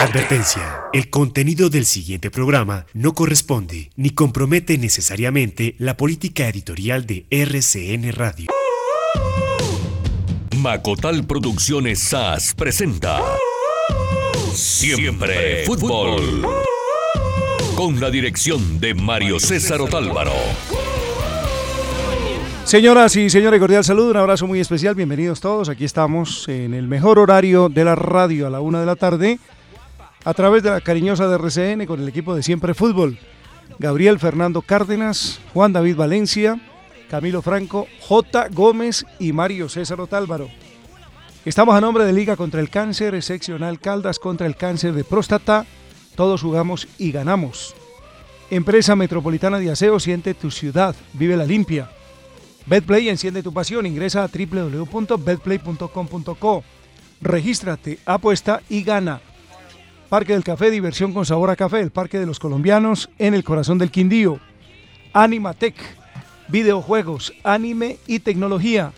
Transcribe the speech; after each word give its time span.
Advertencia. 0.00 0.84
El 0.94 1.10
contenido 1.10 1.68
del 1.68 1.84
siguiente 1.84 2.30
programa 2.30 2.86
no 2.94 3.12
corresponde 3.12 3.90
ni 3.96 4.08
compromete 4.08 4.78
necesariamente 4.78 5.74
la 5.76 5.98
política 5.98 6.48
editorial 6.48 7.04
de 7.04 7.26
RCN 7.28 8.10
Radio. 8.12 8.50
Macotal 10.56 11.26
Producciones 11.26 11.98
SAS 11.98 12.54
presenta 12.54 13.20
Siempre 14.54 15.66
Fútbol 15.66 16.46
con 17.76 18.00
la 18.00 18.08
dirección 18.08 18.80
de 18.80 18.94
Mario 18.94 19.38
César 19.38 19.82
Otálvaro. 19.82 20.32
Señoras 22.64 23.16
y 23.16 23.28
señores, 23.28 23.60
cordial 23.60 23.84
saludo, 23.84 24.12
un 24.12 24.16
abrazo 24.16 24.46
muy 24.46 24.60
especial, 24.60 24.94
bienvenidos 24.94 25.40
todos. 25.40 25.68
Aquí 25.68 25.84
estamos 25.84 26.48
en 26.48 26.72
el 26.72 26.88
mejor 26.88 27.18
horario 27.18 27.68
de 27.68 27.84
la 27.84 27.96
radio 27.96 28.46
a 28.46 28.50
la 28.50 28.62
una 28.62 28.80
de 28.80 28.86
la 28.86 28.96
tarde 28.96 29.38
a 30.24 30.34
través 30.34 30.62
de 30.62 30.70
la 30.70 30.80
cariñosa 30.80 31.28
de 31.28 31.36
RCN 31.36 31.86
con 31.86 32.00
el 32.00 32.08
equipo 32.08 32.34
de 32.34 32.42
Siempre 32.42 32.74
Fútbol. 32.74 33.18
Gabriel 33.78 34.18
Fernando 34.18 34.62
Cárdenas, 34.62 35.40
Juan 35.54 35.72
David 35.72 35.96
Valencia, 35.96 36.60
Camilo 37.08 37.42
Franco, 37.42 37.86
J. 38.00 38.48
Gómez 38.52 39.06
y 39.18 39.32
Mario 39.32 39.68
César 39.68 40.00
Otálvaro. 40.00 40.48
Estamos 41.44 41.74
a 41.74 41.80
nombre 41.80 42.04
de 42.04 42.12
Liga 42.12 42.36
contra 42.36 42.60
el 42.60 42.68
Cáncer, 42.68 43.20
seccional 43.22 43.80
Caldas 43.80 44.18
contra 44.18 44.46
el 44.46 44.56
cáncer 44.56 44.92
de 44.92 45.04
próstata. 45.04 45.64
Todos 46.14 46.42
jugamos 46.42 46.86
y 46.98 47.12
ganamos. 47.12 47.74
Empresa 48.50 48.94
Metropolitana 48.96 49.58
de 49.58 49.70
Aseo, 49.70 49.98
siente 50.00 50.34
tu 50.34 50.50
ciudad, 50.50 50.94
vive 51.14 51.36
la 51.36 51.46
limpia. 51.46 51.90
Betplay 52.66 53.08
enciende 53.08 53.42
tu 53.42 53.54
pasión, 53.54 53.86
ingresa 53.86 54.24
a 54.24 54.28
www.betplay.com.co. 54.28 56.64
Regístrate, 57.22 57.98
apuesta 58.04 58.60
y 58.68 58.82
gana. 58.82 59.22
Parque 60.10 60.32
del 60.32 60.42
Café, 60.42 60.72
diversión 60.72 61.12
con 61.12 61.24
sabor 61.24 61.50
a 61.50 61.56
café, 61.56 61.78
el 61.78 61.92
Parque 61.92 62.18
de 62.18 62.26
los 62.26 62.40
Colombianos 62.40 63.08
en 63.20 63.32
el 63.32 63.44
corazón 63.44 63.78
del 63.78 63.92
Quindío. 63.92 64.40
Animatec, 65.12 65.76
videojuegos, 66.48 67.32
anime 67.44 67.98
y 68.08 68.18
tecnología. 68.18 68.92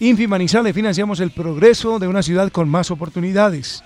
Infimanizales 0.00 0.74
financiamos 0.74 1.20
el 1.20 1.32
progreso 1.32 1.98
de 1.98 2.08
una 2.08 2.22
ciudad 2.22 2.50
con 2.50 2.66
más 2.66 2.90
oportunidades. 2.90 3.84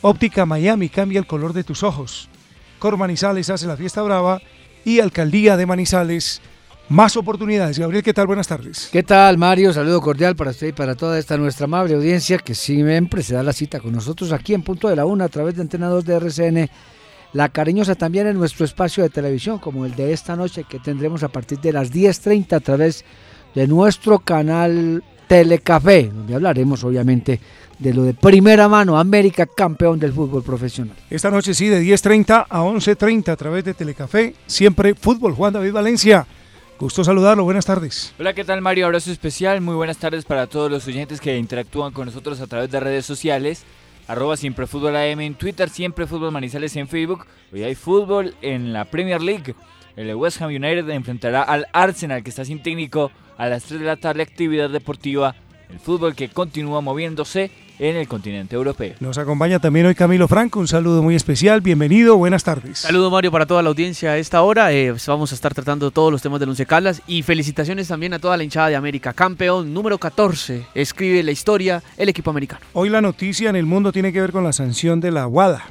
Óptica 0.00 0.46
Miami 0.46 0.88
cambia 0.88 1.18
el 1.18 1.26
color 1.26 1.52
de 1.52 1.62
tus 1.62 1.82
ojos. 1.82 2.30
Cor 2.78 2.96
Manizales 2.96 3.50
hace 3.50 3.66
la 3.66 3.76
fiesta 3.76 4.00
brava 4.00 4.40
y 4.86 5.00
Alcaldía 5.00 5.58
de 5.58 5.66
Manizales 5.66 6.40
más 6.88 7.16
oportunidades. 7.16 7.78
Gabriel, 7.78 8.02
¿qué 8.02 8.14
tal? 8.14 8.26
Buenas 8.26 8.48
tardes. 8.48 8.88
¿Qué 8.90 9.02
tal, 9.02 9.38
Mario? 9.38 9.72
Saludo 9.72 10.00
cordial 10.00 10.36
para 10.36 10.50
usted 10.50 10.68
y 10.68 10.72
para 10.72 10.94
toda 10.94 11.18
esta 11.18 11.36
nuestra 11.36 11.64
amable 11.64 11.94
audiencia 11.94 12.38
que 12.38 12.54
siempre 12.54 13.22
se 13.22 13.34
da 13.34 13.42
la 13.42 13.52
cita 13.52 13.80
con 13.80 13.92
nosotros 13.92 14.32
aquí 14.32 14.54
en 14.54 14.62
Punto 14.62 14.88
de 14.88 14.96
la 14.96 15.04
Una 15.04 15.26
a 15.26 15.28
través 15.28 15.54
de 15.54 15.62
Antena 15.62 15.88
2 15.88 16.04
de 16.04 16.14
RCN. 16.14 16.70
La 17.34 17.50
cariñosa 17.50 17.94
también 17.94 18.26
en 18.26 18.38
nuestro 18.38 18.64
espacio 18.64 19.02
de 19.02 19.10
televisión, 19.10 19.58
como 19.58 19.84
el 19.84 19.94
de 19.94 20.12
esta 20.12 20.34
noche 20.34 20.64
que 20.64 20.78
tendremos 20.78 21.22
a 21.22 21.28
partir 21.28 21.60
de 21.60 21.72
las 21.72 21.92
10.30 21.92 22.54
a 22.54 22.60
través 22.60 23.04
de 23.54 23.66
nuestro 23.66 24.20
canal 24.20 25.04
Telecafé, 25.26 26.04
donde 26.04 26.34
hablaremos 26.34 26.82
obviamente 26.84 27.38
de 27.78 27.92
lo 27.92 28.02
de 28.02 28.14
primera 28.14 28.66
mano, 28.66 28.98
América 28.98 29.44
campeón 29.44 29.98
del 29.98 30.14
fútbol 30.14 30.42
profesional. 30.42 30.96
Esta 31.10 31.30
noche 31.30 31.52
sí, 31.52 31.68
de 31.68 31.82
10.30 31.82 32.46
a 32.48 32.62
11.30 32.62 33.28
a 33.28 33.36
través 33.36 33.62
de 33.62 33.74
Telecafé, 33.74 34.34
siempre 34.46 34.94
fútbol. 34.94 35.34
Juan 35.34 35.52
David 35.52 35.72
Valencia. 35.72 36.26
Gusto 36.78 37.02
saludarlo, 37.02 37.42
buenas 37.42 37.66
tardes. 37.66 38.14
Hola, 38.20 38.34
¿qué 38.34 38.44
tal 38.44 38.60
Mario? 38.62 38.86
Abrazo 38.86 39.10
especial, 39.10 39.60
muy 39.60 39.74
buenas 39.74 39.98
tardes 39.98 40.24
para 40.24 40.46
todos 40.46 40.70
los 40.70 40.86
oyentes 40.86 41.20
que 41.20 41.36
interactúan 41.36 41.92
con 41.92 42.06
nosotros 42.06 42.40
a 42.40 42.46
través 42.46 42.70
de 42.70 42.78
redes 42.78 43.04
sociales. 43.04 43.64
Arroba 44.06 44.36
siempre 44.36 44.64
en 45.02 45.34
Twitter, 45.34 45.70
siempre 45.70 46.06
fútbol 46.06 46.30
manizales 46.30 46.76
en 46.76 46.86
Facebook. 46.86 47.26
Hoy 47.52 47.64
hay 47.64 47.74
fútbol 47.74 48.36
en 48.42 48.72
la 48.72 48.84
Premier 48.84 49.20
League. 49.20 49.56
El 49.96 50.14
West 50.14 50.40
Ham 50.40 50.50
United 50.50 50.88
enfrentará 50.90 51.42
al 51.42 51.66
Arsenal 51.72 52.22
que 52.22 52.30
está 52.30 52.44
sin 52.44 52.62
técnico 52.62 53.10
a 53.36 53.48
las 53.48 53.64
3 53.64 53.80
de 53.80 53.86
la 53.86 53.96
tarde. 53.96 54.22
Actividad 54.22 54.70
deportiva, 54.70 55.34
el 55.70 55.78
fútbol 55.78 56.14
que 56.14 56.28
continúa 56.28 56.80
moviéndose 56.80 57.50
en 57.78 57.96
el 57.96 58.08
continente 58.08 58.56
europeo. 58.56 58.94
Nos 59.00 59.18
acompaña 59.18 59.60
también 59.60 59.86
hoy 59.86 59.94
Camilo 59.94 60.26
Franco, 60.26 60.58
un 60.58 60.66
saludo 60.66 61.02
muy 61.02 61.14
especial, 61.14 61.60
bienvenido, 61.60 62.16
buenas 62.16 62.42
tardes. 62.42 62.78
Saludo 62.78 63.10
Mario 63.10 63.30
para 63.30 63.46
toda 63.46 63.62
la 63.62 63.68
audiencia 63.68 64.10
a 64.10 64.18
esta 64.18 64.42
hora, 64.42 64.72
eh, 64.72 64.94
vamos 65.06 65.30
a 65.32 65.34
estar 65.34 65.54
tratando 65.54 65.90
todos 65.90 66.10
los 66.10 66.20
temas 66.20 66.40
del 66.40 66.48
Once 66.48 66.66
Caldas 66.66 67.02
y 67.06 67.22
felicitaciones 67.22 67.88
también 67.88 68.14
a 68.14 68.18
toda 68.18 68.36
la 68.36 68.42
hinchada 68.42 68.68
de 68.68 68.76
América, 68.76 69.12
campeón 69.12 69.72
número 69.72 69.98
14, 69.98 70.66
escribe 70.74 71.22
la 71.22 71.30
historia 71.30 71.82
el 71.96 72.08
equipo 72.08 72.30
americano. 72.30 72.64
Hoy 72.72 72.88
la 72.88 73.00
noticia 73.00 73.48
en 73.48 73.56
el 73.56 73.66
mundo 73.66 73.92
tiene 73.92 74.12
que 74.12 74.20
ver 74.20 74.32
con 74.32 74.44
la 74.44 74.52
sanción 74.52 75.00
de 75.00 75.12
la 75.12 75.26
WADA. 75.26 75.64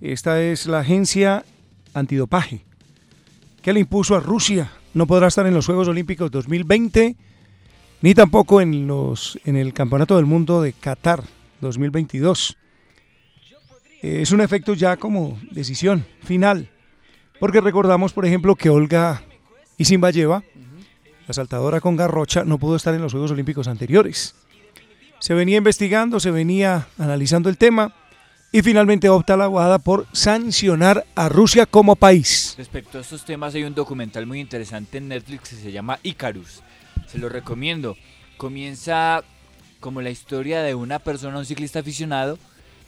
Esta 0.00 0.40
es 0.40 0.66
la 0.66 0.80
agencia 0.80 1.44
antidopaje 1.94 2.64
que 3.62 3.72
le 3.72 3.80
impuso 3.80 4.14
a 4.14 4.20
Rusia. 4.20 4.70
No 4.94 5.08
podrá 5.08 5.26
estar 5.26 5.46
en 5.46 5.54
los 5.54 5.66
Juegos 5.66 5.88
Olímpicos 5.88 6.30
2020 6.30 7.16
ni 8.02 8.14
tampoco 8.14 8.60
en, 8.60 8.86
los, 8.86 9.38
en 9.44 9.56
el 9.56 9.72
Campeonato 9.72 10.16
del 10.16 10.26
Mundo 10.26 10.62
de 10.62 10.72
Qatar 10.72 11.22
2022. 11.60 12.56
Eh, 14.02 14.22
es 14.22 14.32
un 14.32 14.40
efecto 14.40 14.74
ya 14.74 14.96
como 14.96 15.38
decisión 15.50 16.06
final, 16.22 16.68
porque 17.40 17.60
recordamos, 17.60 18.12
por 18.12 18.26
ejemplo, 18.26 18.54
que 18.54 18.70
Olga 18.70 19.22
Isimbayeva, 19.78 20.42
la 21.26 21.34
saltadora 21.34 21.80
con 21.80 21.96
garrocha, 21.96 22.44
no 22.44 22.58
pudo 22.58 22.76
estar 22.76 22.94
en 22.94 23.02
los 23.02 23.12
Juegos 23.12 23.30
Olímpicos 23.30 23.68
anteriores. 23.68 24.34
Se 25.18 25.34
venía 25.34 25.56
investigando, 25.56 26.20
se 26.20 26.30
venía 26.30 26.88
analizando 26.98 27.48
el 27.48 27.56
tema 27.56 27.94
y 28.52 28.62
finalmente 28.62 29.08
opta 29.08 29.36
la 29.36 29.46
Guada 29.46 29.78
por 29.78 30.06
sancionar 30.12 31.04
a 31.14 31.28
Rusia 31.28 31.66
como 31.66 31.96
país. 31.96 32.54
Respecto 32.58 32.98
a 32.98 33.00
estos 33.00 33.24
temas 33.24 33.54
hay 33.54 33.64
un 33.64 33.74
documental 33.74 34.26
muy 34.26 34.40
interesante 34.40 34.98
en 34.98 35.08
Netflix 35.08 35.50
que 35.50 35.56
se 35.56 35.72
llama 35.72 35.98
Icarus 36.02 36.62
se 37.06 37.18
lo 37.18 37.28
recomiendo. 37.28 37.96
Comienza 38.36 39.24
como 39.80 40.02
la 40.02 40.10
historia 40.10 40.62
de 40.62 40.74
una 40.74 40.98
persona, 40.98 41.38
un 41.38 41.46
ciclista 41.46 41.80
aficionado, 41.80 42.38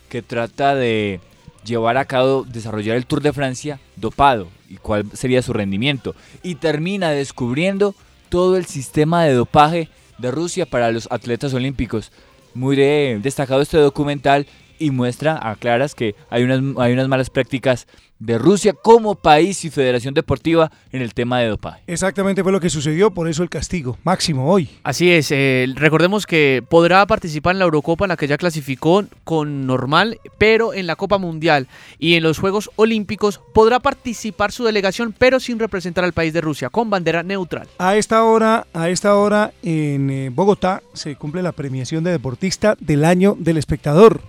que 0.08 0.22
trata 0.22 0.74
de 0.74 1.20
llevar 1.64 1.96
a 1.96 2.06
cabo, 2.06 2.44
desarrollar 2.44 2.96
el 2.96 3.06
Tour 3.06 3.20
de 3.20 3.32
Francia 3.32 3.78
dopado 3.96 4.48
y 4.68 4.76
cuál 4.76 5.04
sería 5.12 5.42
su 5.42 5.52
rendimiento. 5.52 6.14
Y 6.42 6.56
termina 6.56 7.10
descubriendo 7.10 7.94
todo 8.28 8.56
el 8.56 8.66
sistema 8.66 9.24
de 9.24 9.34
dopaje 9.34 9.88
de 10.18 10.30
Rusia 10.30 10.66
para 10.66 10.90
los 10.90 11.08
atletas 11.10 11.54
olímpicos. 11.54 12.10
Muy 12.54 12.76
destacado 12.76 13.60
este 13.60 13.78
documental 13.78 14.46
y 14.78 14.90
muestra 14.90 15.38
a 15.42 15.56
claras 15.56 15.94
que 15.94 16.14
hay 16.30 16.42
unas, 16.42 16.60
hay 16.78 16.92
unas 16.92 17.08
malas 17.08 17.30
prácticas 17.30 17.86
de 18.18 18.38
Rusia 18.38 18.72
como 18.72 19.14
país 19.14 19.64
y 19.64 19.70
federación 19.70 20.14
deportiva 20.14 20.70
en 20.92 21.02
el 21.02 21.14
tema 21.14 21.38
de 21.40 21.48
dopaje. 21.48 21.82
Exactamente 21.86 22.42
fue 22.42 22.52
lo 22.52 22.60
que 22.60 22.70
sucedió, 22.70 23.12
por 23.12 23.28
eso 23.28 23.42
el 23.42 23.48
castigo 23.48 23.96
máximo 24.02 24.50
hoy. 24.50 24.68
Así 24.82 25.10
es, 25.10 25.30
eh, 25.30 25.66
recordemos 25.76 26.26
que 26.26 26.62
podrá 26.68 27.06
participar 27.06 27.54
en 27.54 27.60
la 27.60 27.66
Eurocopa 27.66 28.04
en 28.04 28.10
la 28.10 28.16
que 28.16 28.26
ya 28.26 28.36
clasificó 28.36 29.04
con 29.24 29.66
normal, 29.66 30.18
pero 30.36 30.74
en 30.74 30.86
la 30.86 30.96
Copa 30.96 31.18
Mundial 31.18 31.68
y 31.98 32.14
en 32.14 32.22
los 32.22 32.38
Juegos 32.38 32.70
Olímpicos 32.76 33.40
podrá 33.54 33.78
participar 33.80 34.52
su 34.52 34.64
delegación, 34.64 35.14
pero 35.16 35.40
sin 35.40 35.58
representar 35.58 36.04
al 36.04 36.12
país 36.12 36.32
de 36.32 36.40
Rusia, 36.40 36.70
con 36.70 36.90
bandera 36.90 37.22
neutral. 37.22 37.68
A 37.78 37.96
esta 37.96 38.24
hora, 38.24 38.66
a 38.72 38.88
esta 38.88 39.14
hora 39.14 39.52
en 39.62 40.10
eh, 40.10 40.30
Bogotá 40.30 40.82
se 40.92 41.14
cumple 41.16 41.42
la 41.42 41.52
premiación 41.52 42.02
de 42.04 42.10
deportista 42.10 42.76
del 42.80 43.04
año 43.04 43.36
del 43.38 43.58
espectador. 43.58 44.22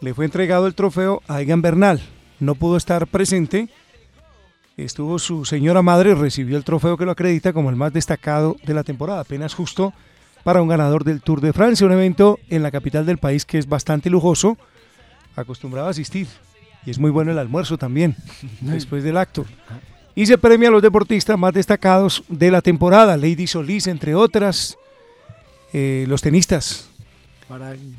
Le 0.00 0.14
fue 0.14 0.24
entregado 0.24 0.66
el 0.66 0.74
trofeo 0.74 1.22
a 1.28 1.40
Egan 1.40 1.62
Bernal 1.62 2.00
no 2.40 2.54
pudo 2.54 2.76
estar 2.76 3.06
presente. 3.06 3.68
Estuvo 4.76 5.18
su 5.18 5.44
señora 5.44 5.82
madre, 5.82 6.14
recibió 6.14 6.56
el 6.56 6.64
trofeo 6.64 6.96
que 6.96 7.04
lo 7.04 7.10
acredita 7.10 7.52
como 7.52 7.70
el 7.70 7.76
más 7.76 7.92
destacado 7.92 8.56
de 8.64 8.74
la 8.74 8.84
temporada, 8.84 9.20
apenas 9.20 9.54
justo 9.54 9.92
para 10.44 10.62
un 10.62 10.68
ganador 10.68 11.02
del 11.02 11.20
Tour 11.20 11.40
de 11.40 11.52
Francia, 11.52 11.86
un 11.86 11.92
evento 11.92 12.38
en 12.48 12.62
la 12.62 12.70
capital 12.70 13.04
del 13.04 13.18
país 13.18 13.44
que 13.44 13.58
es 13.58 13.68
bastante 13.68 14.08
lujoso, 14.08 14.56
acostumbrado 15.34 15.88
a 15.88 15.90
asistir. 15.90 16.28
Y 16.86 16.90
es 16.90 16.98
muy 16.98 17.10
bueno 17.10 17.32
el 17.32 17.38
almuerzo 17.38 17.76
también, 17.76 18.14
después 18.60 19.02
del 19.02 19.16
acto. 19.16 19.44
Y 20.14 20.26
se 20.26 20.38
premia 20.38 20.68
a 20.68 20.72
los 20.72 20.82
deportistas 20.82 21.36
más 21.36 21.52
destacados 21.52 22.22
de 22.28 22.50
la 22.52 22.62
temporada, 22.62 23.16
Lady 23.16 23.48
Solís, 23.48 23.88
entre 23.88 24.14
otras, 24.14 24.78
eh, 25.72 26.04
los 26.08 26.22
tenistas, 26.22 26.88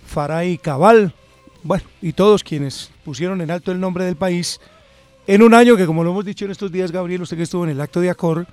Faray 0.06 0.58
Cabal, 0.58 1.14
bueno, 1.64 1.84
y 2.02 2.14
todos 2.14 2.44
quienes 2.44 2.92
pusieron 3.04 3.42
en 3.42 3.52
alto 3.52 3.72
el 3.72 3.80
nombre 3.80 4.06
del 4.06 4.16
país 4.16 4.60
en 5.28 5.44
un 5.44 5.54
año 5.54 5.78
que, 5.78 5.86
como 5.86 6.04
lo 6.04 6.10
hemos 6.10 6.26
dicho 6.26 6.46
en 6.46 6.52
estos 6.52 6.72
días, 6.72 6.92
Gabriel, 6.92 7.22
usted 7.22 7.38
que 7.38 7.44
estuvo 7.44 7.64
en 7.64 7.70
el 7.70 7.82
acto 7.82 8.02
de 8.02 8.10
Acor, 8.10 8.48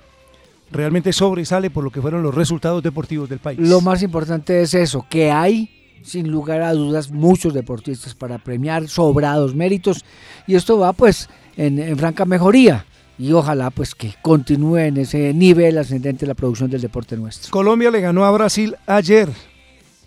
realmente 0.71 1.11
sobresale 1.11 1.69
por 1.69 1.83
lo 1.83 1.89
que 1.89 2.01
fueron 2.01 2.21
los 2.21 2.35
resultados 2.35 2.83
deportivos 2.83 3.29
del 3.29 3.39
país. 3.39 3.59
Lo 3.59 3.81
más 3.81 4.03
importante 4.03 4.61
es 4.61 4.73
eso, 4.73 5.05
que 5.09 5.31
hay, 5.31 5.69
sin 6.03 6.29
lugar 6.29 6.61
a 6.61 6.73
dudas, 6.73 7.09
muchos 7.09 7.53
deportistas 7.53 8.13
para 8.13 8.37
premiar 8.37 8.87
sobrados 8.87 9.55
méritos, 9.55 10.05
y 10.45 10.53
esto 10.53 10.77
va 10.77 10.93
pues 10.93 11.29
en, 11.55 11.97
franca 11.97 12.25
mejoría 12.25 12.85
y 13.17 13.31
ojalá 13.31 13.71
pues 13.71 13.95
que 13.95 14.13
continúe 14.21 14.77
en 14.77 14.97
ese 14.97 15.33
nivel 15.33 15.79
ascendente 15.79 16.27
la 16.27 16.35
producción 16.35 16.69
del 16.69 16.81
deporte 16.81 17.17
nuestro. 17.17 17.49
Colombia 17.49 17.89
le 17.89 18.01
ganó 18.01 18.23
a 18.23 18.31
Brasil 18.31 18.75
ayer, 18.85 19.29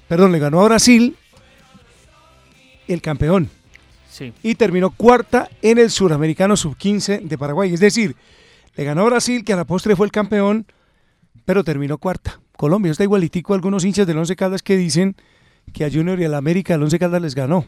perdón, 0.07 0.31
le 0.31 0.39
ganó 0.39 0.61
a 0.61 0.67
Brasil 0.67 1.17
el 2.93 3.03
campeón. 3.03 3.51
Sí. 4.11 4.33
y 4.43 4.57
terminó 4.57 4.91
cuarta 4.91 5.49
en 5.63 5.79
el 5.79 5.89
Suramericano 5.89 6.57
Sub-15 6.57 7.23
de 7.23 7.39
Paraguay. 7.39 7.73
Es 7.73 7.79
decir, 7.79 8.17
le 8.75 8.85
ganó 8.85 9.07
Brasil, 9.07 9.45
que 9.45 9.53
a 9.53 9.57
la 9.57 9.65
postre 9.65 9.95
fue 9.95 10.05
el 10.05 10.13
campeón, 10.13 10.67
pero 11.45 11.63
terminó 11.63 11.97
cuarta. 11.97 12.41
Colombia 12.57 12.91
está 12.93 13.05
igualitico 13.05 13.53
a 13.53 13.57
algunos 13.57 13.85
hinchas 13.85 14.07
del 14.07 14.19
Once 14.19 14.35
Caldas 14.35 14.63
que 14.63 14.77
dicen 14.77 15.15
que 15.73 15.85
a 15.85 15.91
Junior 15.91 16.21
y 16.21 16.25
al 16.25 16.35
América 16.35 16.75
el 16.75 16.83
Once 16.83 16.99
Caldas 16.99 17.23
les 17.23 17.35
ganó. 17.35 17.67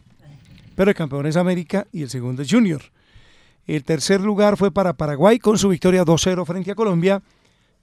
Pero 0.75 0.91
el 0.91 0.95
campeón 0.95 1.25
es 1.27 1.37
América 1.37 1.87
y 1.91 2.03
el 2.03 2.09
segundo 2.09 2.41
es 2.41 2.51
Junior. 2.51 2.81
El 3.65 3.83
tercer 3.83 4.19
lugar 4.19 4.57
fue 4.57 4.71
para 4.71 4.93
Paraguay 4.93 5.39
con 5.39 5.57
su 5.57 5.69
victoria 5.69 6.03
2-0 6.03 6.45
frente 6.45 6.71
a 6.71 6.75
Colombia. 6.75 7.21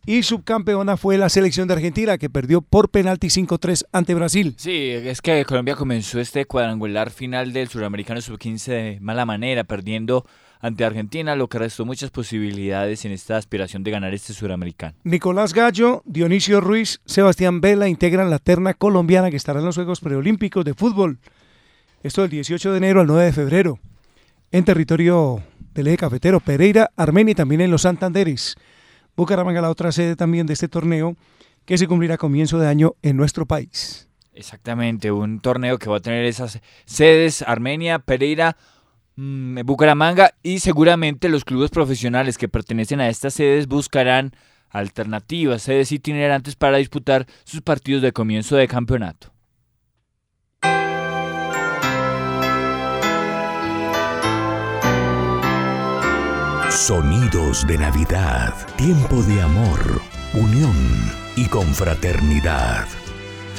Y 0.06 0.22
subcampeona 0.22 0.96
fue 0.96 1.18
la 1.18 1.28
selección 1.28 1.68
de 1.68 1.74
Argentina 1.74 2.16
que 2.16 2.30
perdió 2.30 2.62
por 2.62 2.88
penalti 2.88 3.28
5-3 3.28 3.84
ante 3.92 4.14
Brasil. 4.14 4.54
Sí, 4.56 4.88
es 4.90 5.20
que 5.20 5.44
Colombia 5.44 5.76
comenzó 5.76 6.20
este 6.20 6.46
cuadrangular 6.46 7.10
final 7.10 7.52
del 7.52 7.68
Suramericano 7.68 8.20
Sub-15 8.20 8.66
de 8.66 8.98
mala 9.00 9.26
manera, 9.26 9.64
perdiendo 9.64 10.24
ante 10.60 10.84
Argentina, 10.84 11.36
lo 11.36 11.48
que 11.48 11.58
restó 11.58 11.84
muchas 11.84 12.10
posibilidades 12.10 13.04
en 13.04 13.12
esta 13.12 13.36
aspiración 13.36 13.82
de 13.82 13.90
ganar 13.90 14.14
este 14.14 14.32
Suramericano. 14.32 14.94
Nicolás 15.04 15.54
Gallo, 15.54 16.02
Dionisio 16.04 16.60
Ruiz, 16.60 17.00
Sebastián 17.04 17.60
Vela 17.60 17.88
integran 17.88 18.30
la 18.30 18.38
terna 18.38 18.74
colombiana 18.74 19.30
que 19.30 19.36
estará 19.36 19.60
en 19.60 19.66
los 19.66 19.76
Juegos 19.76 20.00
Preolímpicos 20.00 20.64
de 20.64 20.74
Fútbol. 20.74 21.18
Esto 22.02 22.22
del 22.22 22.30
18 22.30 22.72
de 22.72 22.78
enero 22.78 23.00
al 23.00 23.06
9 23.06 23.24
de 23.24 23.32
febrero. 23.32 23.78
En 24.52 24.64
territorio 24.64 25.42
del 25.74 25.86
eje 25.86 25.98
cafetero, 25.98 26.40
Pereira, 26.40 26.90
Armenia 26.96 27.32
y 27.32 27.34
también 27.34 27.60
en 27.60 27.70
los 27.70 27.82
Santanderes. 27.82 28.56
Bucaramanga, 29.20 29.60
la 29.60 29.68
otra 29.68 29.92
sede 29.92 30.16
también 30.16 30.46
de 30.46 30.54
este 30.54 30.66
torneo 30.66 31.14
que 31.66 31.76
se 31.76 31.86
cumplirá 31.86 32.14
a 32.14 32.18
comienzo 32.18 32.58
de 32.58 32.66
año 32.66 32.94
en 33.02 33.18
nuestro 33.18 33.44
país. 33.44 34.08
Exactamente, 34.32 35.12
un 35.12 35.40
torneo 35.40 35.78
que 35.78 35.90
va 35.90 35.98
a 35.98 36.00
tener 36.00 36.24
esas 36.24 36.60
sedes, 36.86 37.42
Armenia, 37.42 37.98
Pereira, 37.98 38.56
mm, 39.16 39.60
Bucaramanga 39.66 40.32
y 40.42 40.60
seguramente 40.60 41.28
los 41.28 41.44
clubes 41.44 41.70
profesionales 41.70 42.38
que 42.38 42.48
pertenecen 42.48 43.00
a 43.02 43.10
estas 43.10 43.34
sedes 43.34 43.66
buscarán 43.66 44.32
alternativas, 44.70 45.60
sedes 45.60 45.92
itinerantes 45.92 46.56
para 46.56 46.78
disputar 46.78 47.26
sus 47.44 47.60
partidos 47.60 48.00
de 48.00 48.12
comienzo 48.12 48.56
de 48.56 48.68
campeonato. 48.68 49.34
Sonidos 56.80 57.66
de 57.66 57.76
Navidad, 57.76 58.54
tiempo 58.78 59.22
de 59.24 59.42
amor, 59.42 60.00
unión 60.32 60.74
y 61.36 61.44
confraternidad. 61.44 62.86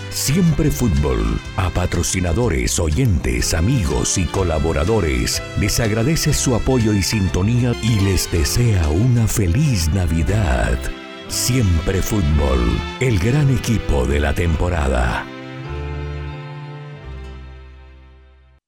Siempre 0.10 0.72
Fútbol, 0.72 1.40
a 1.56 1.70
patrocinadores, 1.70 2.80
oyentes, 2.80 3.54
amigos 3.54 4.18
y 4.18 4.26
colaboradores, 4.26 5.40
les 5.60 5.80
agradece 5.80 6.34
su 6.34 6.56
apoyo 6.56 6.94
y 6.94 7.04
sintonía 7.04 7.76
y 7.84 8.00
les 8.00 8.30
desea 8.32 8.90
una 8.90 9.28
feliz 9.28 9.88
Navidad. 9.94 10.80
Siempre 11.28 12.02
Fútbol, 12.02 12.76
el 13.02 13.20
gran 13.20 13.52
equipo 13.52 14.08
de 14.08 14.20
la 14.20 14.34
temporada. 14.34 15.28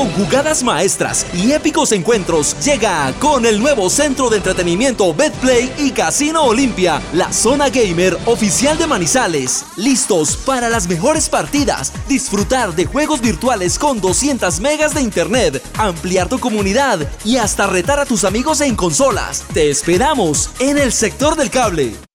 Con 0.00 0.10
jugadas 0.12 0.62
maestras 0.62 1.26
y 1.34 1.52
épicos 1.52 1.92
encuentros, 1.92 2.56
llega 2.64 3.12
con 3.18 3.44
el 3.44 3.60
nuevo 3.60 3.90
centro 3.90 4.30
de 4.30 4.38
entretenimiento 4.38 5.12
Betplay 5.12 5.70
y 5.76 5.90
Casino 5.90 6.44
Olimpia, 6.44 7.02
la 7.12 7.30
zona 7.34 7.68
gamer 7.68 8.16
oficial 8.24 8.78
de 8.78 8.86
Manizales. 8.86 9.66
Listos 9.76 10.38
para 10.38 10.70
las 10.70 10.88
mejores 10.88 11.28
partidas, 11.28 11.92
disfrutar 12.08 12.74
de 12.74 12.86
juegos 12.86 13.20
virtuales 13.20 13.78
con 13.78 14.00
200 14.00 14.58
megas 14.60 14.94
de 14.94 15.02
internet, 15.02 15.62
ampliar 15.76 16.30
tu 16.30 16.38
comunidad 16.38 17.06
y 17.22 17.36
hasta 17.36 17.66
retar 17.66 18.00
a 18.00 18.06
tus 18.06 18.24
amigos 18.24 18.62
en 18.62 18.76
consolas. 18.76 19.44
Te 19.52 19.68
esperamos 19.68 20.48
en 20.60 20.78
el 20.78 20.92
sector 20.92 21.36
del 21.36 21.50
cable. 21.50 22.09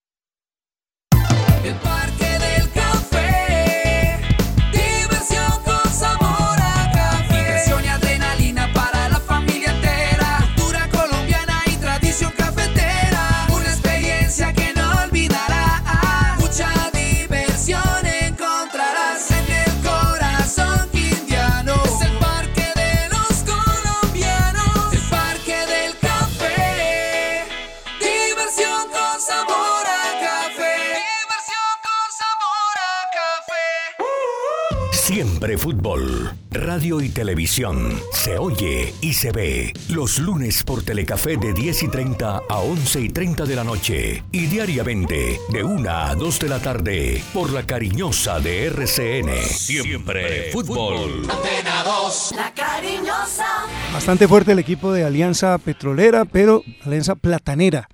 Fútbol, 35.65 36.31
radio 36.51 37.01
y 37.01 37.09
televisión. 37.09 37.99
Se 38.11 38.37
oye 38.37 38.93
y 39.01 39.13
se 39.13 39.31
ve. 39.31 39.73
Los 39.89 40.19
lunes 40.19 40.61
por 40.61 40.83
Telecafé 40.83 41.37
de 41.37 41.53
10 41.53 41.81
y 41.81 41.87
30 41.87 42.43
a 42.47 42.59
11 42.59 43.01
y 43.01 43.09
30 43.09 43.45
de 43.45 43.55
la 43.55 43.63
noche. 43.63 44.23
Y 44.31 44.45
diariamente 44.45 45.39
de 45.49 45.63
1 45.63 45.89
a 45.89 46.13
2 46.13 46.39
de 46.39 46.49
la 46.49 46.59
tarde 46.59 47.23
por 47.33 47.51
la 47.51 47.65
cariñosa 47.65 48.39
de 48.39 48.67
RCN. 48.67 49.43
Siempre 49.43 50.51
Fútbol. 50.51 51.27
Antena 51.27 51.83
2, 51.83 52.33
la 52.35 52.53
cariñosa. 52.53 53.65
Bastante 53.91 54.27
fuerte 54.27 54.51
el 54.51 54.59
equipo 54.59 54.93
de 54.93 55.03
Alianza 55.03 55.57
Petrolera, 55.57 56.25
pero 56.25 56.61
Alianza 56.83 57.15
Platanera. 57.15 57.89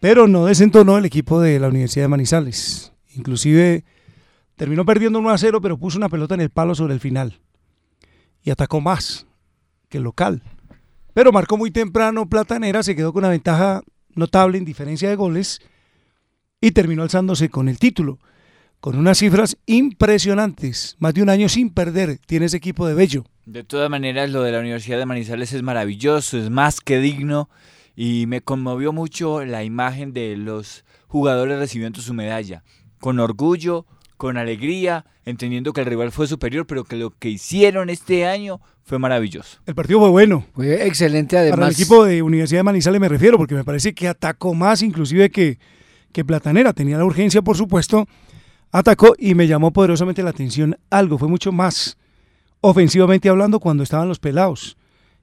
Pero 0.00 0.26
no 0.26 0.46
desentonó 0.46 0.96
el 0.96 1.04
equipo 1.04 1.38
de 1.38 1.60
la 1.60 1.68
Universidad 1.68 2.04
de 2.04 2.08
Manizales. 2.08 2.94
Inclusive 3.14 3.84
terminó 4.62 4.84
perdiendo 4.84 5.18
1 5.18 5.28
a 5.28 5.38
0, 5.38 5.60
pero 5.60 5.76
puso 5.76 5.98
una 5.98 6.08
pelota 6.08 6.34
en 6.34 6.40
el 6.40 6.50
palo 6.50 6.76
sobre 6.76 6.94
el 6.94 7.00
final. 7.00 7.40
Y 8.44 8.50
atacó 8.52 8.80
más 8.80 9.26
que 9.88 9.98
el 9.98 10.04
local. 10.04 10.40
Pero 11.14 11.32
marcó 11.32 11.56
muy 11.56 11.72
temprano 11.72 12.28
Platanera, 12.28 12.84
se 12.84 12.94
quedó 12.94 13.12
con 13.12 13.24
una 13.24 13.30
ventaja 13.30 13.82
notable 14.14 14.58
en 14.58 14.64
diferencia 14.64 15.08
de 15.08 15.16
goles 15.16 15.60
y 16.60 16.70
terminó 16.70 17.02
alzándose 17.02 17.48
con 17.48 17.68
el 17.68 17.80
título. 17.80 18.20
Con 18.78 18.96
unas 18.96 19.18
cifras 19.18 19.56
impresionantes. 19.66 20.94
Más 21.00 21.12
de 21.12 21.24
un 21.24 21.30
año 21.30 21.48
sin 21.48 21.70
perder 21.70 22.20
tiene 22.24 22.46
ese 22.46 22.58
equipo 22.58 22.86
de 22.86 22.94
Bello. 22.94 23.24
De 23.46 23.64
todas 23.64 23.90
maneras, 23.90 24.30
lo 24.30 24.44
de 24.44 24.52
la 24.52 24.60
Universidad 24.60 24.98
de 24.98 25.06
Manizales 25.06 25.52
es 25.52 25.64
maravilloso, 25.64 26.38
es 26.38 26.50
más 26.50 26.80
que 26.80 27.00
digno 27.00 27.50
y 27.96 28.26
me 28.28 28.42
conmovió 28.42 28.92
mucho 28.92 29.44
la 29.44 29.64
imagen 29.64 30.12
de 30.12 30.36
los 30.36 30.84
jugadores 31.08 31.58
recibiendo 31.58 32.00
su 32.00 32.14
medalla, 32.14 32.62
con 33.00 33.18
orgullo, 33.18 33.86
con 34.22 34.36
alegría, 34.36 35.04
entendiendo 35.24 35.72
que 35.72 35.80
el 35.80 35.86
rival 35.88 36.12
fue 36.12 36.28
superior, 36.28 36.64
pero 36.64 36.84
que 36.84 36.94
lo 36.94 37.10
que 37.10 37.28
hicieron 37.28 37.90
este 37.90 38.24
año 38.24 38.60
fue 38.84 39.00
maravilloso. 39.00 39.58
El 39.66 39.74
partido 39.74 39.98
fue 39.98 40.10
bueno. 40.10 40.46
Fue 40.54 40.86
excelente 40.86 41.34
Para 41.34 41.46
el 41.48 41.52
además. 41.54 41.74
equipo 41.74 42.04
de 42.04 42.22
Universidad 42.22 42.60
de 42.60 42.62
Manizales 42.62 43.00
me 43.00 43.08
refiero, 43.08 43.36
porque 43.36 43.56
me 43.56 43.64
parece 43.64 43.92
que 43.92 44.06
atacó 44.06 44.54
más 44.54 44.80
inclusive 44.82 45.28
que, 45.28 45.58
que 46.12 46.24
Platanera. 46.24 46.72
Tenía 46.72 46.98
la 46.98 47.04
urgencia, 47.04 47.42
por 47.42 47.56
supuesto. 47.56 48.06
Atacó 48.70 49.12
y 49.18 49.34
me 49.34 49.48
llamó 49.48 49.72
poderosamente 49.72 50.22
la 50.22 50.30
atención 50.30 50.78
algo. 50.88 51.18
Fue 51.18 51.26
mucho 51.26 51.50
más 51.50 51.98
ofensivamente 52.60 53.28
hablando 53.28 53.58
cuando 53.58 53.82
estaban 53.82 54.06
los 54.06 54.20
pelados 54.20 54.76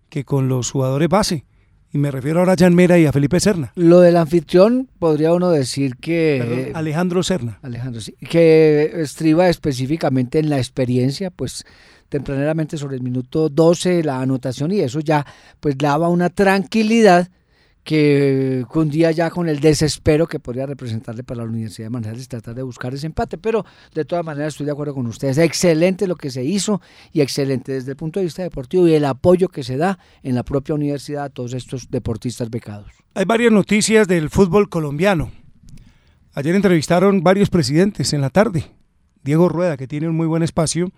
que 0.10 0.26
con 0.26 0.50
los 0.50 0.72
jugadores 0.72 1.08
base. 1.08 1.46
Y 1.92 1.98
me 1.98 2.12
refiero 2.12 2.40
ahora 2.40 2.54
a 2.54 2.56
Jan 2.58 2.76
Mera 2.76 3.00
y 3.00 3.06
a 3.06 3.12
Felipe 3.12 3.40
Serna. 3.40 3.72
Lo 3.76 4.00
del 4.00 4.18
anfitrión 4.18 4.90
podría 5.00 5.34
uno 5.34 5.50
decir 5.50 5.96
que 5.96 6.44
Perdón, 6.46 6.76
Alejandro 6.76 7.24
Serna. 7.24 7.60
Alejandro, 7.64 8.00
sí, 8.02 8.14
que 8.30 8.92
estriba 8.96 9.50
específicamente 9.50 10.38
en 10.38 10.50
la 10.50 10.58
experiencia, 10.58 11.32
pues 11.32 11.66
tempraneramente 12.10 12.78
sobre 12.78 12.96
el 12.96 13.04
minuto 13.04 13.50
12 13.50 14.04
la 14.04 14.22
anotación 14.22 14.72
y 14.72 14.82
eso 14.82 15.00
ya 15.00 15.26
pues 15.60 15.78
daba 15.78 16.10
una 16.10 16.30
tranquilidad 16.30 17.30
que 17.84 18.66
cundía 18.70 19.12
ya 19.12 19.30
con 19.30 19.50
el 19.50 19.60
desespero 19.60 20.28
que 20.28 20.40
podría 20.40 20.66
representarle 20.66 21.24
para 21.24 21.44
la 21.44 21.50
Universidad 21.50 21.88
de 21.88 21.90
Manizales 21.90 22.28
tratar 22.28 22.56
de 22.56 22.64
buscar 22.64 22.94
ese 22.94 23.08
empate, 23.08 23.38
pero 23.38 23.66
de 23.94 24.06
todas 24.06 24.24
maneras 24.24 24.54
estoy 24.54 24.66
de 24.66 24.72
acuerdo 24.72 24.94
con 24.94 25.08
ustedes, 25.08 25.38
excelente 25.38 26.06
lo 26.06 26.16
que 26.16 26.30
se 26.30 26.44
hizo 26.44 26.82
y 27.12 27.22
excelente 27.22 27.72
desde 27.72 27.92
el 27.92 27.98
punto 27.98 28.20
de 28.20 28.26
vista 28.26 28.44
deportivo 28.44 28.88
y 28.88 28.94
el 28.94 29.06
apoyo 29.06 29.48
que 29.48 29.64
se 29.64 29.78
da 29.78 29.98
en 30.24 30.36
la 30.36 30.44
propia 30.44 30.76
universidad 30.76 31.26
a 31.26 31.30
todos 31.30 31.54
estos 31.54 31.90
deportistas 31.90 32.50
becados. 32.50 32.92
Hay 33.16 33.26
varias 33.26 33.52
noticias 33.52 34.08
del 34.08 34.30
fútbol 34.30 34.70
colombiano. 34.70 35.32
Ayer 36.34 36.56
entrevistaron 36.56 37.24
varios 37.24 37.50
presidentes 37.50 38.14
en 38.14 38.22
la 38.22 38.30
tarde 38.30 38.66
Diego 39.24 39.50
Rueda, 39.50 39.78
que 39.78 39.88
tiene 39.88 40.08
un 40.08 40.16
muy 40.16 40.28
buen 40.28 40.44
espacio 40.44 40.92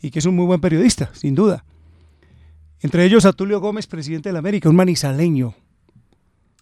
y 0.00 0.10
que 0.10 0.18
es 0.18 0.26
un 0.26 0.36
muy 0.36 0.46
buen 0.46 0.60
periodista, 0.60 1.10
sin 1.14 1.34
duda. 1.34 1.64
Entre 2.80 3.04
ellos 3.04 3.24
a 3.24 3.32
Tulio 3.32 3.60
Gómez, 3.60 3.86
presidente 3.86 4.28
de 4.28 4.32
la 4.32 4.40
América, 4.40 4.68
un 4.68 4.76
manizaleño, 4.76 5.54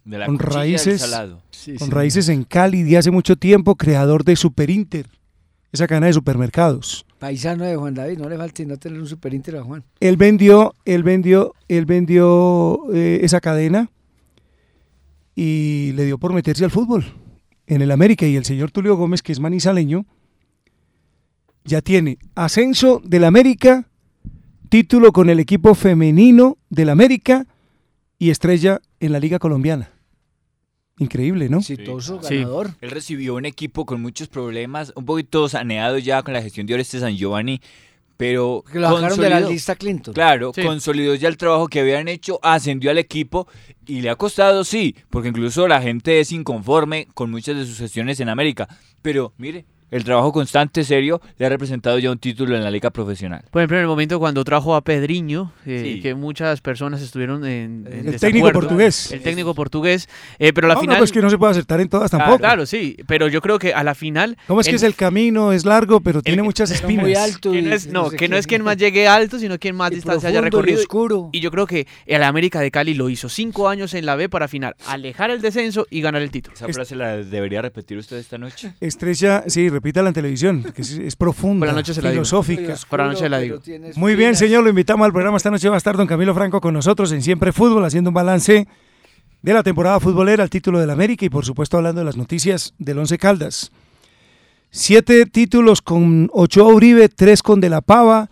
De 0.04 0.18
la 0.18 0.26
con 0.26 0.38
raíces, 0.38 1.02
salado. 1.02 1.42
con 1.78 1.90
raíces 1.90 2.28
en 2.28 2.44
Cali 2.44 2.82
de 2.82 2.96
hace 2.96 3.10
mucho 3.10 3.36
tiempo, 3.36 3.76
creador 3.76 4.24
de 4.24 4.36
Superinter, 4.36 5.06
esa 5.72 5.86
cadena 5.86 6.06
de 6.06 6.14
supermercados. 6.14 7.06
Paisano 7.18 7.64
de 7.64 7.76
Juan 7.76 7.94
David, 7.94 8.18
no 8.18 8.28
le 8.28 8.36
falta 8.38 8.62
no 8.64 8.78
tener 8.78 8.98
un 8.98 9.06
superinter 9.06 9.56
a 9.56 9.62
Juan. 9.62 9.84
Él 10.00 10.16
vendió, 10.16 10.74
él 10.86 11.02
vendió, 11.02 11.54
él 11.68 11.84
vendió 11.84 12.80
eh, 12.94 13.20
esa 13.22 13.40
cadena 13.40 13.90
y 15.34 15.92
le 15.92 16.06
dio 16.06 16.18
por 16.18 16.32
meterse 16.32 16.64
al 16.64 16.70
fútbol 16.70 17.04
en 17.66 17.82
el 17.82 17.90
América 17.90 18.26
y 18.26 18.36
el 18.36 18.44
señor 18.44 18.70
Tulio 18.70 18.96
Gómez, 18.96 19.22
que 19.22 19.32
es 19.32 19.38
manizaleño, 19.38 20.06
ya 21.64 21.82
tiene 21.82 22.18
ascenso 22.34 23.00
del 23.04 23.24
América, 23.24 23.86
título 24.68 25.12
con 25.12 25.30
el 25.30 25.38
equipo 25.40 25.74
femenino 25.74 26.58
del 26.68 26.88
América 26.88 27.46
y 28.20 28.30
estrella 28.30 28.80
en 29.00 29.10
la 29.12 29.18
Liga 29.18 29.40
Colombiana. 29.40 29.90
Increíble, 30.98 31.48
¿no? 31.48 31.58
Exitoso, 31.58 32.22
Sí. 32.22 32.36
ganador. 32.36 32.72
Él 32.82 32.90
recibió 32.90 33.34
un 33.34 33.46
equipo 33.46 33.86
con 33.86 34.02
muchos 34.02 34.28
problemas, 34.28 34.92
un 34.94 35.06
poquito 35.06 35.48
saneado 35.48 35.96
ya 35.98 36.22
con 36.22 36.34
la 36.34 36.42
gestión 36.42 36.66
de 36.66 36.74
Oreste 36.74 37.00
San 37.00 37.16
Giovanni, 37.16 37.60
pero 38.18 38.62
Que 38.70 38.78
lo 38.78 38.94
sacaron 38.94 39.18
de 39.18 39.30
la 39.30 39.40
lista 39.40 39.74
Clinton. 39.74 40.12
Claro, 40.12 40.52
Sí. 40.54 40.60
consolidó 40.62 41.14
ya 41.14 41.28
el 41.28 41.38
trabajo 41.38 41.68
que 41.68 41.80
habían 41.80 42.06
hecho, 42.08 42.38
ascendió 42.42 42.90
al 42.90 42.98
equipo 42.98 43.48
y 43.86 44.02
le 44.02 44.10
ha 44.10 44.16
costado, 44.16 44.62
sí, 44.64 44.94
porque 45.08 45.30
incluso 45.30 45.66
la 45.66 45.80
gente 45.80 46.20
es 46.20 46.30
inconforme 46.30 47.08
con 47.14 47.30
muchas 47.30 47.56
de 47.56 47.64
sus 47.64 47.78
gestiones 47.78 48.20
en 48.20 48.28
América. 48.28 48.68
Pero 49.00 49.32
mire, 49.38 49.64
el 49.90 50.04
trabajo 50.04 50.32
constante, 50.32 50.84
serio, 50.84 51.20
le 51.38 51.46
ha 51.46 51.48
representado 51.48 51.98
ya 51.98 52.10
un 52.10 52.18
título 52.18 52.56
en 52.56 52.64
la 52.64 52.70
liga 52.70 52.90
profesional. 52.90 53.42
Por 53.50 53.60
ejemplo, 53.62 53.76
en 53.78 53.82
el 53.82 53.88
momento 53.88 54.18
cuando 54.18 54.44
trajo 54.44 54.74
a 54.74 54.82
Pedriño, 54.82 55.52
eh, 55.66 55.94
Sí. 55.96 56.00
que 56.00 56.14
muchas 56.14 56.60
personas 56.60 57.02
estuvieron 57.02 57.44
en, 57.44 57.86
en 57.90 58.08
El 58.08 58.20
técnico 58.20 58.50
portugués. 58.52 59.12
El 59.12 59.20
técnico 59.22 59.54
portugués, 59.54 60.08
eh, 60.38 60.52
pero 60.52 60.68
la 60.68 60.74
no, 60.74 60.80
final... 60.80 60.96
no, 60.96 61.00
pues 61.00 61.12
que 61.12 61.20
no 61.20 61.30
se 61.30 61.38
puede 61.38 61.52
acertar 61.52 61.80
en 61.80 61.88
todas 61.88 62.12
Ah, 62.14 62.18
tampoco. 62.18 62.38
claro, 62.38 62.66
sí, 62.66 62.96
pero 63.06 63.28
yo 63.28 63.40
creo 63.40 63.58
que 63.58 63.72
a 63.74 63.82
la 63.84 63.94
final... 63.94 64.36
¿Cómo 64.46 64.60
es 64.60 64.66
que 64.66 64.70
el- 64.70 64.76
es 64.76 64.82
el 64.82 64.94
camino? 64.94 65.52
Es 65.52 65.64
largo, 65.64 66.00
pero 66.00 66.22
tiene 66.22 66.42
muchas 66.42 66.70
espinas. 66.70 67.02
muy 67.04 67.14
alto. 67.14 67.54
y 67.54 67.62
no 67.62 67.74
es, 67.74 67.86
no, 67.88 68.10
sé 68.10 68.16
que 68.16 68.28
no 68.28 68.36
es 68.36 68.46
quien 68.46 68.62
más 68.62 68.76
llegue 68.76 69.08
alto, 69.08 69.38
sino 69.38 69.58
quien 69.58 69.74
más 69.76 69.90
Y 69.92 69.96
distancia 69.96 70.28
haya 70.28 70.40
profundo 70.40 70.58
y 70.58 70.60
recorrido. 70.60 70.80
oscuro. 70.80 71.30
Y 71.32 71.40
yo 71.40 71.50
creo 71.50 71.66
que 71.66 71.86
el 72.06 72.22
América 72.22 72.60
de 72.60 72.70
Cali 72.70 72.94
lo 72.94 73.08
hizo 73.08 73.28
cinco 73.28 73.68
años 73.68 73.94
en 73.94 74.06
la 74.06 74.16
B 74.16 74.28
para 74.28 74.48
final 74.48 74.74
alejar 74.86 75.30
el 75.30 75.40
descenso 75.40 75.86
y 75.90 76.00
ganar 76.00 76.22
el 76.22 76.30
título. 76.30 76.54
Esa 76.54 76.68
frase 76.68 76.94
la 76.96 77.16
debería 77.16 77.62
repetir 77.62 77.98
usted 77.98 78.16
esta 78.18 78.38
noche. 78.38 78.74
Estrella, 78.80 79.44
sí, 79.46 79.68
repítala 79.80 80.08
en 80.08 80.14
televisión, 80.14 80.62
que 80.74 80.82
es, 80.82 80.90
es 80.92 81.16
profunda, 81.16 81.64
Por 81.64 81.74
la 81.74 81.80
noche 81.80 81.94
se 81.94 82.02
la 82.02 82.10
digo. 82.10 82.22
filosófica. 82.22 82.74
Por 82.88 82.98
la 83.00 83.06
noche 83.06 83.28
la 83.30 83.38
digo. 83.38 83.60
Muy 83.96 84.14
bien, 84.14 84.36
señor, 84.36 84.62
lo 84.62 84.68
invitamos 84.68 85.06
al 85.06 85.12
programa. 85.12 85.38
Esta 85.38 85.50
noche 85.50 85.70
va 85.70 85.76
a 85.76 85.78
estar 85.78 85.96
don 85.96 86.06
Camilo 86.06 86.34
Franco 86.34 86.60
con 86.60 86.74
nosotros 86.74 87.10
en 87.12 87.22
Siempre 87.22 87.50
Fútbol, 87.50 87.82
haciendo 87.86 88.10
un 88.10 88.14
balance 88.14 88.68
de 89.40 89.52
la 89.54 89.62
temporada 89.62 89.98
futbolera, 89.98 90.44
el 90.44 90.50
título 90.50 90.78
del 90.78 90.90
América 90.90 91.24
y 91.24 91.30
por 91.30 91.46
supuesto 91.46 91.78
hablando 91.78 92.02
de 92.02 92.04
las 92.04 92.18
noticias 92.18 92.74
del 92.78 92.98
Once 92.98 93.16
Caldas. 93.16 93.72
Siete 94.70 95.24
títulos 95.24 95.80
con 95.80 96.28
Ochoa 96.30 96.74
Uribe, 96.74 97.08
tres 97.08 97.42
con 97.42 97.58
De 97.60 97.70
La 97.70 97.80
Pava, 97.80 98.28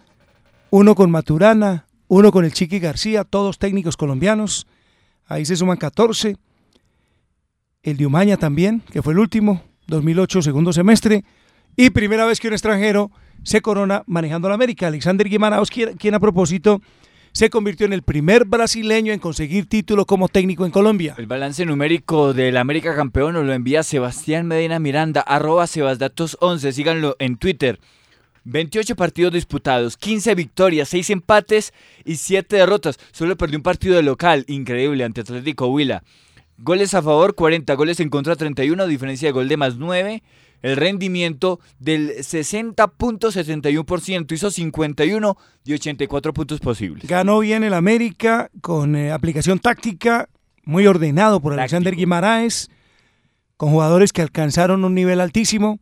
uno 0.69 0.95
con 0.95 1.11
Maturana, 1.11 1.87
uno 2.09 2.31
con 2.31 2.45
el 2.45 2.53
Chiqui 2.53 2.79
García, 2.79 3.25
todos 3.25 3.59
técnicos 3.59 3.97
colombianos. 3.97 4.67
Ahí 5.27 5.47
se 5.47 5.57
suman 5.57 5.79
14. 5.79 6.37
El 7.83 7.97
de 7.97 8.05
Umaña 8.07 8.37
también, 8.37 8.83
que 8.93 9.01
fue 9.01 9.15
el 9.15 9.19
último, 9.19 9.63
2008, 9.89 10.43
segundo 10.43 10.73
semestre. 10.73 11.25
Y 11.77 11.91
primera 11.91 12.25
vez 12.25 12.41
que 12.41 12.49
un 12.49 12.55
extranjero 12.55 13.11
se 13.43 13.61
corona 13.61 14.05
manejando 14.07 14.49
la 14.49 14.55
América. 14.55 14.87
Alexander 14.87 15.29
Guimaraos, 15.29 15.71
quien, 15.71 16.15
a 16.15 16.21
propósito 16.21 16.81
se 17.33 17.51
convirtió 17.51 17.87
en 17.87 17.93
el 17.93 18.03
primer 18.03 18.45
brasileño 18.45 19.13
en 19.13 19.21
conseguir 19.21 19.67
título 19.67 20.07
como 20.07 20.29
técnico 20.29 20.65
en 20.65 20.71
Colombia. 20.71 21.15
El 21.19 21.27
balance 21.27 21.65
numérico 21.65 22.33
del 22.33 22.57
América 22.57 22.97
Campeón 22.97 23.35
nos 23.35 23.45
lo 23.45 23.53
envía 23.53 23.83
Sebastián 23.83 24.47
Medina 24.47 24.79
Miranda, 24.79 25.21
arroba 25.21 25.65
Sebasdatos11, 25.65 26.73
síganlo 26.73 27.17
en 27.19 27.37
Twitter. 27.37 27.79
28 28.45 28.97
partidos 28.97 29.35
disputados, 29.35 29.97
15 29.99 30.35
victorias, 30.35 30.89
6 30.89 31.11
empates 31.11 31.75
y 32.05 32.17
7 32.17 32.57
derrotas. 32.57 32.99
Solo 33.13 33.37
perdió 33.37 33.59
un 33.59 33.63
partido 33.63 33.95
de 33.95 34.03
local, 34.03 34.45
increíble, 34.49 35.05
ante 35.05 35.21
Atlético 35.21 35.67
Huila. 35.67 36.03
Goles 36.61 36.93
a 36.95 37.03
favor, 37.03 37.37
40, 37.37 37.73
goles 37.75 38.01
en 38.01 38.11
contra, 38.11 38.35
31, 38.35 38.89
diferencia 38.89 39.29
de 39.29 39.33
gol 39.33 39.47
de 39.47 39.57
más 39.57 39.77
9. 39.77 40.25
El 40.61 40.77
rendimiento 40.77 41.61
del 41.79 42.17
60.71%, 42.17 44.33
hizo 44.33 44.51
51 44.51 45.37
de 45.65 45.75
84 45.75 46.35
puntos 46.35 46.59
posibles. 46.59 47.07
Ganó 47.07 47.39
bien 47.39 47.63
el 47.63 47.75
América 47.75 48.51
con 48.61 48.97
eh, 48.97 49.13
aplicación 49.13 49.61
táctica, 49.61 50.29
muy 50.65 50.89
ordenado 50.89 51.41
por 51.41 51.53
Alexander. 51.53 51.95
Guimaraes, 51.95 52.71
con 53.57 53.71
jugadores 53.71 54.13
que 54.13 54.23
alcanzaron 54.23 54.85
un 54.85 54.97
nivel 54.97 55.21
altísimo, 55.21 55.79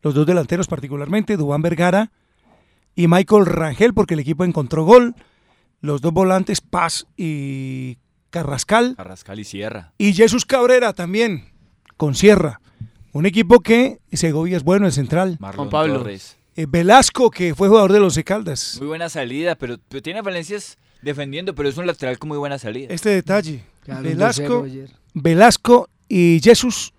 los 0.00 0.14
dos 0.14 0.26
delanteros 0.26 0.68
particularmente, 0.68 1.36
Dubán 1.36 1.62
Vergara 1.62 2.12
y 2.94 3.08
Michael 3.08 3.46
Rangel, 3.46 3.94
porque 3.94 4.14
el 4.14 4.20
equipo 4.20 4.44
encontró 4.44 4.84
gol, 4.84 5.16
los 5.80 6.00
dos 6.00 6.12
volantes 6.12 6.60
Paz 6.60 7.08
y 7.16 7.98
Carrascal, 8.30 8.94
Carrascal 8.96 9.38
y 9.40 9.44
Sierra. 9.44 9.92
y 9.98 10.12
Jesús 10.12 10.46
Cabrera 10.46 10.92
también, 10.92 11.50
con 11.96 12.14
Sierra. 12.14 12.60
Un 13.12 13.26
equipo 13.26 13.60
que 13.60 13.98
Segovia 14.12 14.56
es 14.56 14.62
bueno, 14.62 14.86
el 14.86 14.92
central. 14.92 15.36
Marlon 15.40 15.68
Pablo. 15.68 15.98
Torres. 15.98 16.36
Eh, 16.56 16.66
Velasco, 16.68 17.30
que 17.30 17.54
fue 17.54 17.68
jugador 17.68 17.92
de 17.92 18.00
los 18.00 18.18
Caldas. 18.24 18.76
Muy 18.78 18.88
buena 18.88 19.08
salida, 19.08 19.56
pero, 19.56 19.78
pero 19.88 20.02
tiene 20.02 20.20
Valencias 20.22 20.78
defendiendo, 21.02 21.54
pero 21.54 21.68
es 21.68 21.76
un 21.76 21.86
lateral 21.86 22.18
con 22.18 22.28
muy 22.28 22.38
buena 22.38 22.58
salida. 22.58 22.92
Este 22.92 23.10
detalle. 23.10 23.64
Claro, 23.82 24.02
Velasco, 24.02 24.62
2-0 24.62 24.64
ayer. 24.64 24.90
Velasco 25.14 25.88
y 26.08 26.40
Jesús 26.42 26.92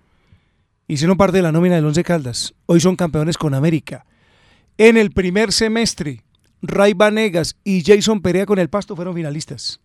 hicieron 0.88 1.16
parte 1.16 1.38
de 1.38 1.42
la 1.42 1.52
nómina 1.52 1.76
del 1.76 1.86
Once 1.86 2.02
Caldas. 2.02 2.54
Hoy 2.66 2.80
son 2.80 2.96
campeones 2.96 3.38
con 3.38 3.54
América. 3.54 4.04
En 4.78 4.96
el 4.96 5.10
primer 5.12 5.52
semestre, 5.52 6.24
Ray 6.60 6.94
Vanegas 6.94 7.56
y 7.64 7.82
Jason 7.84 8.20
Perea 8.20 8.46
con 8.46 8.58
el 8.58 8.68
Pasto 8.68 8.96
fueron 8.96 9.14
finalistas. 9.14 9.80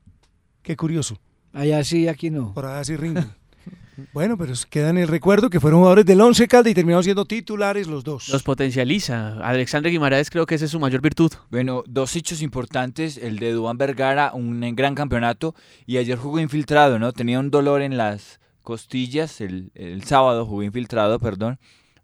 Qué 0.62 0.76
curioso. 0.76 1.20
Allá 1.58 1.84
sí, 1.84 2.08
aquí 2.08 2.30
no. 2.30 2.54
Por 2.54 2.68
allá 2.68 2.84
sí 2.84 2.96
rinden. 2.96 3.32
bueno, 4.14 4.38
pero 4.38 4.54
queda 4.70 4.92
en 4.92 5.00
el 5.00 5.08
recuerdo 5.08 5.50
que 5.50 5.60
fueron 5.60 5.80
jugadores 5.80 6.06
del 6.06 6.22
Once 6.22 6.48
Caldas 6.48 6.70
y 6.70 6.76
terminaron 6.76 7.04
siendo 7.04 7.26
titulares 7.26 7.88
los 7.88 8.04
dos. 8.04 8.30
Los 8.30 8.44
potencializa. 8.44 9.40
Alexandre 9.40 9.90
Guimaraes 9.90 10.30
creo 10.30 10.46
que 10.46 10.54
esa 10.54 10.66
es 10.66 10.72
su 10.72 10.80
mayor 10.80 11.02
virtud. 11.02 11.32
Bueno, 11.50 11.84
dos 11.88 12.16
hechos 12.16 12.44
importantes, 12.44 13.18
el 13.18 13.40
de 13.40 13.54
Dubán 13.54 13.80
Vergara, 13.80 14.34
un 14.36 14.62
gran 14.76 14.94
campeonato, 14.94 15.56
y 15.88 15.98
ayer 15.98 16.20
jugó 16.20 16.40
infiltrado, 16.40 17.00
¿no? 17.00 17.12
Tenía 17.12 17.40
un 17.40 17.50
dolor 17.50 17.82
en 17.82 17.98
las 17.98 18.40
costillas, 18.62 19.42
el, 19.42 19.72
el 19.74 20.04
sábado 20.04 20.46
jugó 20.46 20.62
infiltrado, 20.62 21.18
perdón, 21.18 21.58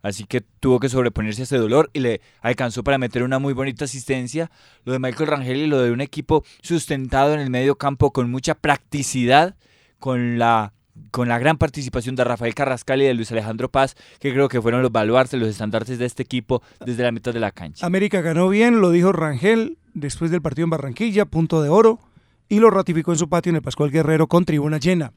así 0.04 0.26
que 0.26 0.42
tuvo 0.42 0.80
que 0.80 0.90
sobreponerse 0.90 1.42
a 1.42 1.46
ese 1.46 1.58
dolor 1.58 1.90
y 1.94 2.02
le 2.02 2.22
alcanzó 2.42 2.84
para 2.84 3.00
meter 3.00 3.24
una 3.24 3.40
muy 3.40 3.54
bonita 3.54 3.86
asistencia. 3.86 4.52
Lo 4.86 4.94
de 4.94 5.00
Michael 5.00 5.30
Rangel 5.30 5.58
y 5.58 5.68
lo 5.68 5.82
de 5.82 5.92
un 5.92 6.02
equipo 6.02 6.44
sustentado 6.62 7.34
en 7.34 7.40
el 7.40 7.50
medio 7.50 7.76
campo 7.78 8.12
con 8.12 8.30
mucha 8.30 8.54
practicidad, 8.54 9.56
con 9.98 10.38
la 10.38 10.74
con 11.10 11.28
la 11.28 11.40
gran 11.40 11.58
participación 11.58 12.16
de 12.16 12.24
Rafael 12.24 12.54
Carrascal 12.54 13.02
y 13.02 13.06
de 13.06 13.16
Luis 13.16 13.32
Alejandro 13.32 13.68
Paz, 13.68 13.96
que 14.20 14.32
creo 14.32 14.48
que 14.48 14.62
fueron 14.62 14.84
los 14.84 14.92
baluartes, 14.92 15.40
los 15.40 15.50
estandartes 15.50 15.98
de 15.98 16.06
este 16.06 16.22
equipo 16.22 16.62
desde 16.86 17.02
la 17.02 17.12
mitad 17.12 17.34
de 17.34 17.40
la 17.40 17.52
cancha. 17.52 17.84
América 17.84 18.22
ganó 18.22 18.48
bien, 18.48 18.80
lo 18.80 18.92
dijo 18.92 19.12
Rangel 19.12 19.80
después 19.96 20.30
del 20.30 20.44
partido 20.44 20.66
en 20.66 20.70
Barranquilla, 20.70 21.26
punto 21.26 21.64
de 21.64 21.70
oro, 21.70 22.00
y 22.48 22.60
lo 22.60 22.70
ratificó 22.70 23.12
en 23.12 23.18
su 23.18 23.30
patio 23.30 23.50
en 23.50 23.56
el 23.56 23.62
Pascual 23.64 23.90
Guerrero 23.90 24.28
con 24.28 24.46
tribuna 24.46 24.78
llena. 24.78 25.14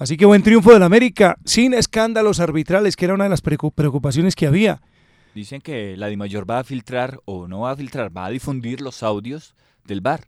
Así 0.00 0.16
que 0.16 0.24
buen 0.24 0.42
triunfo 0.42 0.72
del 0.72 0.82
América, 0.82 1.36
sin 1.44 1.74
escándalos 1.74 2.40
arbitrales, 2.40 2.96
que 2.96 3.04
era 3.04 3.12
una 3.12 3.24
de 3.24 3.30
las 3.30 3.44
preocup- 3.44 3.74
preocupaciones 3.74 4.34
que 4.34 4.46
había. 4.46 4.80
Dicen 5.34 5.60
que 5.60 5.94
la 5.94 6.06
DIMAYOR 6.06 6.48
va 6.50 6.60
a 6.60 6.64
filtrar, 6.64 7.20
o 7.26 7.46
no 7.46 7.60
va 7.60 7.72
a 7.72 7.76
filtrar, 7.76 8.10
va 8.16 8.24
a 8.24 8.30
difundir 8.30 8.80
los 8.80 9.02
audios 9.02 9.54
del 9.84 10.00
bar 10.00 10.24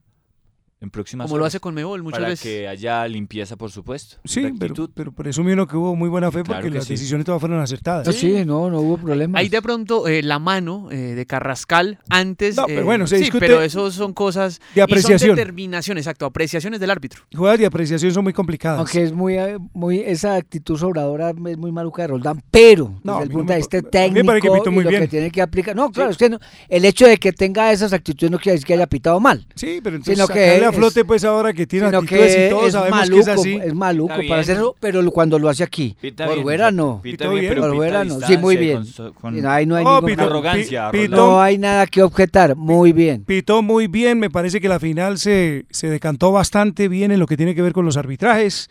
en 0.83 0.91
próximas 0.91 1.27
Como 1.29 1.39
lo 1.39 1.45
hace 1.47 1.61
con 1.61 1.75
Mebol 1.75 2.03
muchas 2.03 2.19
para 2.19 2.29
veces. 2.31 2.43
que 2.43 2.67
haya 2.69 3.07
limpieza, 3.07 3.57
por 3.57 3.71
supuesto. 3.71 4.17
Sí, 4.25 4.53
pero, 4.59 4.89
pero 4.93 5.13
presume 5.13 5.53
uno 5.55 5.67
que 5.67 5.77
hubo 5.77 5.95
muy 5.97 6.09
buena 6.09 6.31
fe 6.33 6.43
Claro 6.43 6.59
porque 6.61 6.71
que 6.71 6.75
las 6.79 6.85
sí. 6.87 6.95
decisiones 6.95 7.25
todas 7.25 7.41
fueron 7.41 7.61
acertadas. 7.61 8.07
No, 8.07 8.13
sí, 8.13 8.45
no, 8.45 8.69
no 8.69 8.81
hubo 8.81 8.99
problema. 8.99 9.39
Hay 9.39 9.49
de 9.49 9.63
pronto 9.63 10.09
eh, 10.09 10.23
la 10.23 10.39
mano 10.41 10.89
eh, 10.91 10.97
de 11.15 11.25
Carrascal 11.25 12.01
antes. 12.11 12.57
No, 12.57 12.67
pero 12.67 12.81
eh, 12.81 12.85
bueno, 12.85 13.07
se 13.07 13.17
sí, 13.19 13.23
discute 13.25 13.47
pero 13.47 13.63
eso 13.63 13.91
son 13.93 14.13
cosas. 14.13 14.59
de 14.75 14.81
y 14.81 14.83
apreciación. 14.83 15.19
son 15.21 15.37
determinaciones, 15.37 16.03
exacto, 16.05 16.27
apreciaciones 16.27 16.81
del 16.81 16.91
árbitro. 16.91 17.23
Jugadas 17.33 17.61
de 17.61 17.67
apreciación 17.67 18.13
son 18.13 18.25
muy 18.25 18.33
complicadas. 18.33 18.81
Aunque 18.81 19.05
es 19.05 19.13
muy, 19.13 19.35
eh, 19.39 19.59
muy, 19.75 20.01
esa 20.01 20.35
actitud 20.35 20.77
sobradora 20.77 21.31
es 21.31 21.57
muy 21.59 21.71
maluca 21.71 22.03
de 22.03 22.09
Roldán, 22.09 22.43
pero 22.51 22.99
No, 23.05 23.15
desde 23.15 23.25
el 23.27 23.31
punto 23.31 23.45
no 23.45 23.51
de 23.53 23.57
vista 23.59 23.81
que 23.81 23.89
técnico 23.89 24.37
y 24.67 24.71
muy 24.71 24.83
lo 24.85 24.91
bien. 24.91 25.03
que 25.03 25.09
tiene 25.09 25.31
que 25.31 25.41
aplicar. 25.43 25.77
No, 25.77 25.91
claro, 25.93 26.11
es 26.11 26.17
que 26.17 26.29
no- 26.29 26.41
el 26.69 26.85
hecho 26.85 27.07
de 27.07 27.19
que 27.19 27.33
tenga 27.33 27.71
esas 27.71 27.93
actitudes 27.93 28.31
no 28.33 28.39
quiere 28.39 28.55
decir 28.55 28.67
que 28.67 28.75
haya 28.75 28.87
pitado 28.89 29.21
mal, 29.21 29.47
sí, 29.55 29.81
pero 29.83 29.97
entonces 29.97 30.17
sino 30.17 30.27
que 30.27 30.57
a 30.73 30.79
flote 30.79 31.05
pues 31.05 31.25
ahora 31.25 31.53
que 31.53 31.67
tiene 31.67 31.87
actitudes 31.87 32.35
que 32.37 32.47
y 32.47 32.51
todos 32.51 32.67
es 32.67 32.73
sabemos 32.73 32.99
maluco, 33.01 33.15
que 33.15 33.21
es 33.21 33.29
así. 33.29 33.55
es 33.57 33.75
maluco 33.75 34.11
Está 34.11 34.19
bien. 34.21 34.29
para 34.29 34.41
hacerlo, 34.41 34.77
pero 34.81 35.11
cuando 35.11 35.39
lo 35.39 35.49
hace 35.49 35.63
aquí. 35.63 35.97
Pita 36.01 36.25
Por 36.27 36.35
bien, 36.35 36.43
fuera 36.45 36.71
no. 36.71 37.01
pita 37.03 37.29
bien, 37.29 37.47
pero 37.49 38.05
no. 38.05 38.21
Sí, 38.27 38.37
muy 38.39 38.57
bien. 38.57 38.85
con 38.97 39.13
con- 39.13 39.47
ahí 39.47 39.67
no 39.67 39.77
hay 39.77 39.85
Oh, 39.87 39.99
problema. 39.99 40.23
arrogancia, 40.25 40.91
pi- 40.91 40.99
arrogancia. 40.99 41.17
No 41.17 41.41
hay 41.41 41.59
nada 41.59 41.87
que 41.87 42.03
objetar. 42.03 42.57
Muy 42.57 42.93
bien. 42.93 43.25
Pitó 43.25 43.63
muy 43.63 43.87
bien, 43.87 44.19
me 44.19 44.31
parece 44.31 44.61
que 44.61 44.69
la 44.69 44.81
final 44.81 45.19
se, 45.19 45.67
se 45.71 45.89
decantó 45.89 46.33
bastante 46.33 46.89
bien 46.89 47.13
en 47.13 47.21
lo 47.21 47.27
que 47.27 47.37
tiene 47.37 47.55
que 47.55 47.63
ver 47.63 47.73
con 47.73 47.85
los 47.85 47.97
arbitrajes, 47.97 48.71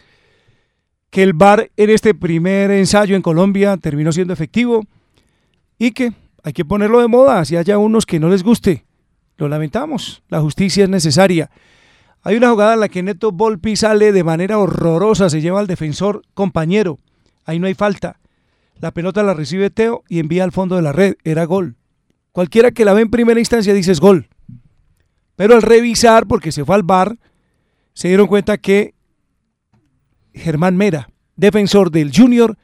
que 1.10 1.24
el 1.24 1.34
VAR 1.34 1.70
en 1.78 1.90
este 1.90 2.14
primer 2.14 2.72
ensayo 2.72 3.16
en 3.16 3.22
Colombia 3.22 3.76
terminó 3.78 4.12
siendo 4.12 4.34
efectivo 4.34 4.86
y 5.78 5.92
que 5.92 6.14
hay 6.44 6.54
que 6.54 6.64
ponerlo 6.66 7.02
de 7.02 7.08
moda, 7.08 7.44
si 7.46 7.56
haya 7.58 7.78
unos 7.78 8.06
que 8.06 8.20
no 8.20 8.30
les 8.30 8.44
guste. 8.44 8.86
Lo 9.38 9.48
lamentamos, 9.48 10.22
la 10.30 10.40
justicia 10.40 10.84
es 10.84 10.90
necesaria. 10.90 11.50
Hay 12.24 12.36
una 12.36 12.52
jugada 12.52 12.76
en 12.76 12.80
la 12.82 12.90
que 12.90 13.02
Neto 13.02 13.32
Volpi 13.32 13.76
sale 13.76 14.12
de 14.12 14.24
manera 14.24 14.60
horrorosa, 14.60 15.30
se 15.30 15.42
lleva 15.42 15.60
al 15.60 15.68
defensor 15.68 16.22
compañero. 16.34 17.00
Ahí 17.46 17.58
no 17.60 17.68
hay 17.68 17.74
falta. 17.74 18.20
La 18.80 18.92
pelota 18.92 19.24
la 19.24 19.34
recibe 19.34 19.70
Teo 19.70 20.04
y 20.08 20.20
envía 20.20 20.44
al 20.44 20.52
fondo 20.52 20.76
de 20.76 20.82
la 20.82 20.92
red. 20.92 21.16
Era 21.24 21.46
gol. 21.46 21.76
Cualquiera 22.32 22.72
que 22.72 22.86
la 22.86 22.94
ve 22.94 23.02
en 23.02 23.10
primera 23.10 23.40
instancia 23.40 23.74
dice 23.74 23.92
es 23.92 24.00
gol. 24.00 24.30
Pero 25.36 25.56
al 25.56 25.62
revisar, 25.62 26.28
porque 26.28 26.52
se 26.52 26.64
fue 26.64 26.76
al 26.76 26.84
bar, 26.84 27.18
se 27.94 28.08
dieron 28.08 28.28
cuenta 28.28 28.58
que 28.58 28.94
Germán 30.34 30.78
Mera, 30.78 31.10
defensor 31.36 31.92
del 31.92 32.12
Junior, 32.16 32.58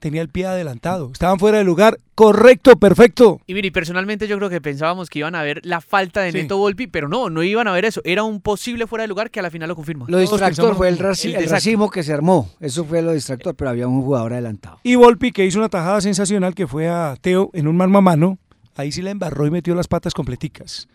tenía 0.00 0.20
el 0.22 0.28
pie 0.28 0.46
adelantado. 0.46 1.10
Estaban 1.12 1.38
fuera 1.38 1.58
de 1.58 1.64
lugar. 1.64 1.98
Correcto, 2.16 2.76
perfecto. 2.76 3.40
Y 3.46 3.54
mire, 3.54 3.70
personalmente 3.70 4.26
yo 4.26 4.36
creo 4.38 4.50
que 4.50 4.60
pensábamos 4.60 5.08
que 5.08 5.20
iban 5.20 5.34
a 5.36 5.42
ver 5.42 5.60
la 5.64 5.80
falta 5.80 6.20
de 6.22 6.32
Sí. 6.32 6.38
Neto 6.38 6.58
Volpi, 6.58 6.86
pero 6.88 7.08
no, 7.08 7.30
no 7.30 7.42
iban 7.42 7.68
a 7.68 7.72
ver 7.72 7.84
eso. 7.84 8.00
Era 8.04 8.24
un 8.24 8.40
posible 8.40 8.86
fuera 8.86 9.02
de 9.04 9.08
lugar 9.08 9.30
que 9.30 9.38
a 9.40 9.42
la 9.42 9.50
final 9.50 9.68
lo 9.68 9.76
confirma. 9.76 10.06
Lo 10.08 10.18
distractor 10.18 10.74
fue 10.74 10.88
el, 10.88 10.98
raci- 10.98 11.34
El 11.36 11.44
el 11.44 11.48
racimo 11.48 11.88
que 11.90 12.02
se 12.02 12.12
armó. 12.12 12.50
Eso 12.58 12.84
fue 12.84 13.00
lo 13.02 13.12
distractor, 13.12 13.54
pero 13.54 13.70
había 13.70 13.86
un 13.86 14.02
jugador 14.02 14.32
adelantado. 14.32 14.80
Y 14.82 14.96
Volpi, 14.96 15.30
que 15.32 15.46
hizo 15.46 15.58
una 15.58 15.68
tajada 15.68 16.00
sensacional 16.00 16.54
que 16.54 16.66
fue 16.66 16.88
a 16.88 17.14
Teo 17.20 17.50
en 17.52 17.68
un 17.68 17.76
mano 17.76 17.96
a 17.98 18.00
mano, 18.00 18.38
ahí 18.76 18.90
sí 18.92 19.02
la 19.02 19.10
embarró 19.10 19.46
y 19.46 19.50
metió 19.50 19.74
las 19.74 19.86
patas 19.88 20.12
completicas. 20.14 20.88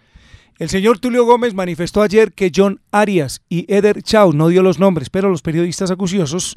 El 0.58 0.70
señor 0.70 1.00
Tulio 1.00 1.26
Gómez 1.26 1.54
manifestó 1.54 2.02
ayer 2.02 2.32
que 2.32 2.52
John 2.56 2.80
Arias 2.92 3.42
y 3.50 3.66
Eder 3.74 4.02
Chau 4.02 4.32
no 4.32 4.48
dio 4.48 4.64
los 4.64 4.80
nombres, 4.80 5.10
pero 5.10 5.30
los 5.30 5.42
periodistas 5.42 5.92
acuciosos 5.92 6.56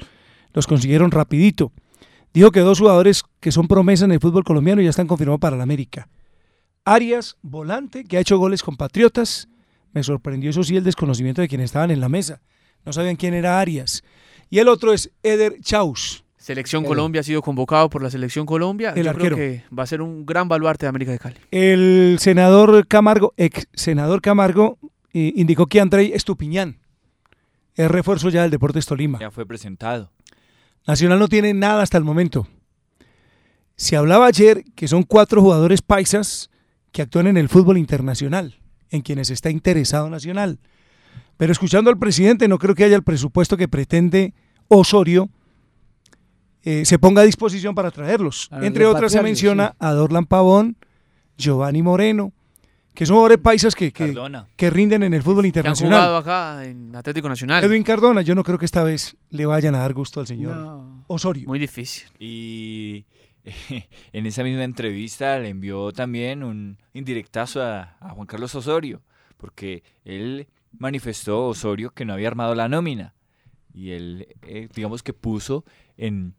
los 0.54 0.66
consiguieron 0.68 1.10
rapidito. 1.10 1.72
Dijo 2.34 2.50
que 2.50 2.60
dos 2.60 2.78
jugadores 2.78 3.22
que 3.40 3.50
son 3.52 3.66
promesas 3.68 4.04
en 4.04 4.12
el 4.12 4.20
fútbol 4.20 4.44
colombiano 4.44 4.82
ya 4.82 4.90
están 4.90 5.06
confirmados 5.06 5.40
para 5.40 5.56
la 5.56 5.62
América. 5.62 6.08
Arias, 6.84 7.36
volante, 7.42 8.04
que 8.04 8.16
ha 8.16 8.20
hecho 8.20 8.38
goles 8.38 8.62
con 8.62 8.76
Patriotas. 8.76 9.48
Me 9.92 10.02
sorprendió 10.02 10.50
eso 10.50 10.62
sí 10.62 10.76
el 10.76 10.84
desconocimiento 10.84 11.40
de 11.42 11.48
quienes 11.48 11.66
estaban 11.66 11.90
en 11.90 12.00
la 12.00 12.08
mesa. 12.08 12.40
No 12.84 12.92
sabían 12.92 13.16
quién 13.16 13.34
era 13.34 13.58
Arias. 13.60 14.02
Y 14.50 14.58
el 14.58 14.68
otro 14.68 14.92
es 14.92 15.10
Eder 15.22 15.56
Chaus. 15.60 16.24
Selección 16.36 16.82
El- 16.84 16.88
Colombia 16.88 17.20
ha 17.20 17.24
sido 17.24 17.42
convocado 17.42 17.90
por 17.90 18.02
la 18.02 18.10
Selección 18.10 18.46
Colombia. 18.46 18.90
El 18.96 19.04
yo 19.04 19.10
arquero. 19.10 19.36
creo 19.36 19.48
que 19.68 19.74
va 19.74 19.82
a 19.82 19.86
ser 19.86 20.00
un 20.00 20.24
gran 20.24 20.48
baluarte 20.48 20.86
de 20.86 20.90
América 20.90 21.12
de 21.12 21.18
Cali. 21.18 21.36
El 21.50 22.16
senador 22.20 22.86
Camargo, 22.86 23.34
ex 23.36 23.66
senador 23.74 24.22
Camargo, 24.22 24.78
eh, 25.12 25.32
indicó 25.36 25.66
que 25.66 25.80
Andrei 25.80 26.12
Estupiñán 26.14 26.78
es 27.74 27.90
refuerzo 27.90 28.30
ya 28.30 28.42
del 28.42 28.50
Deportes 28.50 28.86
Tolima. 28.86 29.18
Ya 29.18 29.30
fue 29.30 29.44
presentado. 29.44 30.10
Nacional 30.88 31.18
no 31.18 31.28
tiene 31.28 31.52
nada 31.52 31.82
hasta 31.82 31.98
el 31.98 32.04
momento. 32.04 32.48
Se 33.76 33.94
hablaba 33.94 34.26
ayer 34.26 34.64
que 34.74 34.88
son 34.88 35.02
cuatro 35.02 35.42
jugadores 35.42 35.82
paisas 35.82 36.50
que 36.92 37.02
actúan 37.02 37.26
en 37.26 37.36
el 37.36 37.50
fútbol 37.50 37.76
internacional, 37.76 38.58
en 38.88 39.02
quienes 39.02 39.28
está 39.28 39.50
interesado 39.50 40.08
Nacional. 40.08 40.58
Pero 41.36 41.52
escuchando 41.52 41.90
al 41.90 41.98
presidente, 41.98 42.48
no 42.48 42.58
creo 42.58 42.74
que 42.74 42.84
haya 42.84 42.96
el 42.96 43.02
presupuesto 43.02 43.58
que 43.58 43.68
pretende 43.68 44.32
Osorio 44.68 45.28
eh, 46.62 46.86
se 46.86 46.98
ponga 46.98 47.20
a 47.20 47.26
disposición 47.26 47.74
para 47.74 47.90
traerlos. 47.90 48.48
Entre 48.50 48.86
otras 48.86 49.12
se 49.12 49.22
menciona 49.22 49.76
a 49.78 49.92
Dorlan 49.92 50.24
Pavón, 50.24 50.78
Giovanni 51.36 51.82
Moreno, 51.82 52.32
que 52.98 53.06
son 53.06 53.14
jugadores 53.14 53.38
paisas 53.38 53.76
que, 53.76 53.92
que, 53.92 54.06
Cardona. 54.06 54.48
que 54.56 54.70
rinden 54.70 55.04
en 55.04 55.14
el 55.14 55.22
fútbol 55.22 55.42
Que 55.42 55.46
han 55.46 55.46
internacional. 55.46 55.92
jugado 56.00 56.16
acá 56.16 56.64
en 56.64 56.96
Atlético 56.96 57.28
Nacional. 57.28 57.62
Edwin 57.62 57.84
Cardona, 57.84 58.22
yo 58.22 58.34
no 58.34 58.42
creo 58.42 58.58
que 58.58 58.64
esta 58.64 58.82
vez 58.82 59.16
le 59.30 59.46
vayan 59.46 59.76
a 59.76 59.78
dar 59.78 59.94
gusto 59.94 60.18
al 60.18 60.26
señor 60.26 60.56
No. 60.56 61.04
Osorio. 61.06 61.46
Muy 61.46 61.60
difícil. 61.60 62.08
Y 62.18 63.06
en 64.12 64.26
esa 64.26 64.42
misma 64.42 64.64
entrevista 64.64 65.38
le 65.38 65.50
envió 65.50 65.92
también 65.92 66.42
un 66.42 66.76
indirectazo 66.92 67.62
a, 67.62 67.96
a 68.00 68.10
Juan 68.10 68.26
Carlos 68.26 68.52
Osorio, 68.56 69.00
porque 69.36 69.84
él 70.04 70.48
manifestó 70.76 71.46
Osorio 71.46 71.90
que 71.90 72.04
no 72.04 72.14
había 72.14 72.26
armado 72.26 72.56
la 72.56 72.68
nómina. 72.68 73.14
Y 73.72 73.92
él, 73.92 74.26
eh, 74.42 74.68
digamos 74.74 75.04
que 75.04 75.12
puso 75.12 75.64
en 75.96 76.34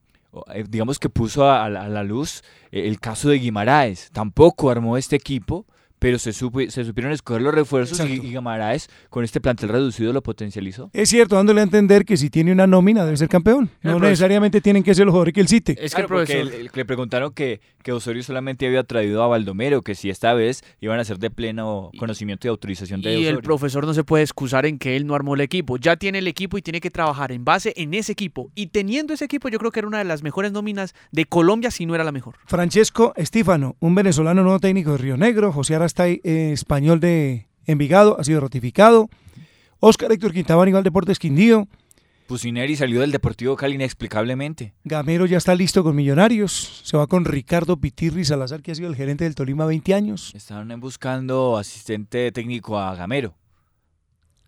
eh, 0.54 0.66
digamos 0.68 1.00
que 1.00 1.08
puso 1.08 1.46
a, 1.50 1.64
a 1.64 1.70
la 1.70 2.04
luz 2.04 2.44
eh, 2.74 2.86
el 2.86 3.00
caso 3.00 3.30
de 3.30 3.40
Guimaraes. 3.40 4.10
Tampoco 4.12 4.70
armó 4.70 4.98
este 4.98 5.16
equipo, 5.16 5.66
pero 6.00 6.18
se, 6.18 6.32
supo- 6.32 6.70
se 6.70 6.84
supieron 6.86 7.12
escoger 7.12 7.42
los 7.42 7.54
refuerzos 7.54 8.00
y, 8.00 8.04
Exacto. 8.04 8.26
y 8.26 8.30
Guimaraes 8.32 8.90
con 9.10 9.24
este 9.24 9.42
plantel 9.42 9.70
reducido 9.70 10.14
lo 10.14 10.24
potencializó. 10.24 10.90
Es 10.94 11.10
cierto, 11.10 11.36
dándole 11.36 11.60
a 11.62 11.64
entender 11.64 12.06
que 12.06 12.18
si 12.18 12.30
tiene 12.30 12.52
una 12.52 12.68
nómina 12.68 13.06
debe 13.06 13.18
ser 13.18 13.30
campeón. 13.30 13.70
El 13.82 13.92
No 13.92 13.98
profesor- 13.98 14.02
necesariamente 14.10 14.62
tienen 14.62 14.84
que 14.84 14.96
ser 14.96 15.06
los 15.06 15.12
jugadores 15.14 15.34
que 15.34 15.42
él 15.42 15.48
cite. 15.48 15.74
Es 15.74 15.78
que 15.94 16.02
el 16.02 16.08
Claro, 16.08 16.08
profesor... 16.08 16.38
el- 16.54 16.54
el- 16.54 16.70
le 16.74 16.86
preguntaron 16.86 17.34
que, 17.34 17.62
que 17.84 17.92
Osorio 17.92 18.24
solamente 18.24 18.66
había 18.66 18.84
traído 18.84 19.24
a 19.24 19.28
Baldomero, 19.28 19.82
que 19.82 19.96
si 19.96 20.10
esta 20.10 20.34
vez 20.34 20.64
iban 20.80 21.00
a 21.00 21.04
ser 21.04 21.20
de 21.20 21.30
pleno 21.30 21.92
conocimiento 21.98 22.48
y 22.48 22.50
autorización 22.50 23.02
de 23.02 23.12
Y 23.14 23.26
el 23.26 23.36
Osorio. 23.36 23.42
profesor 23.42 23.86
no 23.86 23.94
se 23.94 24.04
puede 24.04 24.24
excusar 24.24 24.66
en 24.66 24.80
que 24.80 24.96
él 24.96 25.06
no 25.06 25.16
armó 25.16 25.36
el 25.36 25.42
equipo. 25.42 25.78
Ya 25.78 25.96
tiene 25.98 26.20
el 26.20 26.28
equipo 26.28 26.58
y 26.58 26.62
tiene 26.62 26.80
que 26.82 26.90
trabajar 26.92 27.32
en 27.32 27.44
base 27.46 27.74
en 27.76 27.94
ese 27.94 28.12
equipo. 28.14 28.52
Y 28.56 28.68
teniendo 28.68 29.14
ese 29.14 29.26
equipo, 29.26 29.50
yo 29.50 29.60
creo 29.60 29.72
que 29.72 29.80
era 29.80 29.88
una 29.88 29.98
de 30.00 30.06
las 30.06 30.24
mejores 30.24 30.52
nóminas 30.52 30.94
de 31.12 31.26
Colombia, 31.26 31.72
si 31.72 31.86
no 31.86 31.96
era 31.96 32.04
la 32.04 32.12
mejor. 32.12 32.36
Francesco 32.46 33.14
Estífano, 33.16 33.76
un 33.80 33.96
venezolano 33.96 34.44
nuevo 34.44 34.60
técnico 34.60 34.92
de 34.92 34.98
Río 35.00 35.18
Negro. 35.18 35.52
José 35.52 35.76
Arastay, 35.90 36.22
eh, 36.24 36.52
español 36.54 37.00
de 37.00 37.48
Envigado, 37.66 38.20
ha 38.20 38.24
sido 38.24 38.40
ratificado. 38.40 39.10
Oscar 39.80 40.12
Héctor 40.12 40.34
Quintabán, 40.34 40.68
igual 40.68 40.84
Deportes 40.84 41.18
Quindío. 41.18 41.68
Pusineri 42.28 42.76
salió 42.76 43.02
del 43.02 43.12
Deportivo 43.12 43.56
Cali 43.56 43.74
inexplicablemente. 43.74 44.76
Gamero 44.84 45.26
ya 45.26 45.38
está 45.38 45.56
listo 45.56 45.84
con 45.84 45.96
Millonarios. 45.96 46.82
Se 46.84 46.96
va 46.96 47.08
con 47.08 47.26
Ricardo 47.26 47.78
Pitirri 47.78 48.24
Salazar, 48.24 48.62
que 48.62 48.72
ha 48.72 48.76
sido 48.76 48.88
el 48.88 48.96
gerente 48.96 49.24
del 49.24 49.34
Tolima 49.34 49.66
20 49.66 49.96
años. 49.96 50.32
Estaban 50.36 50.80
buscando 50.80 51.58
asistente 51.58 52.32
técnico 52.32 52.78
a 52.78 52.94
Gamero. 52.94 53.34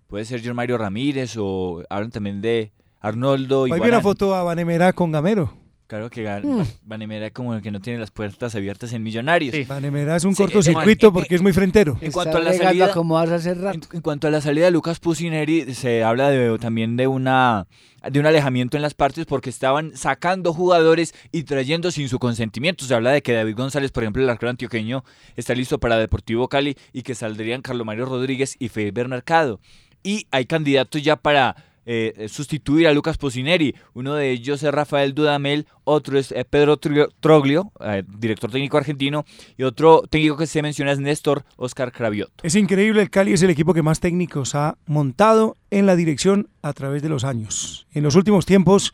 Puede 0.06 0.26
ser 0.26 0.42
John 0.46 0.56
Mario 0.56 0.78
Ramírez 0.78 1.38
o 1.38 1.84
hablan 1.90 2.12
también 2.12 2.42
de 2.42 2.72
Arnoldo 3.00 3.64
vi 3.64 3.72
una 3.72 4.02
foto 4.02 4.36
a 4.36 4.44
Vanemera 4.44 4.94
con 4.94 5.12
Gamero. 5.12 5.61
Claro 5.92 6.10
que 6.10 6.22
Mm. 6.22 6.64
Vanemera 6.86 7.32
como 7.32 7.54
el 7.54 7.62
que 7.62 7.70
no 7.70 7.82
tiene 7.82 8.00
las 8.00 8.12
puertas 8.12 8.56
abiertas 8.56 8.94
en 8.94 9.04
Millonarios. 9.04 9.54
Sí. 9.54 9.66
Vanemera 9.66 10.16
es 10.16 10.24
un 10.24 10.34
Sí, 10.34 10.42
cortocircuito 10.42 11.08
eh, 11.08 11.10
eh, 11.10 11.12
porque 11.14 11.36
es 11.36 11.42
muy 11.42 11.52
frentero. 11.52 11.98
En 12.00 12.14
cuanto 12.14 12.38
a 12.38 12.40
la 12.40 12.54
salida, 12.54 12.94
hace 13.34 13.50
En, 13.50 13.62
rato. 13.62 13.88
en 13.92 14.00
cuanto 14.00 14.26
a 14.26 14.32
la 14.32 14.40
salida 14.40 14.64
de 14.64 14.72
Lucas 14.72 15.00
Pusineri, 15.02 15.74
se 15.74 16.06
habla 16.06 16.30
de, 16.30 16.58
también 16.60 16.96
de 16.96 17.08
una 17.08 17.68
de 18.10 18.22
un 18.22 18.26
alejamiento 18.26 18.78
en 18.78 18.84
las 18.84 18.94
partes 18.94 19.26
porque 19.26 19.50
estaban 19.50 19.92
sacando 19.98 20.54
jugadores 20.54 21.14
y 21.34 21.44
trayendo 21.44 21.92
sin 21.92 22.08
su 22.08 22.20
consentimiento. 22.20 22.86
Se 22.86 22.96
habla 22.96 23.12
de 23.12 23.22
que 23.22 23.34
David 23.34 23.58
González, 23.58 23.92
por 23.92 24.04
ejemplo, 24.04 24.24
el 24.24 24.30
arquero 24.30 24.50
antioqueño, 24.50 25.04
está 25.36 25.54
listo 25.56 25.78
para 25.78 25.98
Deportivo 25.98 26.48
Cali 26.48 26.78
y 26.94 27.02
que 27.02 27.16
saldrían 27.16 27.62
Carlos 27.62 27.86
Mario 27.86 28.06
Rodríguez 28.06 28.56
y 28.60 28.70
Felipe 28.70 29.04
Mercado. 29.10 29.60
Y 30.04 30.26
hay 30.32 30.46
candidatos 30.46 31.04
ya 31.04 31.18
para 31.18 31.58
eh, 31.86 32.28
sustituir 32.30 32.88
a 32.88 32.94
Lucas 32.94 33.18
Pusineri. 33.18 33.76
Uno 33.94 34.14
de 34.16 34.32
ellos 34.32 34.62
es 34.64 34.72
Rafael 34.72 35.14
Dudamel, 35.14 35.68
otro 35.84 36.18
es 36.18 36.32
eh, 36.32 36.46
Pedro 36.46 36.78
Troglio, 36.78 37.72
eh, 37.80 38.04
director 38.18 38.52
técnico 38.52 38.78
argentino, 38.78 39.26
y 39.58 39.64
otro 39.64 40.04
técnico 40.10 40.38
que 40.38 40.48
se 40.48 40.62
menciona 40.62 40.92
es 40.92 41.00
Néstor 41.00 41.44
Oscar 41.58 41.92
Craviot. 41.92 42.32
Es 42.44 42.56
increíble, 42.56 43.02
el 43.02 43.10
Cali 43.10 43.34
es 43.34 43.42
el 43.42 43.50
equipo 43.50 43.74
que 43.74 43.82
más 43.82 44.00
técnicos 44.00 44.56
ha 44.56 44.78
montado 44.86 45.58
en 45.70 45.86
la 45.86 45.96
dirección 45.96 46.50
a 46.62 46.74
través 46.74 47.02
de 47.02 47.10
los 47.10 47.24
años. 47.24 47.88
En 47.94 48.04
los 48.04 48.16
últimos 48.16 48.46
tiempos, 48.46 48.94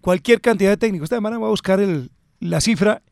cualquier 0.00 0.40
cantidad 0.40 0.70
de 0.70 0.76
técnicos, 0.76 1.06
esta 1.06 1.16
semana 1.16 1.38
va 1.38 1.46
a 1.46 1.50
buscar 1.50 1.80
la 2.40 2.60
cifra 2.60 3.02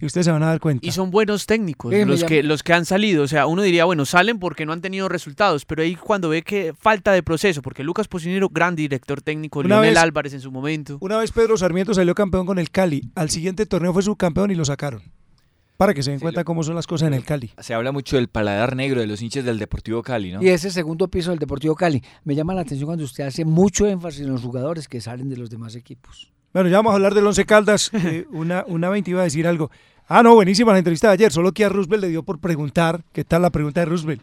y 0.00 0.06
ustedes 0.06 0.26
se 0.26 0.32
van 0.32 0.42
a 0.42 0.46
dar 0.46 0.60
cuenta. 0.60 0.86
Y 0.86 0.90
son 0.90 1.10
buenos 1.10 1.46
técnicos 1.46 1.94
Sí, 1.94 2.04
los 2.04 2.24
que, 2.24 2.42
los 2.42 2.62
que 2.62 2.72
han 2.72 2.84
salido. 2.84 3.22
O 3.22 3.28
sea, 3.28 3.46
uno 3.46 3.62
diría, 3.62 3.84
bueno, 3.84 4.04
salen 4.04 4.38
porque 4.38 4.66
no 4.66 4.72
han 4.72 4.80
tenido 4.80 5.08
resultados, 5.08 5.64
pero 5.64 5.82
ahí 5.82 5.94
cuando 5.96 6.28
ve 6.28 6.42
que 6.42 6.74
falta 6.78 7.12
de 7.12 7.22
proceso, 7.22 7.62
porque 7.62 7.82
Lucas 7.84 8.08
Pocinero, 8.08 8.48
gran 8.48 8.76
director 8.76 9.22
técnico, 9.22 9.60
Una 9.60 9.68
Leonel 9.76 9.90
vez- 9.94 10.02
Álvarez 10.02 10.34
en 10.34 10.40
su 10.40 10.50
momento. 10.50 10.98
Una 11.00 11.16
vez 11.18 11.32
Pedro 11.32 11.56
Sarmiento 11.56 11.94
salió 11.94 12.14
campeón 12.14 12.46
con 12.46 12.58
el 12.58 12.70
Cali, 12.70 13.02
al 13.14 13.30
siguiente 13.30 13.66
torneo 13.66 13.92
fue 13.92 14.02
subcampeón 14.02 14.50
y 14.50 14.54
lo 14.54 14.64
sacaron. 14.64 15.02
Para 15.76 15.92
que 15.92 16.04
se 16.04 16.10
den 16.10 16.20
Sí, 16.20 16.22
cuenta 16.22 16.42
lo- 16.42 16.44
cómo 16.44 16.62
son 16.62 16.76
las 16.76 16.86
cosas 16.86 17.08
en 17.08 17.14
el 17.14 17.24
Cali. 17.24 17.50
Se 17.58 17.74
habla 17.74 17.90
mucho 17.90 18.14
del 18.16 18.28
paladar 18.28 18.76
negro 18.76 19.00
de 19.00 19.08
los 19.08 19.20
hinchas 19.22 19.44
del 19.44 19.58
Deportivo 19.58 20.02
Cali, 20.04 20.30
¿no? 20.32 20.40
Y 20.40 20.48
ese 20.48 20.70
segundo 20.70 21.08
piso 21.08 21.30
del 21.30 21.40
Deportivo 21.40 21.74
Cali. 21.74 22.00
Me 22.22 22.36
llama 22.36 22.54
la 22.54 22.60
atención 22.60 22.86
cuando 22.86 23.04
usted 23.04 23.24
hace 23.24 23.44
mucho 23.44 23.84
énfasis 23.86 24.20
en 24.20 24.28
los 24.30 24.42
jugadores 24.42 24.86
que 24.86 25.00
salen 25.00 25.28
de 25.28 25.36
los 25.36 25.50
demás 25.50 25.74
equipos. 25.74 26.32
Bueno, 26.54 26.68
ya 26.68 26.76
vamos 26.76 26.92
a 26.92 26.94
hablar 26.94 27.14
del 27.14 27.26
Once 27.26 27.44
Caldas. 27.44 27.90
Eh, 28.04 28.26
una, 28.30 28.64
una 28.68 28.88
20 28.88 29.10
iba 29.10 29.20
a 29.22 29.24
decir 29.24 29.46
algo. 29.46 29.70
Ah, 30.06 30.22
no, 30.22 30.34
buenísima 30.34 30.72
la 30.72 30.78
entrevista 30.78 31.08
de 31.08 31.14
ayer, 31.14 31.32
solo 31.32 31.52
que 31.52 31.64
a 31.64 31.68
Roosevelt 31.68 32.02
le 32.02 32.10
dio 32.10 32.22
por 32.22 32.38
preguntar, 32.38 33.02
¿qué 33.12 33.24
tal 33.24 33.42
la 33.42 33.50
pregunta 33.50 33.80
de 33.80 33.86
Roosevelt? 33.86 34.22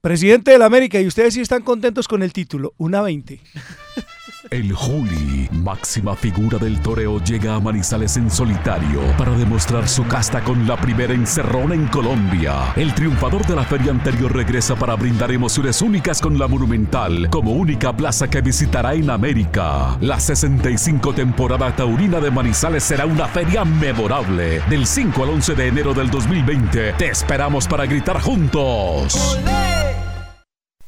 Presidente 0.00 0.50
de 0.50 0.58
la 0.58 0.64
América, 0.64 1.00
y 1.00 1.06
ustedes 1.06 1.34
sí 1.34 1.40
están 1.40 1.62
contentos 1.62 2.08
con 2.08 2.22
el 2.22 2.32
título, 2.32 2.72
una 2.78 3.02
20. 3.02 3.40
El 4.52 4.70
Juli, 4.74 5.48
máxima 5.50 6.14
figura 6.14 6.58
del 6.58 6.78
toreo, 6.80 7.18
llega 7.24 7.54
a 7.54 7.60
Manizales 7.60 8.18
en 8.18 8.30
solitario 8.30 9.00
para 9.16 9.32
demostrar 9.32 9.88
su 9.88 10.06
casta 10.06 10.44
con 10.44 10.68
la 10.68 10.76
primera 10.76 11.14
encerrona 11.14 11.74
en 11.74 11.86
Colombia. 11.86 12.74
El 12.76 12.94
triunfador 12.94 13.46
de 13.46 13.56
la 13.56 13.64
feria 13.64 13.92
anterior 13.92 14.30
regresa 14.30 14.76
para 14.76 14.94
brindar 14.94 15.32
emociones 15.32 15.80
únicas 15.80 16.20
con 16.20 16.38
la 16.38 16.48
Monumental 16.48 17.30
como 17.30 17.52
única 17.52 17.96
plaza 17.96 18.28
que 18.28 18.42
visitará 18.42 18.92
en 18.92 19.08
América. 19.08 19.96
La 20.02 20.20
65 20.20 21.14
temporada 21.14 21.74
taurina 21.74 22.20
de 22.20 22.30
Manizales 22.30 22.84
será 22.84 23.06
una 23.06 23.28
feria 23.28 23.64
memorable. 23.64 24.60
Del 24.68 24.86
5 24.86 25.22
al 25.22 25.30
11 25.30 25.54
de 25.54 25.66
enero 25.68 25.94
del 25.94 26.10
2020 26.10 26.92
te 26.98 27.08
esperamos 27.08 27.66
para 27.66 27.86
gritar 27.86 28.20
juntos. 28.20 29.38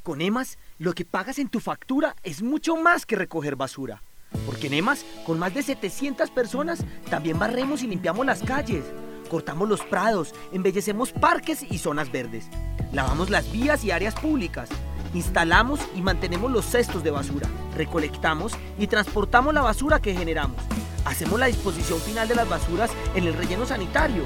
Con 0.03 0.21
EMAS, 0.21 0.59
lo 0.79 0.93
que 0.93 1.05
pagas 1.05 1.39
en 1.39 1.49
tu 1.49 1.61
factura 1.61 2.17
es 2.25 2.43
mucho 2.43 2.77
más 2.77 3.07
que 3.07 3.17
recoger 3.17 3.55
basura. 3.55 4.03
Porque 4.45 4.67
en 4.67 4.75
EMAS, 4.75 5.05
con 5.25 5.39
más 5.39 5.55
de 5.55 5.63
700 5.63 6.31
personas, 6.31 6.85
también 7.09 7.39
barremos 7.39 7.83
y 7.83 7.87
limpiamos 7.87 8.27
las 8.27 8.43
calles. 8.43 8.85
Cortamos 9.31 9.69
los 9.69 9.83
prados, 9.83 10.35
embellecemos 10.53 11.13
parques 11.13 11.63
y 11.63 11.79
zonas 11.79 12.11
verdes. 12.11 12.49
Lavamos 12.93 13.31
las 13.31 13.51
vías 13.53 13.85
y 13.85 13.93
áreas 13.93 14.15
públicas. 14.15 14.69
Instalamos 15.15 15.81
y 15.95 16.03
mantenemos 16.03 16.51
los 16.51 16.65
cestos 16.65 17.05
de 17.05 17.13
basura. 17.13 17.49
Recolectamos 17.77 18.55
y 18.77 18.89
transportamos 18.89 19.55
la 19.55 19.63
basura 19.63 20.01
que 20.01 20.15
generamos. 20.15 20.61
Hacemos 21.05 21.39
la 21.39 21.47
disposición 21.47 22.01
final 22.01 22.27
de 22.27 22.35
las 22.35 22.49
basuras 22.49 22.91
en 23.15 23.25
el 23.25 23.35
relleno 23.35 23.65
sanitario. 23.65 24.25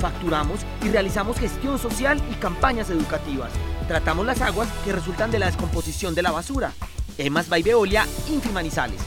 Facturamos 0.00 0.60
y 0.82 0.88
realizamos 0.88 1.38
gestión 1.38 1.78
social 1.78 2.20
y 2.32 2.34
campañas 2.34 2.90
educativas. 2.90 3.52
Tratamos 3.88 4.24
las 4.24 4.40
aguas 4.40 4.68
que 4.84 4.92
resultan 4.92 5.30
de 5.30 5.38
la 5.38 5.46
descomposición 5.46 6.14
de 6.14 6.22
la 6.22 6.30
basura. 6.30 6.72
Emas 7.18 7.48
by 7.48 7.62
Veolia, 7.62 8.06
Infimanizales. 8.28 9.00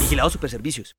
Vigilado 0.00 0.30
Superservicios. 0.30 0.96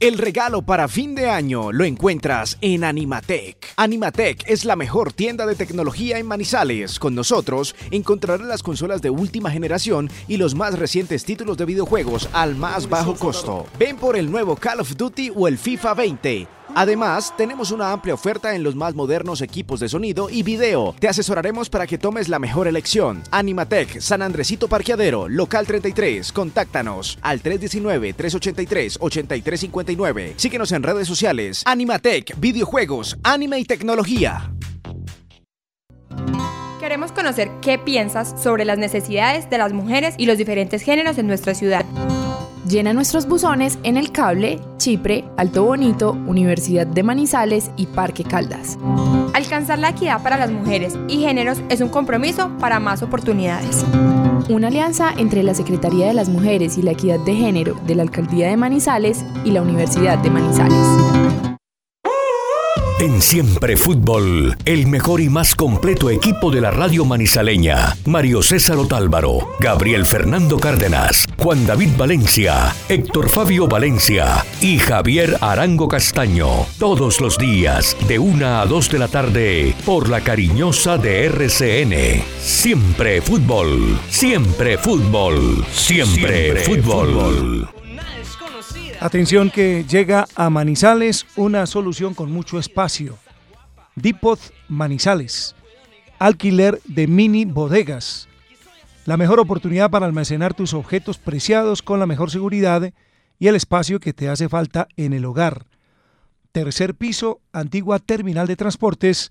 El 0.00 0.16
regalo 0.16 0.62
para 0.62 0.86
fin 0.86 1.16
de 1.16 1.28
año 1.28 1.72
lo 1.72 1.84
encuentras 1.84 2.56
en 2.60 2.84
Animatec. 2.84 3.74
Animatec 3.76 4.44
es 4.46 4.64
la 4.64 4.76
mejor 4.76 5.12
tienda 5.12 5.44
de 5.44 5.56
tecnología 5.56 6.18
en 6.18 6.26
Manizales. 6.26 7.00
Con 7.00 7.16
nosotros 7.16 7.74
encontrarás 7.90 8.46
las 8.46 8.62
consolas 8.62 9.02
de 9.02 9.10
última 9.10 9.50
generación 9.50 10.08
y 10.28 10.36
los 10.36 10.54
más 10.54 10.78
recientes 10.78 11.24
títulos 11.24 11.56
de 11.56 11.64
videojuegos 11.64 12.28
al 12.32 12.54
más 12.54 12.88
bajo 12.88 13.16
costo. 13.16 13.66
Ven 13.76 13.96
por 13.96 14.16
el 14.16 14.30
nuevo 14.30 14.54
Call 14.54 14.78
of 14.78 14.94
Duty 14.96 15.32
o 15.34 15.48
el 15.48 15.58
FIFA 15.58 15.94
20. 15.94 16.57
Además, 16.78 17.34
tenemos 17.36 17.72
una 17.72 17.90
amplia 17.90 18.14
oferta 18.14 18.54
en 18.54 18.62
los 18.62 18.76
más 18.76 18.94
modernos 18.94 19.40
equipos 19.40 19.80
de 19.80 19.88
sonido 19.88 20.30
y 20.30 20.44
video. 20.44 20.94
Te 21.00 21.08
asesoraremos 21.08 21.68
para 21.68 21.88
que 21.88 21.98
tomes 21.98 22.28
la 22.28 22.38
mejor 22.38 22.68
elección. 22.68 23.20
Animatec, 23.32 23.98
San 23.98 24.22
Andresito 24.22 24.68
Parqueadero, 24.68 25.28
local 25.28 25.66
33. 25.66 26.30
Contáctanos 26.30 27.18
al 27.20 27.42
319-383-8359. 27.42 30.34
Síguenos 30.36 30.70
en 30.70 30.84
redes 30.84 31.08
sociales. 31.08 31.64
Animatec, 31.66 32.38
videojuegos, 32.38 33.18
anime 33.24 33.58
y 33.58 33.64
tecnología. 33.64 34.52
Queremos 36.78 37.10
conocer 37.10 37.50
qué 37.60 37.78
piensas 37.78 38.40
sobre 38.40 38.64
las 38.64 38.78
necesidades 38.78 39.50
de 39.50 39.58
las 39.58 39.72
mujeres 39.72 40.14
y 40.16 40.26
los 40.26 40.38
diferentes 40.38 40.82
géneros 40.82 41.18
en 41.18 41.26
nuestra 41.26 41.54
ciudad. 41.54 41.84
Llena 42.68 42.92
nuestros 42.92 43.26
buzones 43.26 43.78
en 43.82 43.96
El 43.96 44.12
Cable, 44.12 44.60
Chipre, 44.76 45.24
Alto 45.38 45.64
Bonito, 45.64 46.12
Universidad 46.12 46.86
de 46.86 47.02
Manizales 47.02 47.70
y 47.78 47.86
Parque 47.86 48.24
Caldas. 48.24 48.78
Alcanzar 49.32 49.78
la 49.78 49.90
equidad 49.90 50.22
para 50.22 50.36
las 50.36 50.50
mujeres 50.50 50.94
y 51.08 51.20
géneros 51.20 51.62
es 51.70 51.80
un 51.80 51.88
compromiso 51.88 52.50
para 52.58 52.78
más 52.78 53.02
oportunidades. 53.02 53.86
Una 54.50 54.68
alianza 54.68 55.14
entre 55.16 55.42
la 55.42 55.54
Secretaría 55.54 56.08
de 56.08 56.14
las 56.14 56.28
Mujeres 56.28 56.76
y 56.76 56.82
la 56.82 56.90
Equidad 56.90 57.20
de 57.20 57.36
Género 57.36 57.74
de 57.86 57.94
la 57.94 58.02
Alcaldía 58.02 58.48
de 58.48 58.58
Manizales 58.58 59.24
y 59.46 59.52
la 59.52 59.62
Universidad 59.62 60.18
de 60.18 60.28
Manizales. 60.28 61.47
En 63.00 63.22
Siempre 63.22 63.76
Fútbol, 63.76 64.56
el 64.64 64.88
mejor 64.88 65.20
y 65.20 65.28
más 65.28 65.54
completo 65.54 66.10
equipo 66.10 66.50
de 66.50 66.60
la 66.60 66.72
radio 66.72 67.04
manizaleña. 67.04 67.96
Mario 68.06 68.42
César 68.42 68.76
Otálvaro, 68.76 69.50
Gabriel 69.60 70.04
Fernando 70.04 70.58
Cárdenas, 70.58 71.24
Juan 71.38 71.64
David 71.64 71.90
Valencia, 71.96 72.74
Héctor 72.88 73.28
Fabio 73.28 73.68
Valencia 73.68 74.44
y 74.60 74.80
Javier 74.80 75.36
Arango 75.40 75.86
Castaño. 75.86 76.66
Todos 76.80 77.20
los 77.20 77.38
días, 77.38 77.96
de 78.08 78.18
una 78.18 78.62
a 78.62 78.66
2 78.66 78.90
de 78.90 78.98
la 78.98 79.06
tarde, 79.06 79.74
por 79.86 80.08
la 80.08 80.22
cariñosa 80.22 80.98
de 80.98 81.26
RCN. 81.26 82.24
Siempre 82.40 83.20
Fútbol, 83.20 83.96
siempre 84.10 84.76
fútbol, 84.76 85.64
siempre, 85.70 86.56
fútbol. 86.56 87.68
Atención 89.00 89.50
que 89.50 89.84
llega 89.88 90.26
a 90.34 90.50
Manizales 90.50 91.24
una 91.36 91.66
solución 91.66 92.14
con 92.14 92.32
mucho 92.32 92.58
espacio. 92.58 93.16
Depot 93.94 94.40
Manizales. 94.68 95.54
Alquiler 96.18 96.80
de 96.84 97.06
mini 97.06 97.44
bodegas. 97.44 98.28
La 99.04 99.16
mejor 99.16 99.38
oportunidad 99.38 99.88
para 99.88 100.06
almacenar 100.06 100.52
tus 100.52 100.74
objetos 100.74 101.16
preciados 101.16 101.80
con 101.80 102.00
la 102.00 102.06
mejor 102.06 102.32
seguridad 102.32 102.92
y 103.38 103.46
el 103.46 103.54
espacio 103.54 104.00
que 104.00 104.12
te 104.12 104.28
hace 104.28 104.48
falta 104.48 104.88
en 104.96 105.12
el 105.12 105.26
hogar. 105.26 105.66
Tercer 106.50 106.96
piso, 106.96 107.40
antigua 107.52 108.00
terminal 108.00 108.48
de 108.48 108.56
transportes. 108.56 109.30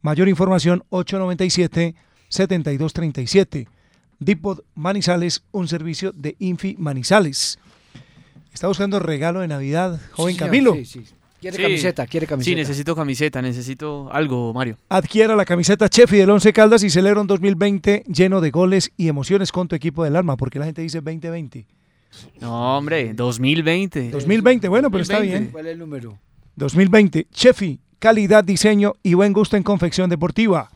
Mayor 0.00 0.28
información 0.28 0.84
897-7237. 0.90 3.68
Depot 4.20 4.64
Manizales, 4.74 5.44
un 5.52 5.68
servicio 5.68 6.12
de 6.12 6.34
Infi 6.38 6.76
Manizales. 6.78 7.58
Está 8.52 8.68
buscando 8.68 8.98
regalo 8.98 9.40
de 9.40 9.48
Navidad, 9.48 10.00
joven 10.12 10.34
Sí, 10.34 10.38
Camilo. 10.38 10.74
sí, 10.74 10.84
sí. 10.84 11.04
Quiere 11.40 11.60
camiseta, 11.60 12.06
quiere 12.06 12.26
camiseta. 12.28 12.50
Sí, 12.50 12.54
necesito 12.54 12.94
camiseta, 12.94 13.42
necesito 13.42 14.08
algo, 14.12 14.54
Mario. 14.54 14.76
Adquiera 14.88 15.34
la 15.34 15.44
camiseta 15.44 15.88
Chefi 15.88 16.18
del 16.18 16.30
Once 16.30 16.52
Caldas 16.52 16.84
y 16.84 16.90
celebra 16.90 17.20
un 17.20 17.26
2020 17.26 18.04
lleno 18.06 18.40
de 18.40 18.50
goles 18.52 18.92
y 18.96 19.08
emociones 19.08 19.50
con 19.50 19.66
tu 19.66 19.74
equipo 19.74 20.04
del 20.04 20.14
alma, 20.14 20.36
porque 20.36 20.60
la 20.60 20.66
gente 20.66 20.82
dice 20.82 21.00
2020. 21.00 21.66
No, 22.40 22.76
hombre, 22.78 23.12
2020. 23.14 24.10
2020, 24.10 24.68
bueno, 24.68 24.88
pero 24.90 25.02
está 25.02 25.14
2020. 25.14 25.40
bien. 25.40 25.50
¿Cuál 25.52 25.66
es 25.66 25.72
el 25.72 25.78
número? 25.80 26.18
2020, 26.54 27.26
Chefi, 27.32 27.80
calidad, 27.98 28.44
diseño 28.44 28.92
y 29.02 29.14
buen 29.14 29.32
gusto 29.32 29.56
en 29.56 29.64
confección 29.64 30.10
deportiva. 30.10 30.70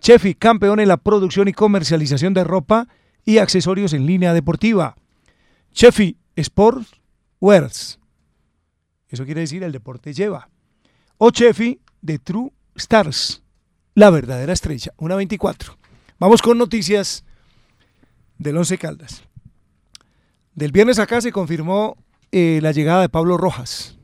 Chefi, 0.00 0.34
campeón 0.34 0.78
en 0.78 0.86
la 0.86 0.98
producción 0.98 1.48
y 1.48 1.52
comercialización 1.52 2.34
de 2.34 2.44
ropa 2.44 2.86
y 3.24 3.38
accesorios 3.38 3.92
en 3.94 4.06
línea 4.06 4.32
deportiva. 4.32 4.94
Chefi, 5.72 6.16
Sports 6.36 6.97
Wears. 7.40 7.98
Eso 9.08 9.24
quiere 9.24 9.42
decir 9.42 9.62
el 9.62 9.72
deporte 9.72 10.12
lleva. 10.12 10.48
O 11.16 11.30
Chefi 11.30 11.80
de 12.02 12.18
True 12.18 12.52
Stars, 12.76 13.42
la 13.94 14.10
verdadera 14.10 14.52
estrella, 14.52 14.92
una 14.98 15.16
24. 15.16 15.76
Vamos 16.18 16.42
con 16.42 16.58
noticias 16.58 17.24
del 18.38 18.56
Once 18.56 18.76
Caldas. 18.78 19.22
Del 20.54 20.72
viernes 20.72 20.98
acá 20.98 21.20
se 21.20 21.32
confirmó 21.32 21.96
eh, 22.32 22.60
la 22.62 22.72
llegada 22.72 23.02
de 23.02 23.08
Pablo 23.08 23.36
Rojas, 23.36 23.98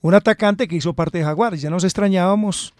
un 0.00 0.14
atacante 0.14 0.68
que 0.68 0.76
hizo 0.76 0.94
parte 0.94 1.18
de 1.18 1.24
Jaguares. 1.24 1.62
Ya 1.62 1.70
nos 1.70 1.84
extrañábamos 1.84 2.74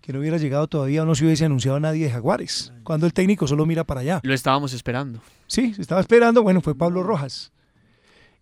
que 0.00 0.12
no 0.12 0.20
hubiera 0.20 0.38
llegado 0.38 0.68
todavía 0.68 1.02
o 1.02 1.06
no 1.06 1.14
se 1.14 1.24
hubiese 1.24 1.44
anunciado 1.44 1.80
nadie 1.80 2.04
de 2.04 2.10
Jaguares, 2.12 2.72
cuando 2.84 3.06
el 3.06 3.12
técnico 3.12 3.46
solo 3.46 3.66
mira 3.66 3.84
para 3.84 4.00
allá. 4.00 4.20
Lo 4.22 4.34
estábamos 4.34 4.72
esperando. 4.72 5.20
Sí, 5.46 5.74
se 5.74 5.82
estaba 5.82 6.00
esperando, 6.00 6.42
bueno, 6.42 6.60
fue 6.60 6.74
Pablo 6.74 7.02
Rojas. 7.02 7.52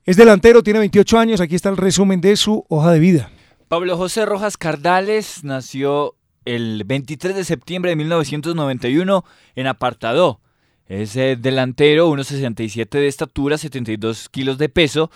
Es 0.06 0.18
delantero, 0.18 0.62
tiene 0.62 0.80
28 0.80 1.18
años, 1.18 1.40
aquí 1.40 1.54
está 1.54 1.70
el 1.70 1.78
resumen 1.78 2.20
de 2.20 2.36
su 2.36 2.66
hoja 2.68 2.92
de 2.92 2.98
vida. 2.98 3.30
Pablo 3.68 3.96
José 3.96 4.26
Rojas 4.26 4.58
Cardales 4.58 5.44
nació 5.44 6.14
el 6.44 6.84
23 6.84 7.34
de 7.34 7.42
septiembre 7.42 7.92
de 7.92 7.96
1991 7.96 9.24
en 9.54 9.66
Apartadó. 9.66 10.42
Es 10.86 11.16
eh, 11.16 11.36
delantero, 11.40 12.10
1,67 12.10 12.90
de 12.90 13.06
estatura, 13.06 13.56
72 13.56 14.28
kilos 14.28 14.58
de 14.58 14.68
peso. 14.68 15.10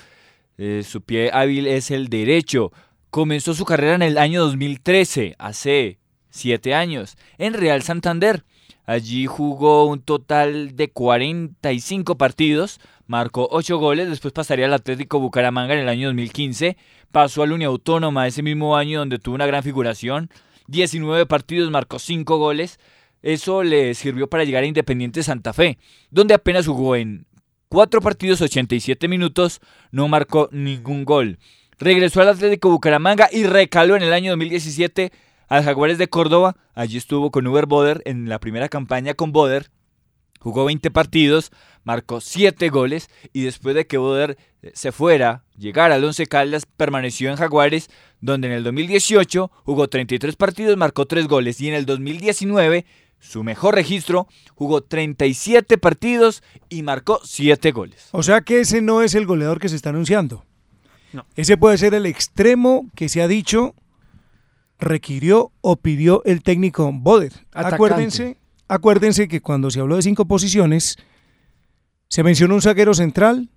Eh, 0.57 0.83
su 0.89 1.03
pie 1.03 1.33
hábil 1.35 1.67
es 1.67 1.91
el 1.91 2.09
derecho. 2.09 2.73
Comenzó 3.11 3.53
su 3.53 3.67
carrera 3.67 3.95
en 3.95 4.03
el 4.03 4.17
año 4.17 4.41
2013, 4.41 5.37
hace 5.39 5.99
7 6.31 6.75
años, 6.75 7.19
en 7.37 7.53
Real 7.53 7.83
Santander. 7.83 8.43
Allí 8.89 9.27
jugó 9.27 9.85
un 9.85 10.01
total 10.01 10.75
de 10.75 10.89
45 10.89 12.17
partidos, 12.17 12.81
marcó 13.07 13.47
8 13.51 13.77
goles, 13.77 14.09
después 14.09 14.33
pasaría 14.33 14.65
al 14.65 14.73
Atlético 14.73 15.21
Bucaramanga 15.21 15.75
en 15.75 15.81
el 15.81 15.91
año 15.91 16.07
2015, 16.07 16.79
pasó 17.13 17.43
a 17.43 17.47
la 17.47 17.53
Unión 17.53 17.71
Autónoma 17.71 18.27
ese 18.27 18.43
mismo 18.43 18.79
año 18.79 19.01
donde 19.01 19.19
tuvo 19.19 19.35
una 19.35 19.45
gran 19.45 19.63
figuración, 19.63 20.31
19 20.69 21.27
partidos, 21.27 21.71
marcó 21.71 21.99
5 21.99 22.39
goles, 22.39 22.81
eso 23.21 23.63
le 23.63 23.93
sirvió 23.93 24.27
para 24.31 24.45
llegar 24.45 24.63
a 24.63 24.69
Independiente 24.69 25.23
Santa 25.23 25.53
Fe, 25.53 25.77
donde 26.11 26.33
apenas 26.33 26.67
jugó 26.67 26.97
en 26.97 27.27
4 27.69 28.01
partidos 28.01 28.41
87 28.41 29.07
minutos, 29.07 29.61
no 29.91 30.09
marcó 30.09 30.49
ningún 30.51 31.05
gol. 31.05 31.39
Regresó 31.79 32.23
al 32.23 32.31
Atlético 32.31 32.71
Bucaramanga 32.71 33.29
y 33.31 33.45
recaló 33.45 33.97
en 33.97 34.03
el 34.03 34.15
año 34.15 34.31
2017 34.33 35.13
al 35.49 35.65
Jaguares 35.65 35.99
de 35.99 36.09
Córdoba. 36.09 36.57
Allí 36.75 36.97
estuvo 36.97 37.31
con 37.31 37.47
Uber 37.47 37.67
Boder 37.67 38.03
en 38.05 38.29
la 38.29 38.39
primera 38.39 38.69
campaña 38.69 39.15
con 39.15 39.33
Boder. 39.33 39.71
Jugó 40.41 40.67
20 40.67 40.93
partidos, 40.93 41.51
marcó 41.83 42.21
7 42.21 42.69
goles 42.69 43.11
y 43.33 43.43
después 43.43 43.75
de 43.75 43.89
que 43.89 43.99
Boder 43.99 44.39
eh, 44.63 44.71
se 44.73 44.93
fuera, 44.93 45.43
llegara 45.57 45.97
al 45.97 46.05
Once 46.05 46.27
Caldas, 46.27 46.65
permaneció 46.65 47.31
en 47.31 47.37
Jaguares, 47.37 47.91
donde 48.21 48.47
en 48.47 48.55
el 48.55 48.63
2018 48.63 49.51
jugó 49.65 49.89
33 49.89 50.37
partidos, 50.37 50.77
marcó 50.77 51.07
3 51.07 51.27
goles 51.27 51.61
y 51.61 51.69
en 51.69 51.75
el 51.75 51.87
2019 51.87 52.87
su 53.19 53.43
mejor 53.43 53.75
registro, 53.75 54.29
jugó 54.55 54.81
37 54.81 55.77
partidos 55.77 56.45
y 56.69 56.83
marcó 56.83 57.21
7 57.25 57.73
goles. 57.73 58.09
O 58.13 58.23
sea 58.23 58.43
que 58.43 58.61
ese 58.61 58.81
no 58.81 59.03
es 59.03 59.17
el 59.17 59.27
goleador 59.27 59.59
que 59.59 59.69
se 59.69 59.75
está 59.75 59.91
anunciando. 59.91 60.45
No. 61.13 61.27
Ese 61.35 61.57
puede 61.57 61.79
ser 61.79 61.95
el 61.95 62.07
extremo 62.07 62.89
que 62.95 63.09
se 63.09 63.23
ha 63.23 63.27
dicho 63.27 63.75
requirió 64.79 65.51
o 65.61 65.77
pidió 65.77 66.23
el 66.25 66.43
técnico 66.43 66.91
Boder. 66.93 67.33
Atacante. 67.53 67.75
Acuérdense, 67.75 68.37
acuérdense 68.69 69.29
que 69.29 69.41
cuando 69.41 69.71
se 69.71 69.81
habló 69.81 69.97
de 69.97 70.03
cinco 70.03 70.27
posiciones, 70.27 70.97
se 72.09 72.23
mencionó 72.23 72.55
un 72.55 72.63
zaguero 72.63 72.95
central, 72.95 73.49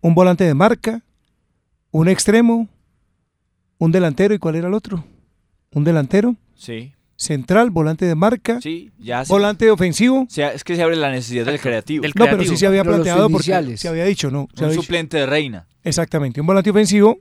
un 0.00 0.14
volante 0.14 0.44
de 0.44 0.54
marca, 0.54 1.02
un 1.90 2.08
extremo, 2.08 2.68
un 3.78 3.92
delantero 3.92 4.34
y 4.34 4.38
¿cuál 4.38 4.56
era 4.56 4.68
el 4.68 4.74
otro? 4.74 5.04
Un 5.72 5.84
delantero, 5.84 6.36
Sí, 6.54 6.92
central, 7.16 7.70
volante 7.70 8.04
de 8.06 8.14
marca, 8.14 8.60
sí, 8.60 8.90
ya 8.98 9.24
se- 9.24 9.32
volante 9.32 9.70
ofensivo. 9.70 10.22
o 10.22 10.26
sea, 10.30 10.52
es 10.52 10.64
que 10.64 10.76
se 10.76 10.82
abre 10.82 10.96
la 10.96 11.10
necesidad 11.10 11.44
del 11.46 11.60
creativo. 11.60 12.02
Del 12.02 12.12
No, 12.14 12.24
pero 12.24 12.36
creativo. 12.36 12.54
sí 12.54 12.58
se 12.60 12.66
había 12.66 12.82
Pero 12.82 12.94
planteado 12.96 13.28
porque 13.30 13.76
se 13.76 13.88
había 13.88 14.04
dicho, 14.04 14.30
no. 14.30 14.48
se 14.54 14.60
un 14.60 14.64
había 14.64 14.68
dicho. 14.76 14.82
suplente 14.82 15.16
de 15.18 15.26
Reina. 15.26 15.66
Exactamente, 15.82 16.40
un 16.40 16.46
volante 16.46 16.70
ofensivo, 16.70 17.18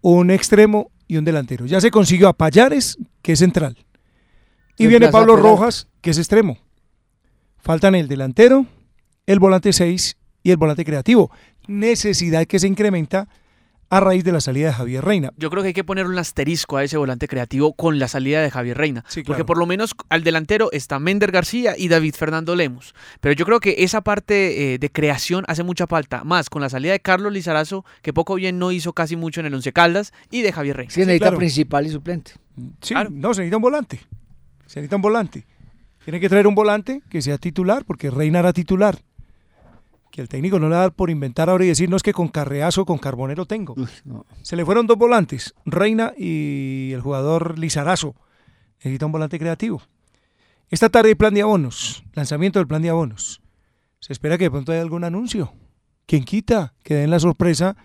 un 0.00 0.30
extremo 0.30 0.90
y 1.06 1.16
un 1.16 1.24
delantero. 1.24 1.66
Ya 1.66 1.80
se 1.80 1.90
consiguió 1.90 2.28
a 2.28 2.32
Payares, 2.32 2.98
que 3.22 3.32
es 3.32 3.38
central. 3.38 3.76
Y 4.76 4.86
viene 4.86 5.08
Pablo. 5.08 5.36
Rojas, 5.36 5.88
que 6.00 6.10
es 6.10 6.18
extremo. 6.18 6.58
Faltan 7.58 7.94
el 7.94 8.08
delantero, 8.08 8.66
el 9.26 9.38
volante 9.38 9.72
6 9.72 10.16
y 10.42 10.50
el 10.50 10.56
volante 10.56 10.84
creativo. 10.84 11.30
Necesidad 11.66 12.46
que 12.46 12.58
se 12.58 12.66
incrementa 12.66 13.28
a 13.96 14.00
raíz 14.00 14.24
de 14.24 14.32
la 14.32 14.40
salida 14.40 14.66
de 14.68 14.72
Javier 14.74 15.04
Reina. 15.04 15.32
Yo 15.36 15.50
creo 15.50 15.62
que 15.62 15.68
hay 15.68 15.72
que 15.74 15.84
poner 15.84 16.06
un 16.06 16.18
asterisco 16.18 16.76
a 16.76 16.82
ese 16.84 16.96
volante 16.96 17.28
creativo 17.28 17.74
con 17.74 17.98
la 17.98 18.08
salida 18.08 18.42
de 18.42 18.50
Javier 18.50 18.76
Reina. 18.76 19.04
Sí, 19.08 19.22
Porque 19.22 19.44
por 19.44 19.56
lo 19.56 19.66
menos 19.66 19.94
al 20.08 20.24
delantero 20.24 20.70
está 20.72 20.98
Mender 20.98 21.30
García 21.30 21.74
y 21.78 21.88
David 21.88 22.14
Fernando 22.14 22.56
Lemos. 22.56 22.94
Pero 23.20 23.34
yo 23.34 23.44
creo 23.44 23.60
que 23.60 23.76
esa 23.78 24.00
parte 24.00 24.74
eh, 24.74 24.78
de 24.78 24.90
creación 24.90 25.44
hace 25.46 25.62
mucha 25.62 25.86
falta. 25.86 26.24
Más 26.24 26.50
con 26.50 26.60
la 26.62 26.68
salida 26.68 26.92
de 26.92 27.00
Carlos 27.00 27.32
Lizarazo, 27.32 27.84
que 28.02 28.12
poco 28.12 28.34
bien 28.34 28.58
no 28.58 28.72
hizo 28.72 28.92
casi 28.92 29.14
mucho 29.16 29.40
en 29.40 29.46
el 29.46 29.54
Once 29.54 29.72
Caldas, 29.72 30.12
y 30.30 30.42
de 30.42 30.52
Javier 30.52 30.76
Reina. 30.76 30.90
Sí, 30.90 31.00
necesita 31.00 31.26
claro. 31.26 31.38
principal 31.38 31.86
y 31.86 31.90
suplente. 31.90 32.32
Sí, 32.80 32.94
Claro. 32.94 33.10
no, 33.12 33.32
se 33.34 33.42
necesita 33.42 33.56
un 33.58 33.62
volante. 33.62 33.98
Se 34.66 34.80
necesita 34.80 34.96
un 34.96 35.02
volante. 35.02 35.46
Tiene 36.04 36.20
que 36.20 36.28
traer 36.28 36.46
un 36.46 36.54
volante 36.54 37.00
que 37.08 37.22
sea 37.22 37.38
titular, 37.38 37.84
porque 37.84 38.10
Reina 38.10 38.40
era 38.40 38.52
titular. 38.52 38.98
Que 40.14 40.20
el 40.20 40.28
técnico 40.28 40.60
no 40.60 40.68
le 40.68 40.76
va 40.76 40.78
a 40.78 40.82
dar 40.82 40.92
por 40.92 41.10
inventar 41.10 41.50
ahora 41.50 41.64
y 41.64 41.66
decir, 41.66 41.90
no 41.90 41.96
es 41.96 42.04
que 42.04 42.12
con 42.12 42.28
Carreazo 42.28 42.82
o 42.82 42.86
con 42.86 42.98
Carbonero 42.98 43.46
tengo. 43.46 43.74
No. 44.04 44.24
Se 44.42 44.54
le 44.54 44.64
fueron 44.64 44.86
dos 44.86 44.96
volantes, 44.96 45.56
Reina 45.64 46.12
y 46.16 46.92
el 46.92 47.00
jugador 47.00 47.58
Lizarazo. 47.58 48.14
Necesita 48.76 49.06
un 49.06 49.10
volante 49.10 49.40
creativo. 49.40 49.82
Esta 50.70 50.88
tarde 50.88 51.08
hay 51.08 51.14
plan 51.16 51.34
de 51.34 51.42
abonos, 51.42 52.04
lanzamiento 52.12 52.60
del 52.60 52.68
plan 52.68 52.80
de 52.80 52.90
abonos. 52.90 53.40
Se 53.98 54.12
espera 54.12 54.38
que 54.38 54.44
de 54.44 54.52
pronto 54.52 54.70
haya 54.70 54.82
algún 54.82 55.02
anuncio. 55.02 55.52
¿Quién 56.06 56.22
quita? 56.22 56.74
Que 56.84 56.94
den 56.94 57.10
la 57.10 57.18
sorpresa 57.18 57.76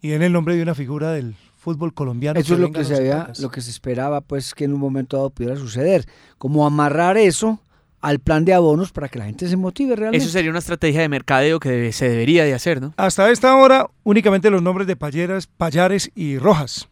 y 0.00 0.08
den 0.08 0.22
el 0.22 0.32
nombre 0.32 0.56
de 0.56 0.64
una 0.64 0.74
figura 0.74 1.12
del 1.12 1.36
fútbol 1.56 1.94
colombiano. 1.94 2.40
Eso 2.40 2.56
es 2.56 2.72
que 2.72 2.84
se 2.84 2.96
había, 2.96 3.32
lo 3.38 3.52
que 3.52 3.60
se 3.60 3.70
esperaba, 3.70 4.20
pues 4.20 4.52
que 4.52 4.64
en 4.64 4.74
un 4.74 4.80
momento 4.80 5.16
dado 5.16 5.30
pudiera 5.30 5.54
suceder. 5.54 6.08
Como 6.38 6.66
amarrar 6.66 7.16
eso 7.16 7.60
al 8.02 8.18
plan 8.18 8.44
de 8.44 8.52
abonos 8.52 8.92
para 8.92 9.08
que 9.08 9.18
la 9.18 9.24
gente 9.26 9.48
se 9.48 9.56
motive 9.56 9.96
realmente. 9.96 10.22
Eso 10.24 10.32
sería 10.32 10.50
una 10.50 10.58
estrategia 10.58 11.00
de 11.00 11.08
mercadeo 11.08 11.58
que 11.60 11.70
debe- 11.70 11.92
se 11.92 12.08
debería 12.08 12.44
de 12.44 12.52
hacer, 12.52 12.80
¿no? 12.82 12.92
Hasta 12.96 13.30
esta 13.30 13.56
hora, 13.56 13.88
únicamente 14.04 14.50
los 14.50 14.60
nombres 14.62 14.86
de 14.86 14.96
Payeras, 14.96 15.46
Payares 15.46 16.10
y 16.14 16.36
Rojas. 16.38 16.88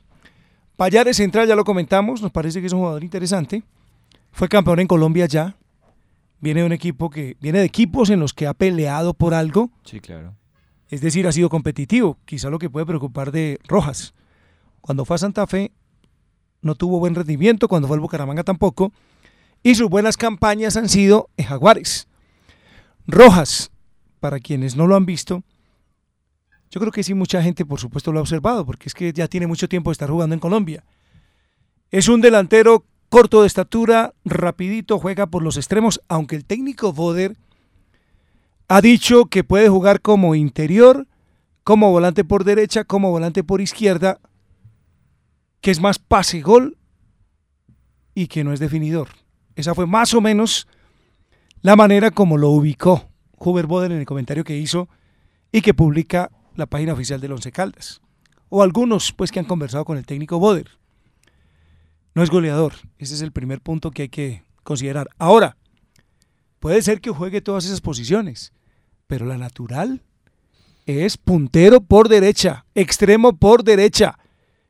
Payares 0.77 1.17
Central, 1.19 1.47
ya 1.47 1.57
lo 1.57 1.65
comentamos, 1.65 2.23
nos 2.23 2.31
parece 2.31 2.61
que 2.61 2.67
es 2.69 2.73
un 2.73 2.79
jugador 2.81 3.05
interesante. 3.05 3.63
Fue 4.33 4.49
campeón 4.49 4.81
en 4.81 4.87
Colombia 4.87 5.27
ya. 5.27 5.57
Viene 6.41 6.61
de 6.61 6.67
un 6.67 6.73
equipo 6.73 7.11
que 7.11 7.37
viene 7.41 7.59
de 7.59 7.65
equipos 7.67 8.09
en 8.09 8.21
los 8.21 8.33
que 8.33 8.47
ha 8.47 8.55
peleado 8.55 9.13
por 9.13 9.35
algo, 9.35 9.71
Sí, 9.85 10.01
claro. 10.01 10.35
es 10.89 11.03
decir, 11.03 11.27
ha 11.27 11.33
sido 11.33 11.51
competitivo. 11.51 12.17
Quizá 12.25 12.49
lo 12.49 12.59
que 12.59 12.71
puede 12.71 12.87
preocupar 12.87 13.31
de 13.31 13.59
Rojas. 13.69 14.15
Cuando 14.81 15.05
fue 15.05 15.17
a 15.17 15.19
Santa 15.19 15.47
Fe 15.47 15.73
no 16.63 16.75
tuvo 16.77 16.99
buen 16.99 17.15
rendimiento, 17.15 17.69
cuando 17.69 17.89
fue 17.89 17.97
al 17.97 18.01
Bucaramanga 18.01 18.43
tampoco, 18.45 18.93
y 19.63 19.75
sus 19.75 19.89
buenas 19.89 20.17
campañas 20.17 20.77
han 20.77 20.89
sido 20.89 21.29
en 21.37 21.47
Jaguares. 21.47 22.09
Rojas, 23.07 23.71
para 24.21 24.39
quienes 24.41 24.77
no 24.77 24.87
lo 24.87 24.97
han 24.97 25.07
visto, 25.07 25.43
yo 26.71 26.81
creo 26.81 26.93
que 26.93 27.03
sí 27.03 27.15
mucha 27.15 27.43
gente 27.43 27.67
por 27.67 27.81
supuesto 27.81 28.13
lo 28.13 28.21
ha 28.21 28.23
observado, 28.23 28.65
porque 28.65 28.89
es 28.89 28.95
que 28.95 29.13
ya 29.13 29.29
tiene 29.29 29.47
mucho 29.47 29.69
tiempo 29.69 29.91
de 29.91 29.93
estar 29.93 30.11
jugando 30.11 30.35
en 30.35 30.41
Colombia. 30.41 30.85
Es 31.91 32.09
un 32.09 32.21
delantero 32.21 32.85
corto 33.09 33.41
de 33.41 33.49
estatura, 33.49 34.15
rapidito, 34.25 34.99
juega 34.99 35.27
por 35.27 35.43
los 35.43 35.57
extremos, 35.57 36.01
aunque 36.09 36.37
el 36.37 36.45
técnico 36.45 36.93
Boder 36.93 37.37
ha 38.69 38.81
dicho 38.81 39.27
que 39.27 39.43
puede 39.43 39.69
jugar 39.69 40.01
como 40.01 40.37
interior, 40.37 41.09
como 41.65 41.91
volante 41.91 42.23
por 42.23 42.45
derecha, 42.45 42.85
como 42.85 43.11
volante 43.11 43.43
por 43.43 43.61
izquierda, 43.61 44.21
que 45.61 45.73
es 45.73 45.81
más 45.81 45.99
pase-gol 45.99 46.79
y 48.15 48.29
que 48.29 48.45
no 48.45 48.53
es 48.53 48.61
definidor. 48.61 49.09
Esa 49.61 49.75
fue 49.75 49.87
más 49.87 50.15
o 50.15 50.21
menos 50.21 50.67
la 51.63 51.77
manera 51.77 52.11
como 52.11 52.39
lo 52.39 52.49
ubicó 52.49 53.09
Huber 53.39 53.67
Boder 53.67 53.93
en 53.93 53.99
el 53.99 54.07
comentario 54.07 54.43
que 54.43 54.57
hizo 54.57 54.89
y 55.53 55.61
que 55.61 55.75
publica 55.75 56.31
la 56.57 56.67
página 56.67 56.95
oficial 56.95 57.21
del 57.21 57.33
Once 57.33 57.53
Caldas. 57.53 58.01
O 58.49 58.63
algunos 58.63 59.13
pues 59.13 59.31
que 59.31 59.39
han 59.39 59.45
conversado 59.45 59.85
con 59.85 59.99
el 59.99 60.07
técnico 60.07 60.39
Boder. 60.39 60.79
No 62.15 62.23
es 62.23 62.31
goleador, 62.31 62.73
ese 62.99 63.15
es 63.15 63.21
el 63.21 63.33
primer 63.33 63.61
punto 63.61 63.91
que 63.91 64.03
hay 64.03 64.09
que 64.09 64.43
considerar. 64.63 65.09
Ahora, 65.19 65.57
puede 66.59 66.83
ser 66.83 67.01
que 67.01 67.11
juegue 67.11 67.41
todas 67.41 67.67
esas 67.67 67.81
posiciones, 67.81 68.53
pero 69.07 69.27
la 69.27 69.39
natural 69.39 70.03
es 70.87 71.17
puntero 71.17 71.81
por 71.81 72.09
derecha, 72.09 72.65
extremo 72.75 73.37
por 73.37 73.63
derecha. 73.63 74.19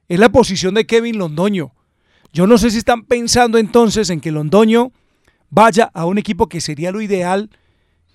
Es 0.08 0.18
la 0.18 0.30
posición 0.30 0.74
de 0.74 0.86
Kevin 0.86 1.18
Londoño. 1.18 1.72
Yo 2.32 2.46
no 2.46 2.58
sé 2.58 2.70
si 2.70 2.78
están 2.78 3.04
pensando 3.04 3.58
entonces 3.58 4.10
en 4.10 4.20
que 4.20 4.30
Londoño 4.30 4.92
vaya 5.50 5.90
a 5.92 6.06
un 6.06 6.18
equipo 6.18 6.48
que 6.48 6.60
sería 6.60 6.92
lo 6.92 7.00
ideal 7.00 7.50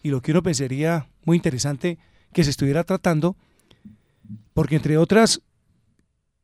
y 0.02 0.10
lo 0.10 0.22
que 0.22 0.32
uno 0.32 0.42
pensaría 0.42 1.10
muy 1.26 1.38
interesante 1.38 1.98
que 2.32 2.44
se 2.44 2.50
estuviera 2.50 2.84
tratando, 2.84 3.36
porque 4.54 4.76
entre 4.76 4.98
otras 4.98 5.42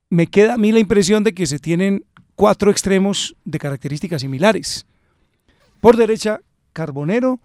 me 0.10 0.28
queda 0.28 0.56
a 0.56 0.58
mí 0.58 0.72
la 0.72 0.80
impresión 0.80 1.24
de 1.24 1.34
que 1.34 1.46
se 1.46 1.60
tienen 1.60 2.06
cuatro 2.36 2.72
extremos 2.72 3.36
de 3.46 3.60
características 3.60 4.22
similares. 4.22 4.86
Por 5.80 5.96
derecha, 5.96 6.42
Carbonero 6.74 7.40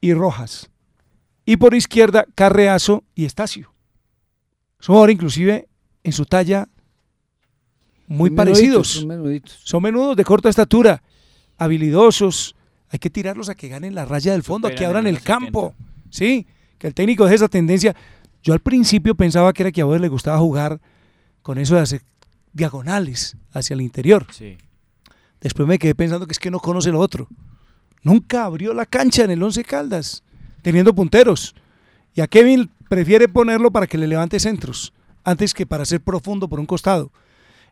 y 0.00 0.14
Rojas. 0.14 0.70
Y 1.44 1.56
por 1.56 1.74
izquierda, 1.74 2.26
Carreazo 2.34 3.04
y 3.14 3.26
Estacio. 3.26 3.74
Son 4.78 4.96
ahora 4.96 5.12
inclusive 5.12 5.68
en 6.02 6.12
su 6.12 6.24
talla 6.24 6.68
muy 8.10 8.30
Son 8.30 8.36
parecidos. 8.36 8.66
menuditos, 8.66 8.92
son 8.98 9.08
menuditos. 9.08 9.60
Son 9.62 9.82
menudos 9.82 10.16
de 10.16 10.24
corta 10.24 10.48
estatura, 10.48 11.00
habilidosos. 11.56 12.56
Hay 12.88 12.98
que 12.98 13.08
tirarlos 13.08 13.48
a 13.48 13.54
que 13.54 13.68
ganen 13.68 13.94
la 13.94 14.04
raya 14.04 14.32
del 14.32 14.42
fondo, 14.42 14.66
a 14.66 14.72
que 14.72 14.84
abran 14.84 15.06
el 15.06 15.20
campo. 15.22 15.74
Sí, 16.10 16.44
que 16.76 16.88
el 16.88 16.94
técnico 16.94 17.22
deje 17.24 17.36
esa 17.36 17.48
tendencia. 17.48 17.94
Yo 18.42 18.52
al 18.52 18.58
principio 18.58 19.14
pensaba 19.14 19.52
que 19.52 19.62
era 19.62 19.70
que 19.70 19.80
a 19.80 19.84
Boder 19.84 20.00
le 20.00 20.08
gustaba 20.08 20.38
jugar 20.38 20.80
con 21.42 21.58
eso 21.58 21.76
de 21.76 21.82
hacer 21.82 22.02
diagonales 22.52 23.36
hacia 23.52 23.74
el 23.74 23.80
interior. 23.80 24.26
Sí. 24.32 24.58
Después 25.40 25.68
me 25.68 25.78
quedé 25.78 25.94
pensando 25.94 26.26
que 26.26 26.32
es 26.32 26.40
que 26.40 26.50
no 26.50 26.58
conoce 26.58 26.90
lo 26.90 26.98
otro. 26.98 27.28
Nunca 28.02 28.44
abrió 28.44 28.74
la 28.74 28.86
cancha 28.86 29.22
en 29.22 29.30
el 29.30 29.42
Once 29.42 29.62
Caldas, 29.62 30.24
teniendo 30.62 30.94
punteros. 30.94 31.54
Y 32.14 32.22
a 32.22 32.26
Kevin 32.26 32.70
prefiere 32.88 33.28
ponerlo 33.28 33.70
para 33.70 33.86
que 33.86 33.98
le 33.98 34.08
levante 34.08 34.40
centros, 34.40 34.92
antes 35.22 35.54
que 35.54 35.64
para 35.64 35.84
ser 35.84 36.00
profundo 36.00 36.48
por 36.48 36.58
un 36.58 36.66
costado. 36.66 37.12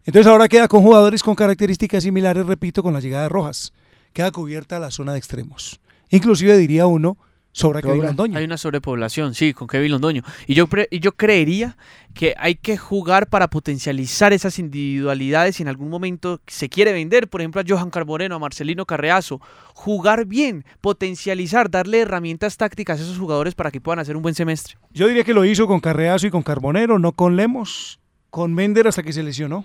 Entonces 0.04 0.30
ahora 0.30 0.48
queda 0.48 0.68
con 0.68 0.82
jugadores 0.82 1.22
con 1.22 1.34
características 1.34 2.02
similares, 2.02 2.46
repito, 2.46 2.82
con 2.82 2.94
la 2.94 3.00
llegada 3.00 3.24
de 3.24 3.28
Rojas. 3.28 3.72
Queda 4.12 4.30
cubierta 4.30 4.78
la 4.78 4.90
zona 4.90 5.12
de 5.12 5.18
extremos. 5.18 5.80
Inclusive 6.11 6.56
diría 6.56 6.87
uno, 6.87 7.18
sobra 7.52 7.82
Kevin 7.82 8.02
Londoño. 8.02 8.38
Hay 8.38 8.44
una 8.44 8.56
sobrepoblación, 8.56 9.34
sí, 9.34 9.52
con 9.52 9.66
Kevin 9.66 9.92
Londoño. 9.92 10.22
Y 10.46 10.54
yo, 10.54 10.68
y 10.90 11.00
yo 11.00 11.12
creería 11.12 11.76
que 12.14 12.34
hay 12.38 12.54
que 12.54 12.76
jugar 12.76 13.28
para 13.28 13.48
potencializar 13.48 14.32
esas 14.32 14.58
individualidades 14.58 15.56
si 15.56 15.62
en 15.62 15.68
algún 15.68 15.90
momento 15.90 16.40
se 16.46 16.68
quiere 16.68 16.92
vender, 16.92 17.28
por 17.28 17.40
ejemplo, 17.40 17.61
a 17.61 17.64
Johan 17.66 17.90
Carbonero, 17.90 18.37
a 18.37 18.38
Marcelino 18.38 18.87
Carreazo. 18.87 19.40
Jugar 19.74 20.24
bien, 20.24 20.64
potencializar, 20.80 21.70
darle 21.70 22.00
herramientas 22.00 22.56
tácticas 22.56 23.00
a 23.00 23.02
esos 23.02 23.18
jugadores 23.18 23.54
para 23.54 23.70
que 23.70 23.80
puedan 23.80 23.98
hacer 23.98 24.16
un 24.16 24.22
buen 24.22 24.34
semestre. 24.34 24.76
Yo 24.92 25.06
diría 25.06 25.24
que 25.24 25.34
lo 25.34 25.44
hizo 25.44 25.66
con 25.66 25.80
Carreazo 25.80 26.26
y 26.26 26.30
con 26.30 26.42
Carbonero, 26.42 26.98
no 26.98 27.12
con 27.12 27.37
Lemos, 27.37 28.00
con 28.30 28.54
Mender 28.54 28.88
hasta 28.88 29.02
que 29.02 29.12
se 29.12 29.22
lesionó. 29.22 29.64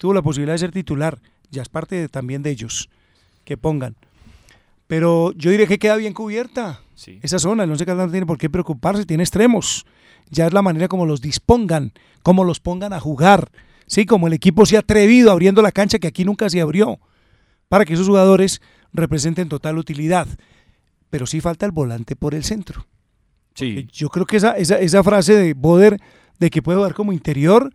Tuvo 0.00 0.14
la 0.14 0.22
posibilidad 0.22 0.54
de 0.54 0.58
ser 0.60 0.72
titular. 0.72 1.18
Ya 1.50 1.60
es 1.60 1.68
parte 1.68 1.94
de- 1.96 2.08
también 2.08 2.42
de 2.42 2.48
ellos 2.50 2.88
que 3.44 3.58
pongan. 3.58 3.96
Pero 4.86 5.32
yo 5.36 5.50
diré 5.50 5.66
que 5.66 5.78
queda 5.78 5.96
bien 5.96 6.14
cubierta 6.14 6.80
esa 7.22 7.38
zona. 7.38 7.64
El 7.64 7.70
Once 7.70 7.84
Caldas 7.84 8.06
no 8.06 8.10
tiene 8.12 8.24
por 8.26 8.38
qué 8.38 8.48
preocuparse, 8.48 9.04
tiene 9.04 9.22
extremos. 9.22 9.84
Ya 10.30 10.46
es 10.46 10.54
la 10.54 10.62
manera 10.62 10.88
como 10.88 11.04
los 11.04 11.20
dispongan, 11.20 11.92
como 12.22 12.44
los 12.44 12.60
pongan 12.60 12.94
a 12.94 13.00
jugar. 13.00 13.50
Sí, 13.86 14.06
como 14.06 14.26
el 14.26 14.32
equipo 14.32 14.64
se 14.64 14.76
ha 14.76 14.80
atrevido 14.80 15.30
abriendo 15.32 15.60
la 15.60 15.70
cancha 15.70 15.98
que 15.98 16.06
aquí 16.08 16.24
nunca 16.24 16.48
se 16.48 16.62
abrió, 16.62 16.98
para 17.68 17.84
que 17.84 17.92
esos 17.94 18.06
jugadores 18.08 18.62
representen 18.94 19.48
total 19.50 19.76
utilidad. 19.76 20.26
Pero 21.10 21.26
sí 21.26 21.40
falta 21.42 21.66
el 21.66 21.72
volante 21.72 22.16
por 22.16 22.34
el 22.34 22.42
centro. 22.44 22.86
Sí. 23.54 23.86
Yo 23.92 24.08
creo 24.08 24.24
que 24.24 24.38
esa, 24.38 24.52
esa, 24.56 24.78
esa 24.78 25.02
frase 25.04 25.34
de 25.34 25.52
Boder 25.54 26.00
de 26.38 26.50
que 26.50 26.62
puede 26.62 26.78
jugar 26.78 26.94
como 26.94 27.12
interior, 27.12 27.70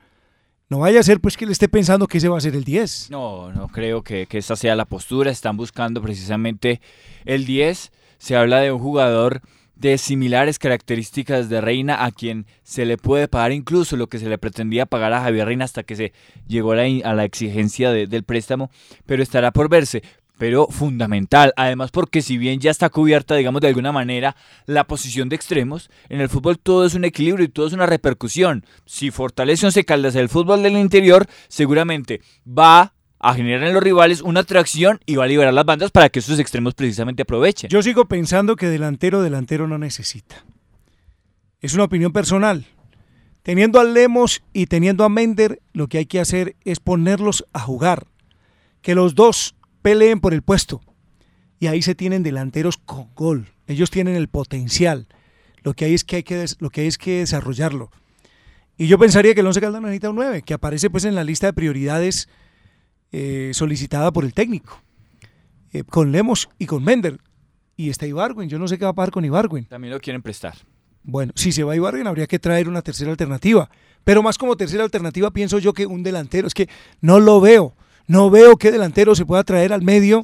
no 0.69 0.79
vaya 0.79 0.99
a 0.99 1.03
ser 1.03 1.19
pues 1.19 1.37
que 1.37 1.45
él 1.45 1.51
esté 1.51 1.67
pensando 1.69 2.07
que 2.07 2.17
ese 2.17 2.27
va 2.29 2.37
a 2.37 2.41
ser 2.41 2.55
el 2.55 2.63
10. 2.63 3.09
No, 3.11 3.51
no 3.51 3.67
creo 3.67 4.03
que, 4.03 4.25
que 4.25 4.39
esa 4.39 4.55
sea 4.55 4.75
la 4.75 4.85
postura. 4.85 5.31
Están 5.31 5.57
buscando 5.57 6.01
precisamente 6.01 6.81
el 7.25 7.45
10. 7.45 7.91
Se 8.17 8.35
habla 8.35 8.59
de 8.61 8.71
un 8.71 8.79
jugador 8.79 9.41
de 9.75 9.97
similares 9.97 10.57
características 10.57 11.49
de 11.49 11.59
Reina 11.61 12.05
a 12.05 12.11
quien 12.11 12.45
se 12.63 12.85
le 12.85 12.97
puede 12.97 13.27
pagar 13.27 13.51
incluso 13.51 13.97
lo 13.97 14.07
que 14.07 14.19
se 14.19 14.29
le 14.29 14.37
pretendía 14.37 14.85
pagar 14.85 15.11
a 15.13 15.21
Javier 15.21 15.47
Reina 15.47 15.65
hasta 15.65 15.83
que 15.83 15.95
se 15.97 16.13
llegó 16.47 16.71
a 16.71 16.75
la, 16.77 17.23
exigencia 17.25 17.91
de- 17.91 18.07
del 18.07 18.23
préstamo, 18.23 18.71
pero 19.05 19.21
estará 19.21 19.51
por 19.51 19.67
verse. 19.69 20.01
Pero 20.37 20.67
fundamental, 20.67 21.53
además 21.55 21.91
porque 21.91 22.21
si 22.21 22.37
bien 22.37 22.59
ya 22.59 22.69
está 22.69 22.89
cubierta, 22.89 23.35
digamos 23.35 23.61
de 23.61 23.69
alguna 23.69 23.91
manera, 23.91 24.35
la 24.65 24.85
posición 24.85 25.29
de 25.29 25.37
extremos, 25.37 25.89
en 26.09 26.19
el 26.19 26.27
fútbol 26.27 26.59
todo 26.59 26.85
es 26.85 26.93
un 26.93 27.05
equilibrio 27.05 27.45
y 27.45 27.49
todo 27.49 27.67
es 27.67 27.73
una 27.73 27.85
repercusión. 27.85 28.65
Si 28.85 29.11
fortalece 29.11 29.65
Once 29.65 29.85
Caldas 29.85 30.15
el 30.15 30.27
fútbol 30.27 30.61
del 30.61 30.77
interior, 30.77 31.25
seguramente 31.47 32.21
va 32.45 32.93
a 33.19 33.33
generar 33.33 33.63
en 33.67 33.73
los 33.73 33.81
rivales 33.81 34.21
una 34.21 34.41
atracción 34.41 34.99
y 35.05 35.15
va 35.15 35.23
a 35.23 35.27
liberar 35.27 35.53
las 35.53 35.65
bandas 35.65 35.91
para 35.91 36.09
que 36.09 36.19
esos 36.19 36.37
extremos 36.37 36.73
precisamente 36.75 37.23
aprovechen. 37.23 37.69
Yo 37.69 37.81
sigo 37.81 38.05
pensando 38.05 38.55
que 38.55 38.67
delantero, 38.67 39.21
delantero 39.21 39.67
no 39.67 39.77
necesita. 39.77 40.43
Es 41.61 41.73
una 41.73 41.85
opinión 41.85 42.11
personal. 42.11 42.67
Teniendo 43.41 43.79
a 43.79 43.83
Lemos 43.83 44.43
y 44.53 44.67
teniendo 44.67 45.03
a 45.03 45.09
Mender, 45.09 45.61
lo 45.71 45.87
que 45.87 45.99
hay 45.99 46.05
que 46.05 46.19
hacer 46.19 46.55
es 46.65 46.79
ponerlos 46.79 47.45
a 47.53 47.59
jugar. 47.59 48.07
Que 48.81 48.95
los 48.95 49.15
dos 49.15 49.54
peleen 49.85 50.19
por 50.19 50.33
el 50.33 50.41
puesto. 50.41 50.81
Y 51.59 51.67
ahí 51.67 51.83
se 51.83 51.93
tienen 51.93 52.23
delanteros 52.23 52.77
con 52.77 53.13
gol. 53.13 53.49
Ellos 53.67 53.91
tienen 53.91 54.15
el 54.15 54.29
potencial. 54.29 55.07
Lo 55.61 55.75
que 55.75 55.85
hay 55.85 55.93
es 55.93 56.03
que 56.03 56.15
hay 56.15 56.23
que, 56.23 56.43
lo 56.57 56.71
que, 56.71 56.81
hay 56.81 56.87
es 56.87 56.97
que 56.97 57.19
desarrollarlo. 57.19 57.91
Y 58.79 58.87
yo 58.87 58.97
pensaría 58.97 59.35
que 59.35 59.41
el 59.41 59.45
Once 59.45 59.61
Caldas 59.61 59.83
necesita 59.83 60.09
un 60.09 60.15
9, 60.15 60.41
que 60.41 60.55
aparece 60.55 60.89
pues 60.89 61.05
en 61.05 61.13
la 61.13 61.23
lista 61.23 61.45
de 61.45 61.53
prioridades 61.53 62.27
eh, 63.11 63.51
solicitada 63.53 64.11
por 64.11 64.25
el 64.25 64.33
técnico. 64.33 64.81
Eh, 65.71 65.83
con 65.83 66.11
Lemos 66.11 66.49
y 66.57 66.65
con 66.65 66.83
Mender. 66.83 67.19
Y 67.77 67.91
está 67.91 68.07
Ibargüen. 68.07 68.49
Yo 68.49 68.57
no 68.57 68.67
sé 68.67 68.79
qué 68.79 68.85
va 68.85 68.91
a 68.91 68.95
pasar 68.95 69.11
con 69.11 69.23
Ibargüen. 69.23 69.65
También 69.65 69.93
lo 69.93 69.99
quieren 69.99 70.23
prestar. 70.23 70.55
Bueno, 71.03 71.31
si 71.35 71.51
se 71.51 71.63
va 71.63 71.75
Ibargüen 71.75 72.07
habría 72.07 72.25
que 72.25 72.39
traer 72.39 72.67
una 72.67 72.81
tercera 72.81 73.11
alternativa. 73.11 73.69
Pero 74.03 74.23
más 74.23 74.39
como 74.39 74.57
tercera 74.57 74.83
alternativa 74.83 75.29
pienso 75.29 75.59
yo 75.59 75.73
que 75.73 75.85
un 75.85 76.01
delantero. 76.01 76.47
Es 76.47 76.55
que 76.55 76.69
no 77.01 77.19
lo 77.19 77.39
veo. 77.39 77.75
No 78.07 78.29
veo 78.29 78.55
qué 78.57 78.71
delantero 78.71 79.15
se 79.15 79.25
pueda 79.25 79.43
traer 79.43 79.73
al 79.73 79.81
medio 79.81 80.23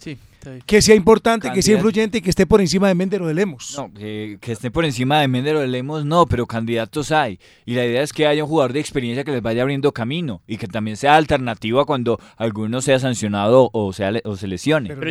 que 0.66 0.82
sea 0.82 0.96
importante, 0.96 1.52
que 1.54 1.62
sea 1.62 1.76
influyente 1.76 2.18
y 2.18 2.22
que 2.22 2.32
esté 2.32 2.48
por 2.48 2.62
encima 2.62 2.88
de 2.88 2.96
Mender 2.96 3.22
o 3.22 3.28
de 3.28 3.36
Lemos. 3.36 3.76
No, 3.78 3.94
que, 3.94 4.40
que 4.42 4.54
esté 4.54 4.72
por 4.72 4.86
encima 4.86 5.22
de 5.22 5.28
Mender 5.28 5.56
o 5.56 5.60
de 5.60 5.68
Lemos, 5.68 6.04
no, 6.04 6.26
pero 6.26 6.48
candidatos 6.48 7.12
hay. 7.12 7.40
Y 7.64 7.76
la 7.76 7.86
idea 7.86 8.02
es 8.02 8.12
que 8.12 8.26
haya 8.26 8.44
un 8.44 8.50
jugador 8.50 8.74
de 8.74 8.80
experiencia 8.80 9.24
que 9.24 9.32
les 9.32 9.44
vaya 9.44 9.62
abriendo 9.62 9.92
camino 9.92 10.42
y 10.48 10.58
que 10.58 10.66
también 10.68 10.98
sea 10.98 11.16
alternativa 11.16 11.86
cuando 11.86 12.20
alguno 12.38 12.82
sea 12.82 12.98
sancionado 12.98 13.70
o, 13.72 13.94
sea, 13.94 14.10
le- 14.10 14.24
o 14.26 14.36
se 14.36 14.48
lesione. 14.48 14.90
Pero, 14.96 15.02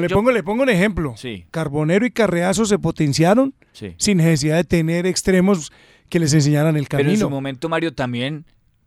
le, 0.00 0.08
pongo, 0.08 0.30
le 0.30 0.44
pongo 0.44 0.62
un 0.62 0.68
ejemplo. 0.70 1.14
Sí. 1.16 1.46
Carbonero 1.50 2.06
y 2.06 2.12
Carreazo 2.12 2.64
se 2.64 2.78
potenciaron 2.78 3.54
Sí. 3.72 3.94
sin 3.98 4.18
necesidad 4.18 4.54
de 4.56 4.64
tener 4.64 5.04
extremos 5.06 5.72
que 6.08 6.20
les 6.20 6.32
enseñaran 6.32 6.76
el 6.76 6.86
Pero 6.88 7.00
en 7.00 7.06
su 7.06 7.10
camino. 7.22 7.30
momento, 7.30 7.68
Mario, 7.68 7.92
también 7.92 8.44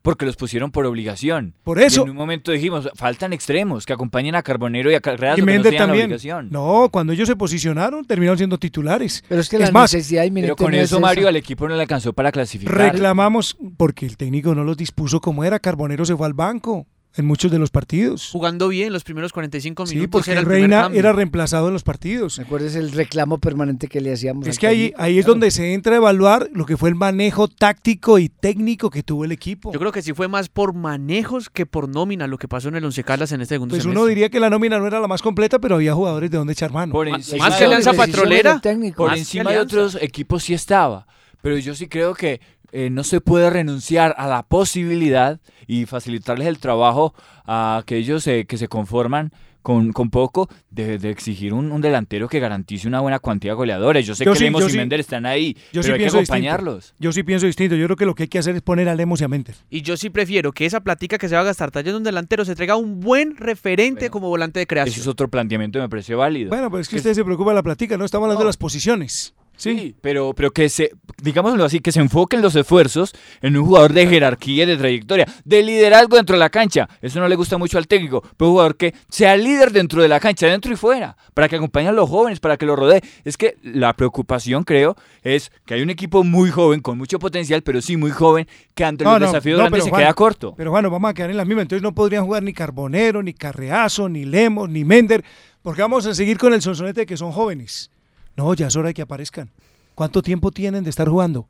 porque 0.09 0.25
los 0.25 0.35
pusieron 0.35 0.71
por 0.71 0.87
obligación. 0.87 1.53
Por 1.63 1.79
eso. 1.79 2.01
Y 2.01 2.03
en 2.05 2.09
un 2.09 2.15
momento 2.15 2.51
dijimos, 2.51 2.89
faltan 2.95 3.31
extremos 3.31 3.85
que 3.85 3.93
acompañen 3.93 4.33
a 4.33 4.41
Carbonero 4.41 4.89
y 4.91 4.95
a 4.95 5.01
Carreras 5.01 5.37
Y 5.37 5.45
que 5.45 5.57
no 5.57 5.63
también. 5.63 6.05
obligación. 6.05 6.47
No, 6.49 6.89
cuando 6.91 7.13
ellos 7.13 7.27
se 7.27 7.35
posicionaron, 7.35 8.03
terminaron 8.05 8.37
siendo 8.39 8.57
titulares. 8.57 9.23
Pero 9.29 9.41
es 9.41 9.47
que 9.49 9.57
es 9.57 9.61
la 9.61 9.71
más, 9.71 9.93
necesidad 9.93 10.25
Pero 10.33 10.55
con 10.55 10.73
eso, 10.73 10.99
Mario, 10.99 11.27
al 11.27 11.35
equipo 11.35 11.67
no 11.67 11.75
le 11.75 11.81
alcanzó 11.83 12.11
para 12.13 12.31
clasificar. 12.31 12.75
reclamamos 12.75 13.55
porque 13.77 14.07
el 14.07 14.17
técnico 14.17 14.55
no 14.55 14.63
los 14.63 14.77
dispuso 14.77 15.21
como 15.21 15.43
era. 15.43 15.59
Carbonero 15.59 16.03
se 16.05 16.15
fue 16.15 16.25
al 16.25 16.33
banco 16.33 16.87
en 17.15 17.25
muchos 17.25 17.51
de 17.51 17.59
los 17.59 17.69
partidos. 17.71 18.29
Jugando 18.31 18.67
bien 18.69 18.93
los 18.93 19.03
primeros 19.03 19.33
45 19.33 19.87
Sí, 19.87 19.95
minutos. 19.95 20.11
porque 20.19 20.31
era 20.31 20.39
el 20.41 20.45
Reina 20.45 20.89
era 20.93 21.11
reemplazado 21.11 21.67
en 21.67 21.73
los 21.73 21.83
partidos. 21.83 22.37
¿Recuerdas 22.37 22.75
el 22.75 22.91
reclamo 22.91 23.39
permanente 23.39 23.87
que 23.87 23.99
le 23.99 24.13
hacíamos? 24.13 24.47
Es 24.47 24.59
que 24.59 24.67
ahí, 24.67 24.93
ahí 24.97 25.17
es 25.19 25.25
donde 25.25 25.51
se 25.51 25.73
entra 25.73 25.93
a 25.93 25.97
evaluar 25.97 26.49
lo 26.53 26.65
que 26.65 26.77
fue 26.77 26.89
el 26.89 26.95
manejo 26.95 27.47
táctico 27.47 28.19
y 28.19 28.29
técnico 28.29 28.89
que 28.89 29.03
tuvo 29.03 29.25
el 29.25 29.31
equipo. 29.31 29.73
Yo 29.73 29.79
creo 29.79 29.91
que 29.91 30.01
sí 30.01 30.13
fue 30.13 30.27
más 30.27 30.49
por 30.49 30.73
manejos 30.73 31.49
que 31.49 31.65
por 31.65 31.89
nómina 31.89 32.27
lo 32.27 32.37
que 32.37 32.47
pasó 32.47 32.69
en 32.69 32.75
el 32.75 32.85
Once 32.85 33.03
Caldas 33.03 33.31
en 33.31 33.41
este 33.41 33.55
segundo 33.55 33.73
Pues 33.73 33.83
semestre. 33.83 33.99
uno 34.01 34.07
diría 34.07 34.29
que 34.29 34.39
la 34.39 34.49
nómina 34.49 34.77
no 34.79 34.87
era 34.87 34.99
la 34.99 35.07
más 35.07 35.21
completa, 35.21 35.59
pero 35.59 35.75
había 35.75 35.93
jugadores 35.95 36.29
de 36.31 36.37
donde 36.37 36.53
echar 36.53 36.71
mano. 36.71 36.91
Por 36.93 37.09
Más- 37.09 37.21
encima 37.27 37.45
más 37.45 37.53
de 37.53 37.59
que 37.59 37.65
Alianza 37.65 37.93
Petrolera. 37.93 38.61
Por 38.95 39.17
encima 39.17 39.51
de 39.51 39.59
otros 39.59 39.97
equipos 39.99 40.43
sí 40.43 40.53
estaba. 40.53 41.07
Pero 41.41 41.57
yo 41.57 41.73
sí 41.73 41.87
creo 41.87 42.13
que 42.13 42.41
eh, 42.71 42.89
no 42.89 43.03
se 43.03 43.21
puede 43.21 43.49
renunciar 43.49 44.13
a 44.17 44.27
la 44.27 44.43
posibilidad 44.43 45.39
y 45.67 45.85
facilitarles 45.85 46.47
el 46.47 46.59
trabajo 46.59 47.13
a 47.45 47.77
aquellos 47.77 48.25
eh, 48.27 48.45
que 48.47 48.57
se 48.57 48.67
conforman 48.67 49.31
con, 49.61 49.91
con 49.91 50.09
poco 50.09 50.49
de, 50.71 50.97
de 50.97 51.09
exigir 51.09 51.53
un, 51.53 51.71
un 51.73 51.81
delantero 51.81 52.29
que 52.29 52.39
garantice 52.39 52.87
una 52.87 53.01
buena 53.01 53.19
cantidad 53.19 53.51
de 53.51 53.57
goleadores. 53.57 54.07
Yo 54.07 54.15
sé 54.15 54.23
Yo 54.23 54.31
que 54.31 54.37
sí, 54.39 54.43
Lemos 54.45 54.65
y 54.65 54.69
sí. 54.69 54.77
Mender 54.77 55.01
están 55.01 55.25
ahí, 55.25 55.53
Yo 55.73 55.81
pero 55.81 55.83
sí 55.83 55.91
hay 55.91 55.97
que 55.97 56.03
distinto. 56.05 56.17
acompañarlos. 56.19 56.93
Yo 56.97 57.11
sí 57.11 57.23
pienso 57.23 57.45
distinto. 57.45 57.75
Yo 57.75 57.85
creo 57.87 57.97
que 57.97 58.05
lo 58.05 58.15
que 58.15 58.23
hay 58.23 58.29
que 58.29 58.39
hacer 58.39 58.55
es 58.55 58.61
poner 58.61 58.87
a 58.87 58.95
Lemos 58.95 59.19
y 59.19 59.25
a 59.25 59.27
Mender. 59.27 59.55
Y 59.69 59.81
yo 59.81 59.97
sí 59.97 60.09
prefiero 60.09 60.53
que 60.53 60.65
esa 60.65 60.79
platica 60.79 61.17
que 61.17 61.27
se 61.27 61.35
va 61.35 61.41
a 61.41 61.43
gastar 61.43 61.71
trayendo 61.71 61.97
un 61.97 62.03
delantero 62.05 62.45
se 62.45 62.55
traiga 62.55 62.77
un 62.77 63.01
buen 63.01 63.35
referente 63.35 64.09
como 64.09 64.29
volante 64.29 64.59
de 64.59 64.65
creación. 64.65 64.93
Ese 64.93 65.01
es 65.01 65.07
otro 65.07 65.27
planteamiento 65.27 65.77
que 65.77 65.83
me 65.83 65.89
parece 65.89 66.15
válido. 66.15 66.49
Bueno, 66.49 66.69
pues 66.71 66.81
es 66.83 66.89
que 66.89 66.95
usted 66.95 67.13
se 67.13 67.25
preocupa 67.25 67.51
de 67.51 67.55
la 67.55 67.63
platica, 67.63 67.97
¿no? 67.97 68.05
Estamos 68.05 68.25
hablando 68.25 68.43
de 68.43 68.47
las 68.47 68.57
posiciones. 68.57 69.33
Sí, 69.59 69.93
pero, 69.99 70.33
pero 70.33 70.51
que 70.51 70.69
se, 70.69 70.93
digámoslo 71.21 71.65
así, 71.65 71.81
que 71.81 71.91
se 71.91 71.99
enfoquen 71.99 72.41
los 72.41 72.55
esfuerzos 72.55 73.13
en 73.41 73.57
un 73.57 73.65
jugador 73.65 73.91
de 73.91 74.07
jerarquía 74.07 74.63
y 74.63 74.65
de 74.65 74.77
trayectoria, 74.77 75.25
de 75.43 75.63
liderazgo 75.63 76.15
dentro 76.15 76.35
de 76.35 76.39
la 76.39 76.49
cancha. 76.49 76.87
Eso 77.01 77.19
no 77.19 77.27
le 77.27 77.35
gusta 77.35 77.57
mucho 77.57 77.77
al 77.77 77.85
técnico, 77.85 78.21
pero 78.37 78.47
un 78.47 78.53
jugador 78.53 78.77
que 78.77 78.95
sea 79.09 79.35
líder 79.35 79.73
dentro 79.73 80.01
de 80.01 80.07
la 80.07 80.21
cancha, 80.21 80.47
dentro 80.47 80.71
y 80.71 80.77
fuera, 80.77 81.17
para 81.33 81.49
que 81.49 81.57
acompañe 81.57 81.89
a 81.89 81.91
los 81.91 82.09
jóvenes, 82.09 82.39
para 82.39 82.55
que 82.55 82.65
los 82.65 82.79
rodee. 82.79 83.01
Es 83.25 83.35
que 83.35 83.57
la 83.61 83.93
preocupación, 83.93 84.63
creo, 84.63 84.95
es 85.23 85.51
que 85.65 85.73
hay 85.73 85.81
un 85.81 85.89
equipo 85.89 86.23
muy 86.23 86.51
joven, 86.51 86.79
con 86.79 86.97
mucho 86.97 87.19
potencial, 87.19 87.61
pero 87.61 87.81
sí 87.81 87.97
muy 87.97 88.11
joven, 88.11 88.47
que 88.73 88.85
ante 88.85 89.03
los 89.03 89.19
desafíos 89.19 89.57
no, 89.57 89.63
grandes 89.63 89.71
pero 89.71 89.83
se 89.83 89.89
Juan, 89.89 90.01
queda 90.03 90.13
corto. 90.13 90.53
Pero 90.55 90.71
bueno, 90.71 90.89
vamos 90.89 91.11
a 91.11 91.13
quedar 91.13 91.31
en 91.31 91.37
la 91.37 91.43
misma. 91.43 91.63
Entonces 91.63 91.83
no 91.83 91.93
podrían 91.93 92.23
jugar 92.23 92.43
ni 92.43 92.53
Carbonero, 92.53 93.21
ni 93.21 93.33
Carreazo, 93.33 94.07
ni 94.07 94.23
Lemos, 94.23 94.69
ni 94.69 94.85
Mender, 94.85 95.25
porque 95.61 95.81
vamos 95.81 96.05
a 96.05 96.15
seguir 96.15 96.37
con 96.37 96.53
el 96.53 96.61
sonsonete 96.61 97.01
de 97.01 97.05
que 97.05 97.17
son 97.17 97.33
jóvenes. 97.33 97.91
No, 98.39 98.53
ya 98.53 98.67
es 98.67 98.75
hora 98.77 98.87
de 98.87 98.93
que 98.93 99.01
aparezcan. 99.01 99.51
¿Cuánto 99.95 100.21
tiempo 100.21 100.49
tienen 100.51 100.85
de 100.85 100.89
estar 100.89 101.09
jugando? 101.09 101.45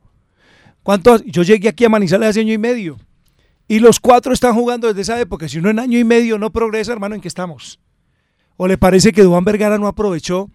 ¿Cuánto? 0.82 1.22
Yo 1.24 1.44
llegué 1.44 1.68
aquí 1.68 1.84
a 1.84 1.88
Manizales 1.88 2.30
hace 2.30 2.40
año 2.40 2.52
y 2.52 2.58
medio. 2.58 2.96
Y 3.68 3.78
los 3.78 4.00
cuatro 4.00 4.32
están 4.32 4.54
jugando 4.54 4.88
desde 4.88 5.02
esa 5.02 5.20
época. 5.20 5.48
Si 5.48 5.58
uno 5.58 5.70
en 5.70 5.78
año 5.78 5.96
y 6.00 6.02
medio 6.02 6.36
no 6.36 6.50
progresa, 6.50 6.92
hermano, 6.92 7.14
¿en 7.14 7.20
qué 7.20 7.28
estamos? 7.28 7.78
¿O 8.56 8.66
le 8.66 8.76
parece 8.76 9.12
que 9.12 9.22
Duván 9.22 9.44
Vergara 9.44 9.78
no 9.78 9.86
aprovechó 9.86 10.50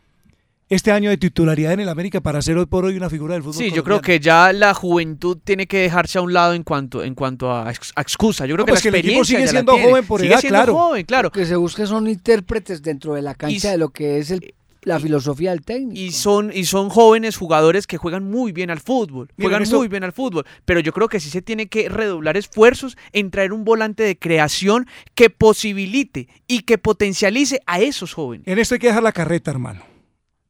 este 0.68 0.92
año 0.92 1.10
de 1.10 1.16
titularidad 1.18 1.72
en 1.72 1.80
el 1.80 1.88
América 1.90 2.20
para 2.20 2.42
ser 2.42 2.58
hoy 2.58 2.66
por 2.66 2.84
hoy 2.84 2.98
una 2.98 3.10
figura 3.10 3.36
del 3.36 3.44
fútbol? 3.44 3.54
Sí, 3.64 3.72
yo 3.72 3.86
creo 3.86 4.02
que 4.02 4.20
ya 4.20 4.52
la 4.52 4.74
juventud 4.74 5.38
tiene 5.42 5.66
que 5.66 5.78
dejarse 5.80 6.18
a 6.18 6.22
un 6.22 6.34
lado 6.34 6.54
en 6.54 6.64
cuanto 6.64 7.02
en 7.02 7.16
cuanto 7.16 7.50
a, 7.54 7.72
ex- 7.72 7.94
a 7.96 8.02
excusa. 8.02 8.46
Yo 8.46 8.56
creo 8.56 8.64
No, 8.64 8.66
que 8.66 8.72
pues 8.74 8.84
la 8.84 8.92
que 8.92 9.00
el 9.00 9.06
equipo 9.06 9.24
sigue 9.24 9.48
siendo 9.48 9.72
joven 9.78 10.06
por 10.06 10.20
Sigue 10.20 10.34
edad, 10.34 10.42
siendo 10.42 10.58
claro. 10.58 10.74
joven, 10.76 11.06
claro. 11.06 11.28
Lo 11.28 11.32
que 11.32 11.46
se 11.46 11.56
busca 11.56 11.86
son 11.86 12.10
intérpretes 12.10 12.82
dentro 12.82 13.14
de 13.14 13.22
la 13.22 13.36
cancha 13.36 13.70
Y- 13.70 13.72
de 13.72 13.78
lo 13.78 13.90
que 13.90 14.18
es 14.20 14.32
el- 14.32 14.54
la 14.86 15.00
filosofía 15.00 15.52
del 15.52 15.62
técnico. 15.64 16.00
Y 16.00 16.12
son, 16.12 16.52
y 16.54 16.66
son 16.66 16.90
jóvenes 16.90 17.36
jugadores 17.38 17.88
que 17.88 17.98
juegan 17.98 18.24
muy 18.30 18.52
bien 18.54 18.70
al 18.70 18.80
fútbol. 18.80 19.28
Miren, 19.36 19.50
Juegan 19.50 19.64
esto- 19.64 19.78
muy 19.78 19.88
bien 19.88 20.04
al 20.04 20.14
fútbol. 20.14 20.46
Pero 20.64 20.80
yo 20.80 20.94
creo 20.94 21.10
que 21.10 21.20
sí 21.20 21.30
se 21.30 21.42
tiene 21.42 21.68
que 21.68 21.90
redoblar 21.90 22.38
esfuerzos 22.38 22.98
en 23.12 23.32
traer 23.32 23.52
un 23.52 23.66
volante 23.66 24.04
de 24.04 24.18
creación 24.18 24.88
que 25.16 25.30
posibilite 25.30 26.30
y 26.48 26.62
que 26.62 26.78
potencialice 26.78 27.60
a 27.66 27.80
esos 27.82 28.14
jóvenes. 28.14 28.48
En 28.48 28.60
esto 28.60 28.76
hay 28.76 28.80
que 28.80 28.88
dejar 28.88 29.04
la 29.04 29.12
carreta, 29.12 29.52
hermano. 29.52 29.82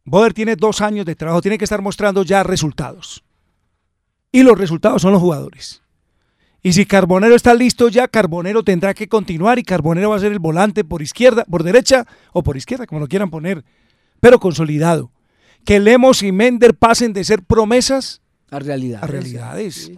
Boder 0.04 0.34
tiene 0.34 0.56
dos 0.56 0.82
años 0.82 1.06
de 1.06 1.16
trabajo, 1.16 1.42
tiene 1.42 1.58
que 1.58 1.64
estar 1.64 1.82
mostrando 1.82 2.22
ya 2.24 2.44
resultados. 2.44 3.24
Y 4.32 4.44
los 4.44 4.58
resultados 4.58 5.02
son 5.02 5.14
los 5.14 5.22
jugadores. 5.22 5.82
Y 6.62 6.74
si 6.74 6.86
Carbonero 6.86 7.36
está 7.36 7.54
listo 7.54 7.90
ya, 7.90 8.08
Carbonero 8.08 8.64
tendrá 8.64 8.94
que 8.94 9.08
continuar 9.08 9.60
y 9.60 9.64
Carbonero 9.64 10.10
va 10.10 10.16
a 10.18 10.20
ser 10.20 10.32
el 10.32 10.40
volante 10.40 10.84
por 10.84 11.02
izquierda, 11.02 11.46
por 11.46 11.64
derecha 11.64 12.06
o 12.34 12.44
por 12.44 12.58
izquierda, 12.58 12.88
como 12.88 13.00
lo 13.02 13.08
quieran 13.08 13.30
poner, 13.30 13.64
pero 14.26 14.40
consolidado. 14.40 15.12
Que 15.66 15.80
Lemos 15.80 16.24
y 16.24 16.32
Mender 16.32 16.74
pasen 16.74 17.14
de 17.14 17.24
ser 17.24 17.44
promesas 17.44 18.24
a 18.50 18.58
realidades. 18.58 19.04
a 19.04 19.06
realidades. 19.06 19.92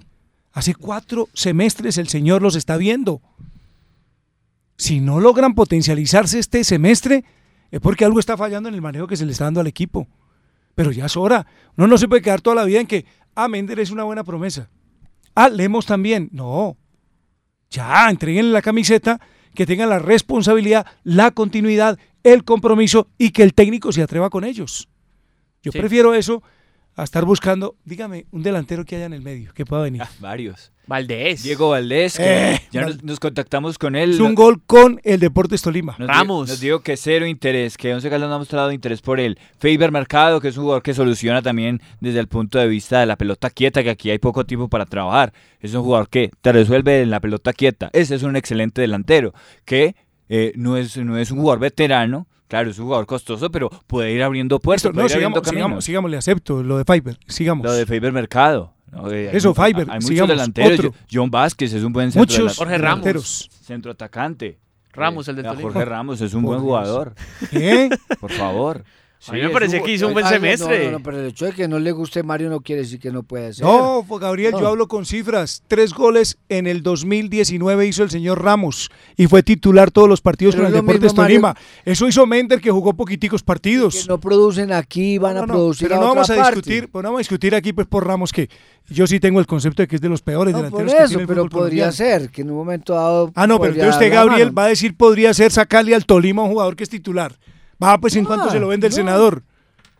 Hace 0.51 0.75
cuatro 0.75 1.29
semestres 1.33 1.97
el 1.97 2.09
Señor 2.09 2.41
los 2.41 2.57
está 2.57 2.75
viendo. 2.75 3.21
Si 4.75 4.99
no 4.99 5.21
logran 5.21 5.55
potencializarse 5.55 6.39
este 6.39 6.65
semestre, 6.65 7.23
es 7.71 7.79
porque 7.79 8.03
algo 8.03 8.19
está 8.19 8.35
fallando 8.35 8.67
en 8.67 8.75
el 8.75 8.81
manejo 8.81 9.07
que 9.07 9.15
se 9.15 9.25
le 9.25 9.31
está 9.31 9.45
dando 9.45 9.61
al 9.61 9.67
equipo. 9.67 10.09
Pero 10.75 10.91
ya 10.91 11.05
es 11.05 11.15
hora. 11.15 11.47
Uno 11.77 11.87
no 11.87 11.97
se 11.97 12.09
puede 12.09 12.21
quedar 12.21 12.41
toda 12.41 12.57
la 12.57 12.65
vida 12.65 12.81
en 12.81 12.87
que, 12.87 13.05
ah, 13.33 13.47
Mender 13.47 13.79
es 13.79 13.91
una 13.91 14.03
buena 14.03 14.25
promesa. 14.25 14.69
Ah, 15.35 15.47
Lemos 15.47 15.85
también. 15.85 16.27
No. 16.33 16.75
Ya, 17.69 18.09
entreguen 18.09 18.51
la 18.51 18.61
camiseta, 18.61 19.21
que 19.55 19.65
tengan 19.65 19.87
la 19.87 19.99
responsabilidad, 19.99 20.85
la 21.05 21.31
continuidad, 21.31 21.97
el 22.33 22.43
compromiso 22.43 23.07
y 23.17 23.31
que 23.31 23.43
el 23.43 23.53
técnico 23.53 23.91
se 23.91 24.01
atreva 24.01 24.29
con 24.29 24.43
ellos. 24.43 24.87
Yo 25.63 25.71
Sí. 25.71 25.79
prefiero 25.79 26.13
eso 26.13 26.43
a 26.95 27.03
estar 27.03 27.25
buscando, 27.25 27.75
dígame, 27.85 28.25
un 28.31 28.41
delantero 28.41 28.83
que 28.83 28.95
haya 28.95 29.05
en 29.05 29.13
el 29.13 29.21
medio, 29.21 29.53
que 29.53 29.65
pueda 29.65 29.83
venir. 29.83 30.01
Varios. 30.19 30.71
Valdés. 30.87 31.43
Diego 31.43 31.69
Valdés, 31.71 32.17
que 32.17 32.23
Eh, 32.53 32.61
ya 32.71 32.81
Val- 32.85 32.93
nos, 32.95 33.03
nos 33.03 33.19
contactamos 33.19 33.77
con 33.77 33.95
él. 33.95 34.11
Es 34.11 34.19
un 34.21 34.33
gol 34.33 34.63
con 34.65 34.99
el 35.03 35.19
Deportes 35.19 35.61
Tolima. 35.61 35.95
Nos 35.99 36.07
di- 36.07 36.27
Nos 36.27 36.59
dijo 36.61 36.79
que 36.79 36.95
cero 36.97 37.27
interés, 37.27 37.75
que 37.77 37.93
Once 37.93 38.09
Caldas 38.09 38.29
no 38.29 38.35
ha 38.35 38.39
mostrado 38.39 38.71
interés 38.71 39.01
por 39.01 39.19
él. 39.19 39.37
Faber 39.59 39.91
Mercado, 39.91 40.39
que 40.39 40.47
es 40.47 40.57
un 40.57 40.63
jugador 40.63 40.81
que 40.81 40.93
soluciona 40.93 41.41
también 41.41 41.81
desde 41.99 42.19
el 42.19 42.27
punto 42.27 42.57
de 42.57 42.67
vista 42.67 42.99
de 43.01 43.05
la 43.05 43.17
pelota 43.17 43.49
quieta, 43.49 43.83
que 43.83 43.89
aquí 43.89 44.09
hay 44.09 44.17
poco 44.17 44.45
tiempo 44.45 44.69
para 44.69 44.85
trabajar. 44.85 45.33
Es 45.59 45.73
un 45.73 45.83
jugador 45.83 46.07
que 46.09 46.31
te 46.41 46.51
resuelve 46.53 47.01
en 47.01 47.09
la 47.11 47.19
pelota 47.19 47.51
quieta. 47.53 47.89
Ese 47.93 48.15
es 48.15 48.23
un 48.23 48.35
excelente 48.37 48.79
delantero, 48.81 49.33
que 49.65 49.95
eh, 50.29 50.53
no, 50.55 50.77
es, 50.77 50.97
no 50.97 51.17
es 51.17 51.31
un 51.31 51.39
jugador 51.39 51.59
veterano. 51.59 52.27
Claro, 52.47 52.69
es 52.69 52.79
un 52.79 52.85
jugador 52.85 53.05
costoso, 53.05 53.51
pero 53.51 53.69
puede 53.87 54.13
ir 54.13 54.23
abriendo 54.23 54.59
puertas, 54.59 54.93
no, 54.93 55.09
sigamos, 55.09 55.41
sigamos, 55.41 55.41
caminos. 55.41 55.83
sigamos, 55.85 56.11
le 56.11 56.15
acepto 56.17 56.63
lo 56.63 56.77
de 56.77 56.85
Fiber, 56.85 57.17
sigamos. 57.27 57.65
Lo 57.65 57.73
de 57.73 57.85
Faber 57.85 58.13
Mercado. 58.13 58.73
¿no? 58.89 59.11
Eh, 59.11 59.31
Eso, 59.35 59.53
Faber, 59.53 59.79
Hay 59.89 59.95
muchos 59.95 60.05
sigamos, 60.05 60.29
delanteros. 60.29 60.79
otro. 60.79 60.93
John 61.11 61.29
Vázquez 61.29 61.73
es 61.73 61.83
un 61.83 61.91
buen 61.91 62.09
centro 62.11 62.21
Muchos. 62.21 62.57
Jorge 62.57 62.77
Ramos. 62.77 63.03
delanteros. 63.03 63.49
Centro 63.63 63.91
atacante. 63.91 64.59
Ramos, 64.93 65.27
el 65.27 65.35
del 65.35 65.45
Tolima. 65.45 65.61
Jorge 65.63 65.83
Ramos 65.85 66.21
es 66.21 66.33
un 66.33 66.43
Por 66.43 66.51
buen 66.51 66.61
Dios. 66.61 66.69
jugador. 66.69 67.15
¿Qué? 67.51 67.89
Por 68.19 68.31
favor. 68.31 68.83
A 69.27 69.31
mí 69.33 69.41
me 69.41 69.49
parecía 69.49 69.81
que 69.81 69.91
hizo 69.91 70.07
un 70.07 70.13
buen 70.13 70.25
Ay, 70.25 70.33
semestre. 70.35 70.85
No, 70.85 70.91
no, 70.99 71.03
pero 71.03 71.19
el 71.19 71.27
hecho 71.27 71.45
de 71.45 71.51
que 71.51 71.67
no 71.67 71.79
le 71.79 71.91
guste 71.91 72.21
Mario 72.23 72.49
no 72.49 72.61
quiere 72.61 72.83
decir 72.83 72.99
que 72.99 73.11
no 73.11 73.23
puede 73.23 73.51
ser. 73.53 73.65
No, 73.65 74.05
pues, 74.07 74.21
Gabriel, 74.21 74.53
yo 74.57 74.67
hablo 74.67 74.87
con 74.87 75.05
cifras. 75.05 75.63
Tres 75.67 75.91
goles 75.93 76.37
en 76.49 76.67
el 76.67 76.83
2019 76.83 77.87
hizo 77.87 78.03
el 78.03 78.09
señor 78.11 78.41
Ramos 78.43 78.89
y 79.17 79.27
fue 79.27 79.41
titular 79.43 79.89
todos 79.91 80.07
los 80.07 80.21
partidos 80.21 80.55
Pero 80.55 80.65
con 80.67 80.73
el 80.75 80.79
Deportes 80.81 81.01
mismo, 81.11 81.21
Mario. 81.23 81.35
Tolima. 81.41 81.55
Eso 81.83 82.07
hizo 82.07 82.25
Mender 82.27 82.61
que 82.61 82.69
jugó 82.71 82.93
poquiticos 82.93 83.41
partidos. 83.43 84.03
Que 84.03 84.07
no 84.07 84.19
producen 84.19 84.71
aquí, 84.71 85.17
van 85.17 85.35
No, 85.35 85.41
a 85.43 85.47
producir 85.47 85.87
pero 85.87 85.95
a 85.99 86.03
no 86.03 86.09
otra 86.11 86.21
vamos 86.21 86.29
a 86.29 86.35
parte. 86.35 86.55
discutir, 86.55 86.89
no 86.93 87.01
vamos 87.01 87.17
a 87.17 87.21
discutir 87.21 87.55
aquí 87.55 87.73
pues 87.73 87.87
por 87.87 88.05
Ramos 88.05 88.31
que 88.31 88.49
yo 88.87 89.07
sí 89.07 89.19
tengo 89.19 89.39
el 89.39 89.47
concepto 89.47 89.81
de 89.81 89.87
que 89.87 89.95
es 89.95 90.01
de 90.01 90.09
los 90.09 90.21
peores 90.21 90.53
No, 90.53 90.59
por 90.59 90.65
delanteros 90.85 90.93
que 90.93 90.99
eso, 90.99 91.07
tiene 91.09 91.21
el 91.23 91.27
pero 91.27 91.49
podría 91.49 91.85
colombiano. 91.85 91.91
ser 91.91 92.29
que 92.29 92.41
en 92.43 92.51
un 92.51 92.57
momento 92.57 92.93
dado. 92.93 93.31
Ah, 93.35 93.47
no, 93.47 93.59
pero 93.59 93.89
usted, 93.89 94.13
Gabriel, 94.13 94.57
va 94.57 94.65
a 94.65 94.67
decir 94.69 94.95
podría 94.95 95.33
ser 95.33 95.51
sacarle 95.51 95.95
al 95.95 96.05
Tolima 96.05 96.43
a 96.43 96.45
un 96.45 96.51
jugador 96.51 96.75
que 96.75 96.83
es 96.83 96.89
titular. 96.89 97.33
Va, 97.81 97.97
pues 97.97 98.15
en 98.15 98.23
No, 98.23 98.27
cuanto 98.29 98.49
se 98.49 98.59
lo 98.59 98.67
vende 98.67 98.87
el 98.87 98.91
no. 98.91 98.95
senador. 98.95 99.43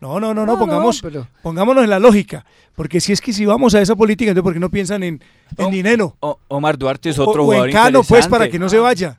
No, 0.00 0.20
no, 0.20 0.32
no, 0.32 0.34
no, 0.34 0.46
No, 0.46 0.52
no, 0.52 0.58
pongamos, 0.58 1.00
pero- 1.02 1.26
pongámonos 1.42 1.82
en 1.84 1.90
la 1.90 1.98
lógica. 1.98 2.44
Porque 2.76 3.00
si 3.00 3.12
es 3.12 3.20
que 3.20 3.32
si 3.32 3.44
vamos 3.46 3.74
a 3.74 3.80
esa 3.80 3.96
política, 3.96 4.30
entonces 4.30 4.44
¿por 4.44 4.52
qué 4.52 4.60
no 4.60 4.70
piensan 4.70 5.02
en, 5.02 5.20
en 5.56 5.70
dinero? 5.70 6.16
O- 6.20 6.38
Omar 6.48 6.78
Duarte 6.78 7.10
es 7.10 7.18
O- 7.18 7.28
otro 7.28 7.42
o, 7.42 7.44
jugador 7.46 7.68
en 7.68 7.72
Cano, 7.74 7.98
pues, 8.00 8.10
interesante. 8.10 8.30
para 8.30 8.48
que 8.48 8.58
no 8.60 8.68
se 8.68 8.78
vaya. 8.78 9.18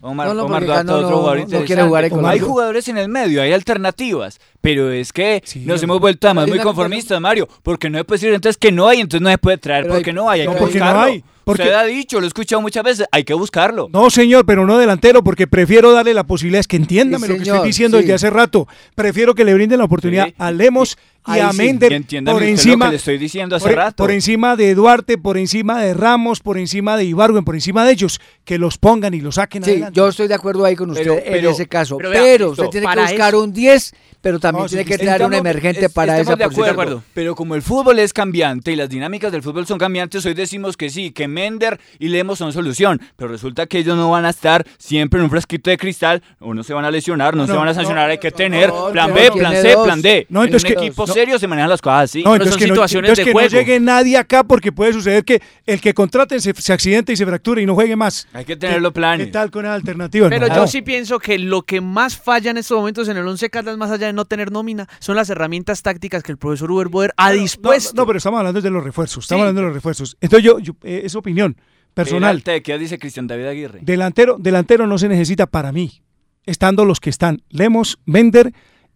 Omar, 0.00 0.28
No, 0.28 0.34
no, 0.34 0.44
Omar 0.44 0.60
porque 0.60 0.66
Duarte 0.66 0.92
otro 0.92 1.10
no- 1.10 1.16
jugador 1.16 1.38
no 1.40 1.44
quiere 1.46 1.60
interesante. 1.62 1.88
jugar 1.88 2.04
en 2.04 2.26
Hay 2.26 2.38
jugadores 2.40 2.88
en 2.88 2.98
el 2.98 3.08
medio, 3.08 3.42
hay 3.42 3.52
alternativas. 3.52 4.38
Pero 4.62 4.90
es 4.90 5.12
que 5.12 5.42
nos 5.44 5.56
hombre. 5.56 5.84
hemos 5.84 6.00
vuelto 6.00 6.26
además 6.26 6.48
muy 6.48 6.58
conformistas, 6.58 7.20
Mario. 7.20 7.46
Porque 7.62 7.88
no 7.90 7.98
se 7.98 8.04
puede 8.04 8.16
decir 8.20 8.34
entonces 8.34 8.56
que 8.58 8.72
no 8.72 8.86
hay, 8.88 9.00
entonces 9.00 9.22
no 9.22 9.30
se 9.30 9.38
puede 9.38 9.58
traer 9.58 9.84
Pero 9.84 9.94
hay- 9.94 10.00
porque 10.00 10.12
no 10.14 10.30
hay. 10.30 10.40
Hay 10.42 10.46
No, 10.46 10.52
que 10.54 10.58
porque 10.60 10.78
no 10.78 11.00
hay, 11.00 11.24
porque- 11.44 11.62
Usted 11.62 11.74
ha 11.74 11.84
dicho, 11.84 12.18
lo 12.20 12.26
he 12.26 12.28
escuchado 12.28 12.60
muchas 12.62 12.82
veces, 12.84 13.06
hay 13.12 13.24
que 13.24 13.34
buscarlo. 13.34 13.88
No, 13.92 14.10
señor, 14.10 14.44
pero 14.46 14.66
no 14.66 14.78
delantero, 14.78 15.22
porque 15.22 15.46
prefiero 15.46 15.92
darle 15.92 16.14
la 16.14 16.24
posibilidad. 16.24 16.60
Es 16.60 16.68
que 16.68 16.76
entiéndame 16.76 17.26
Sí, 17.26 17.32
lo 17.32 17.38
que 17.38 17.44
señor, 17.44 17.56
estoy 17.56 17.68
diciendo 17.68 17.98
sí. 17.98 18.02
desde 18.02 18.14
hace 18.14 18.30
rato. 18.30 18.66
Prefiero 18.94 19.34
que 19.34 19.44
le 19.44 19.54
brinden 19.54 19.78
la 19.78 19.84
oportunidad 19.84 20.26
Sí. 20.26 20.34
a 20.38 20.50
Lemos 20.50 20.96
y, 21.26 21.30
Ahí 21.30 21.40
a 21.40 21.52
sí, 21.52 21.56
Mender 21.56 22.02
por 22.26 22.34
lo 22.34 22.40
encima. 22.42 22.84
que 22.86 22.90
le 22.90 22.96
estoy 22.96 23.16
diciendo 23.18 23.56
hace 23.56 23.68
por, 23.68 23.76
rato. 23.76 23.96
por 24.02 24.10
encima 24.10 24.56
de 24.56 24.74
Duarte, 24.74 25.16
por 25.16 25.38
encima 25.38 25.80
de 25.82 25.94
Ramos, 25.94 26.40
por 26.40 26.58
encima 26.58 26.98
de 26.98 27.04
Ibargüen, 27.04 27.44
por 27.44 27.54
encima 27.54 27.84
de 27.86 27.92
ellos, 27.92 28.20
que 28.44 28.58
los 28.58 28.76
pongan 28.76 29.14
y 29.14 29.20
los 29.22 29.36
saquen 29.36 29.64
Sí, 29.64 29.70
adelante. 29.70 29.96
yo 29.96 30.08
estoy 30.08 30.28
de 30.28 30.34
acuerdo 30.34 30.64
ahí 30.66 30.76
con 30.76 30.90
usted 30.90 31.02
Pero- 31.02 31.14
en 31.16 31.22
pero- 31.32 31.50
ese 31.50 31.66
caso. 31.66 31.96
pero 31.96 32.10
Pero, 32.10 32.24
vea, 32.24 32.46
usted 32.48 32.68
tiene 32.68 32.86
que 32.86 33.00
buscar 33.00 33.28
eso- 33.34 33.40
un 33.42 33.52
10, 33.54 33.94
pero 34.20 34.38
también 34.38 34.64
No, 34.64 34.68
tiene 34.68 34.84
sí, 34.84 34.88
que 34.90 34.98
traer 34.98 35.22
un 35.24 35.32
emergente 35.34 35.86
es- 35.86 35.92
para 35.92 36.20
esa 36.20 36.36
de 36.36 36.44
posición. 36.44 36.68
acuerdo, 36.68 37.02
Pero 37.14 37.34
como 37.34 37.54
el 37.54 37.62
fútbol 37.62 37.98
es 38.00 38.12
cambiante 38.12 38.72
y 38.72 38.76
las 38.76 38.90
dinámicas 38.90 39.32
del 39.32 39.42
fútbol 39.42 39.66
son 39.66 39.78
cambiantes, 39.78 40.26
hoy 40.26 40.34
decimos 40.34 40.76
que 40.76 40.90
sí, 40.90 41.10
que 41.10 41.26
Mender 41.34 41.78
y 41.98 42.08
Lemos 42.08 42.38
son 42.38 42.52
solución. 42.52 43.00
Pero 43.16 43.28
resulta 43.30 43.66
que 43.66 43.78
ellos 43.78 43.96
no 43.96 44.10
van 44.10 44.24
a 44.24 44.30
estar 44.30 44.66
siempre 44.78 45.18
en 45.20 45.24
un 45.24 45.30
fresquito 45.30 45.68
de 45.70 45.76
cristal, 45.76 46.22
o 46.40 46.54
no 46.54 46.62
se 46.62 46.72
van 46.72 46.84
a 46.84 46.90
lesionar, 46.90 47.34
no, 47.36 47.42
No, 47.42 47.46
se 47.46 47.52
van 47.58 47.68
a 47.68 47.72
no, 47.72 47.74
sancionar, 47.74 48.08
hay 48.10 48.18
que 48.18 48.30
tener 48.30 48.68
no, 48.70 48.90
plan 48.92 49.12
B, 49.12 49.30
plan 49.32 49.52
C, 49.54 49.72
dos. 49.72 49.84
plan 49.84 50.00
D. 50.00 50.26
No, 50.30 50.40
en 50.40 50.46
entonces 50.46 50.70
un 50.70 50.76
que- 50.76 50.86
equipo 50.86 51.06
no. 51.06 51.12
serio 51.12 51.38
se 51.38 51.46
manejan 51.46 51.68
las 51.70 51.82
cosas 51.82 52.04
así. 52.04 52.22
No, 52.22 52.32
entonces 52.34 52.54
son 52.54 52.60
que, 52.60 52.66
no, 52.68 52.74
situaciones 52.74 53.08
entonces 53.10 53.24
de 53.26 53.30
que 53.30 53.34
no 53.34 53.40
juego. 53.40 53.58
llegue 53.66 53.80
nadie 53.80 54.16
acá 54.16 54.44
porque 54.44 54.72
puede 54.72 54.92
suceder 54.92 55.24
que 55.24 55.42
el 55.66 55.80
que 55.80 55.92
contraten 55.92 56.40
se, 56.40 56.54
se 56.54 56.72
accidente 56.72 57.12
y 57.12 57.16
se 57.16 57.26
fracture 57.26 57.60
y 57.62 57.66
no 57.66 57.74
juegue 57.74 57.96
más. 57.96 58.26
Hay 58.32 58.44
que 58.44 58.56
tener 58.56 58.80
los 58.80 58.92
planes. 58.92 59.26
¿Qué 59.26 59.32
tal 59.32 59.50
con 59.50 59.64
esa 59.64 59.74
alternativa? 59.74 60.28
Pero 60.28 60.46
No. 60.48 60.54
yo 60.54 60.66
sí 60.66 60.82
pienso 60.82 61.18
que 61.18 61.38
lo 61.38 61.62
que 61.62 61.80
más 61.80 62.16
falla 62.16 62.50
en 62.50 62.58
estos 62.58 62.76
momentos 62.78 63.08
en 63.08 63.16
el 63.16 63.26
Once 63.26 63.48
Caldas, 63.50 63.76
más 63.76 63.90
allá 63.90 64.06
de 64.06 64.12
no 64.12 64.24
tener 64.24 64.52
nómina, 64.52 64.88
son 65.00 65.16
las 65.16 65.28
herramientas 65.30 65.82
tácticas 65.82 66.22
que 66.22 66.32
el 66.32 66.38
profesor 66.38 66.70
Uber 66.70 66.88
Boder 66.88 67.12
ha 67.16 67.32
No, 67.32 67.40
dispuesto. 67.40 67.92
No, 67.94 68.06
pero 68.06 68.18
estamos 68.18 68.38
hablando 68.38 68.60
de 68.60 68.70
los 68.70 68.84
refuerzos. 68.84 69.24
Estamos 69.24 69.40
Sí. 69.40 69.48
hablando 69.48 69.60
de 69.62 69.66
los 69.66 69.74
refuerzos. 69.74 70.16
Entonces 70.20 70.44
yo, 70.44 70.58
yo, 70.58 70.72
eh, 70.82 71.02
es 71.04 71.14
opinión 71.24 71.56
personal. 71.94 72.42
¿Qué 72.42 72.78
dice 72.78 72.98
Cristian 72.98 73.26
David 73.26 73.46
Aguirre? 73.46 73.80
Delantero, 73.82 74.36
delantero 74.38 74.86
no 74.86 74.98
se 74.98 75.08
necesita 75.08 75.46
para 75.46 75.72
mí, 75.72 76.02
estando 76.44 76.84
los 76.84 77.00
que 77.00 77.10
están, 77.10 77.42
Lemos, 77.48 77.98
Mender 78.04 78.52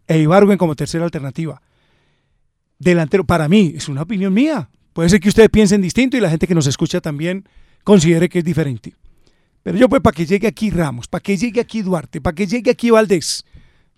e 0.07 0.19
Ibargüen 0.19 0.59
como 0.59 0.77
tercera 0.77 1.05
alternativa. 1.05 1.63
Delantero, 2.79 3.25
para 3.25 3.49
mí, 3.49 3.73
es 3.75 3.89
una 3.89 4.03
opinión 4.03 4.33
mía. 4.33 4.69
Puede 4.93 5.09
ser 5.09 5.21
que 5.21 5.29
ustedes 5.29 5.49
piensen 5.49 5.81
distinto 5.81 6.17
y 6.17 6.21
la 6.21 6.31
gente 6.31 6.47
que 6.47 6.55
nos 6.55 6.67
escucha 6.67 7.01
también 7.01 7.49
considere 7.83 8.29
que 8.29 8.41
es 8.41 8.45
diferente. 8.45 8.95
Pero 9.63 9.79
yo 9.79 9.89
pues 9.89 10.03
para 10.03 10.15
que 10.15 10.27
llegue 10.27 10.47
aquí 10.47 10.71
Ramos, 10.71 11.09
para 11.09 11.23
que 11.23 11.37
llegue 11.37 11.61
aquí 11.61 11.83
Duarte, 11.83 12.21
para 12.21 12.35
que 12.35 12.47
llegue 12.47 12.71
aquí 12.71 12.91
Valdés, 12.91 13.45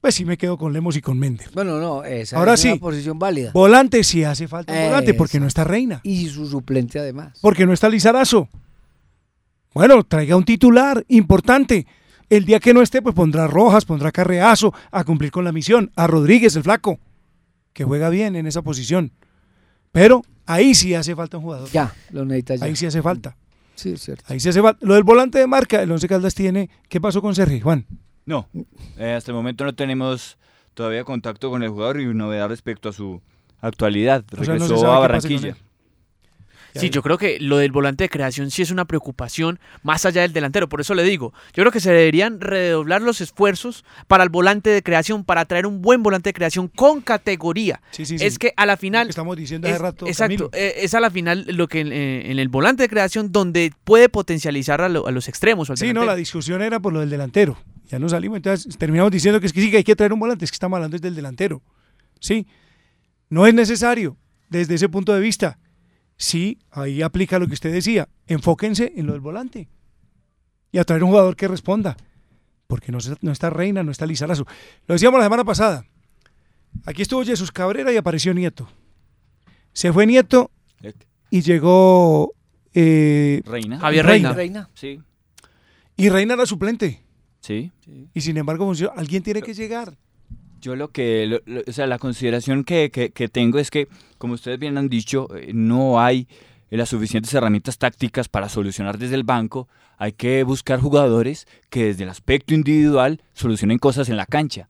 pues 0.00 0.14
sí 0.14 0.24
me 0.24 0.36
quedo 0.38 0.56
con 0.56 0.72
Lemos 0.72 0.96
y 0.96 1.00
con 1.00 1.18
Mender. 1.18 1.48
Bueno, 1.52 1.78
no, 1.78 2.04
esa 2.04 2.38
Ahora 2.38 2.54
es 2.54 2.60
sí. 2.60 2.68
una 2.68 2.80
posición 2.80 3.18
válida. 3.18 3.50
Volante 3.52 4.02
sí 4.04 4.24
hace 4.24 4.48
falta 4.48 4.72
un 4.72 4.86
volante 4.88 5.14
porque 5.14 5.38
no 5.40 5.46
está 5.46 5.64
Reina, 5.64 6.00
Y 6.02 6.28
su 6.28 6.46
suplente 6.46 6.98
además. 6.98 7.38
porque 7.42 7.66
no 7.66 7.72
está 7.72 7.88
Lizarazo. 7.88 8.48
Bueno, 9.74 10.02
traiga 10.04 10.36
un 10.36 10.44
titular 10.44 11.04
importante. 11.08 11.86
El 12.28 12.44
día 12.44 12.60
que 12.60 12.72
no 12.74 12.80
esté, 12.82 13.02
pues 13.02 13.14
pondrá 13.14 13.46
Rojas, 13.46 13.84
pondrá 13.84 14.10
Carreazo 14.12 14.72
a 14.90 15.04
cumplir 15.04 15.30
con 15.30 15.44
la 15.44 15.52
misión. 15.52 15.90
A 15.96 16.06
Rodríguez, 16.06 16.54
el 16.56 16.62
flaco, 16.62 16.98
que 17.72 17.84
juega 17.84 18.08
bien 18.08 18.36
en 18.36 18.46
esa 18.46 18.62
posición. 18.62 19.12
Pero 19.92 20.22
ahí 20.46 20.74
sí 20.74 20.94
hace 20.94 21.14
falta 21.14 21.36
un 21.38 21.44
jugador. 21.44 21.68
Ya, 21.70 21.92
lo 22.10 22.24
necesita 22.24 22.56
ya. 22.56 22.64
Ahí 22.66 22.76
sí 22.76 22.86
hace 22.86 23.02
falta. 23.02 23.36
Sí, 23.74 23.92
es 23.92 24.02
cierto. 24.02 24.24
Ahí 24.28 24.38
sí 24.40 24.48
hace 24.48 24.62
falta. 24.62 24.84
Lo 24.86 24.94
del 24.94 25.02
volante 25.04 25.38
de 25.38 25.46
marca, 25.46 25.82
el 25.82 25.90
Once 25.90 26.06
Caldas 26.08 26.34
tiene. 26.34 26.70
¿Qué 26.88 27.00
pasó 27.00 27.20
con 27.20 27.34
Sergio, 27.34 27.60
Juan? 27.62 27.86
No, 28.30 28.48
eh, 28.98 29.12
hasta 29.12 29.32
el 29.32 29.34
momento 29.34 29.64
no 29.64 29.74
tenemos 29.74 30.38
todavía 30.74 31.02
contacto 31.04 31.50
con 31.50 31.62
el 31.64 31.68
jugador 31.70 32.00
y 32.00 32.06
novedad 32.06 32.48
respecto 32.48 32.88
a 32.88 32.92
su 32.92 33.20
actualidad. 33.60 34.24
O 34.38 34.44
sea, 34.44 34.54
no 34.54 34.60
Regresó 34.66 34.92
a 34.92 34.98
Barranquilla. 35.00 35.56
Sí, 36.76 36.88
yo 36.88 37.02
creo 37.02 37.18
que 37.18 37.40
lo 37.40 37.56
del 37.56 37.72
volante 37.72 38.04
de 38.04 38.08
creación 38.08 38.52
sí 38.52 38.62
es 38.62 38.70
una 38.70 38.84
preocupación 38.84 39.58
más 39.82 40.06
allá 40.06 40.22
del 40.22 40.32
delantero. 40.32 40.68
Por 40.68 40.80
eso 40.80 40.94
le 40.94 41.02
digo, 41.02 41.32
yo 41.52 41.64
creo 41.64 41.72
que 41.72 41.80
se 41.80 41.90
deberían 41.90 42.40
redoblar 42.40 43.02
los 43.02 43.20
esfuerzos 43.20 43.84
para 44.06 44.22
el 44.22 44.28
volante 44.30 44.70
de 44.70 44.80
creación, 44.80 45.24
para 45.24 45.44
traer 45.46 45.66
un 45.66 45.82
buen 45.82 46.04
volante 46.04 46.28
de 46.28 46.34
creación 46.34 46.68
con 46.68 47.00
categoría. 47.00 47.80
Sí, 47.90 48.06
sí, 48.06 48.16
sí. 48.20 48.24
Es 48.24 48.38
que 48.38 48.52
a 48.56 48.66
la 48.66 48.76
final... 48.76 49.02
Lo 49.02 49.08
que 49.08 49.10
estamos 49.10 49.36
diciendo 49.36 49.66
hace 49.66 49.74
es- 49.74 49.82
rato. 49.82 50.06
Exacto, 50.06 50.22
Camilo. 50.22 50.50
eh, 50.52 50.74
es 50.84 50.94
a 50.94 51.00
la 51.00 51.10
final 51.10 51.44
lo 51.48 51.66
que 51.66 51.80
en, 51.80 51.92
eh, 51.92 52.30
en 52.30 52.38
el 52.38 52.48
volante 52.48 52.84
de 52.84 52.88
creación 52.88 53.32
donde 53.32 53.72
puede 53.82 54.08
potencializar 54.08 54.80
a, 54.80 54.88
lo- 54.88 55.08
a 55.08 55.10
los 55.10 55.26
extremos. 55.26 55.68
o 55.70 55.72
al 55.72 55.76
Sí, 55.76 55.92
no, 55.92 56.04
la 56.04 56.14
discusión 56.14 56.62
era 56.62 56.78
por 56.78 56.92
lo 56.92 57.00
del 57.00 57.10
delantero. 57.10 57.58
Ya 57.90 57.98
no 57.98 58.08
salimos, 58.08 58.36
entonces 58.36 58.78
terminamos 58.78 59.10
diciendo 59.10 59.40
que 59.40 59.46
es 59.46 59.52
que 59.52 59.60
sí, 59.60 59.68
que 59.68 59.78
hay 59.78 59.84
que 59.84 59.96
traer 59.96 60.12
un 60.12 60.20
volante, 60.20 60.44
es 60.44 60.52
que 60.52 60.54
estamos 60.54 60.76
hablando 60.76 60.96
del 60.96 61.12
delantero. 61.12 61.60
Sí, 62.20 62.46
no 63.28 63.48
es 63.48 63.54
necesario 63.54 64.16
desde 64.48 64.76
ese 64.76 64.88
punto 64.88 65.12
de 65.12 65.20
vista. 65.20 65.58
Sí, 66.16 66.60
ahí 66.70 67.02
aplica 67.02 67.40
lo 67.40 67.48
que 67.48 67.54
usted 67.54 67.72
decía. 67.72 68.08
Enfóquense 68.28 68.92
en 68.94 69.06
lo 69.06 69.12
del 69.12 69.20
volante 69.20 69.68
y 70.70 70.78
a 70.78 70.84
traer 70.84 71.02
un 71.02 71.10
jugador 71.10 71.34
que 71.34 71.48
responda. 71.48 71.96
Porque 72.68 72.92
no, 72.92 72.98
no 73.22 73.32
está 73.32 73.50
Reina, 73.50 73.82
no 73.82 73.90
está 73.90 74.06
Lizarazo. 74.06 74.46
Lo 74.86 74.94
decíamos 74.94 75.18
la 75.18 75.26
semana 75.26 75.44
pasada. 75.44 75.84
Aquí 76.84 77.02
estuvo 77.02 77.24
Jesús 77.24 77.50
Cabrera 77.50 77.92
y 77.92 77.96
apareció 77.96 78.32
Nieto. 78.32 78.68
Se 79.72 79.92
fue 79.92 80.06
Nieto 80.06 80.52
y 81.28 81.40
llegó 81.40 82.34
eh, 82.72 83.42
Reina. 83.44 83.80
Javier 83.80 84.06
Reina. 84.06 84.32
Reina. 84.32 84.70
Sí, 84.74 85.00
Y 85.96 86.08
Reina 86.08 86.34
era 86.34 86.46
suplente. 86.46 87.02
Sí. 87.40 87.70
Y 88.14 88.20
sin 88.20 88.36
embargo, 88.36 88.70
alguien 88.96 89.22
tiene 89.22 89.42
que 89.42 89.54
llegar. 89.54 89.96
Yo 90.60 90.76
lo 90.76 90.88
que, 90.90 91.26
lo- 91.26 91.40
lo- 91.46 91.62
o 91.66 91.72
sea, 91.72 91.86
la 91.86 91.98
consideración 91.98 92.64
que, 92.64 92.90
que- 92.90 93.10
que 93.10 93.28
tengo 93.28 93.58
es 93.58 93.70
que, 93.70 93.88
como 94.18 94.34
ustedes 94.34 94.58
bien 94.58 94.76
han 94.76 94.88
dicho, 94.90 95.26
eh, 95.34 95.52
no 95.54 96.00
hay 96.00 96.28
y 96.70 96.76
las 96.76 96.90
suficientes 96.90 97.32
herramientas 97.34 97.78
tácticas 97.78 98.28
para 98.28 98.48
solucionar 98.48 98.96
desde 98.98 99.14
el 99.16 99.24
banco, 99.24 99.68
hay 99.96 100.12
que 100.12 100.44
buscar 100.44 100.78
jugadores 100.80 101.46
que 101.70 101.86
desde 101.86 102.04
el 102.04 102.10
aspecto 102.10 102.54
individual 102.54 103.20
solucionen 103.32 103.78
cosas 103.78 104.08
en 104.08 104.16
la 104.16 104.26
cancha. 104.26 104.68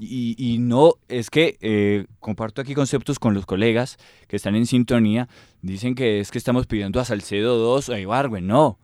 Y, 0.00 0.34
y 0.38 0.58
no, 0.58 0.94
es 1.08 1.28
que 1.28 1.58
eh, 1.60 2.06
comparto 2.20 2.62
aquí 2.62 2.74
conceptos 2.74 3.18
con 3.18 3.34
los 3.34 3.44
colegas 3.44 3.98
que 4.28 4.36
están 4.36 4.54
en 4.54 4.64
sintonía, 4.66 5.28
dicen 5.60 5.94
que 5.94 6.20
es 6.20 6.30
que 6.30 6.38
estamos 6.38 6.66
pidiendo 6.66 6.98
a 7.00 7.04
Salcedo 7.04 7.58
2 7.58 7.90
o 7.90 7.92
a 7.92 8.00
Ibargüen, 8.00 8.46
no. 8.46 8.78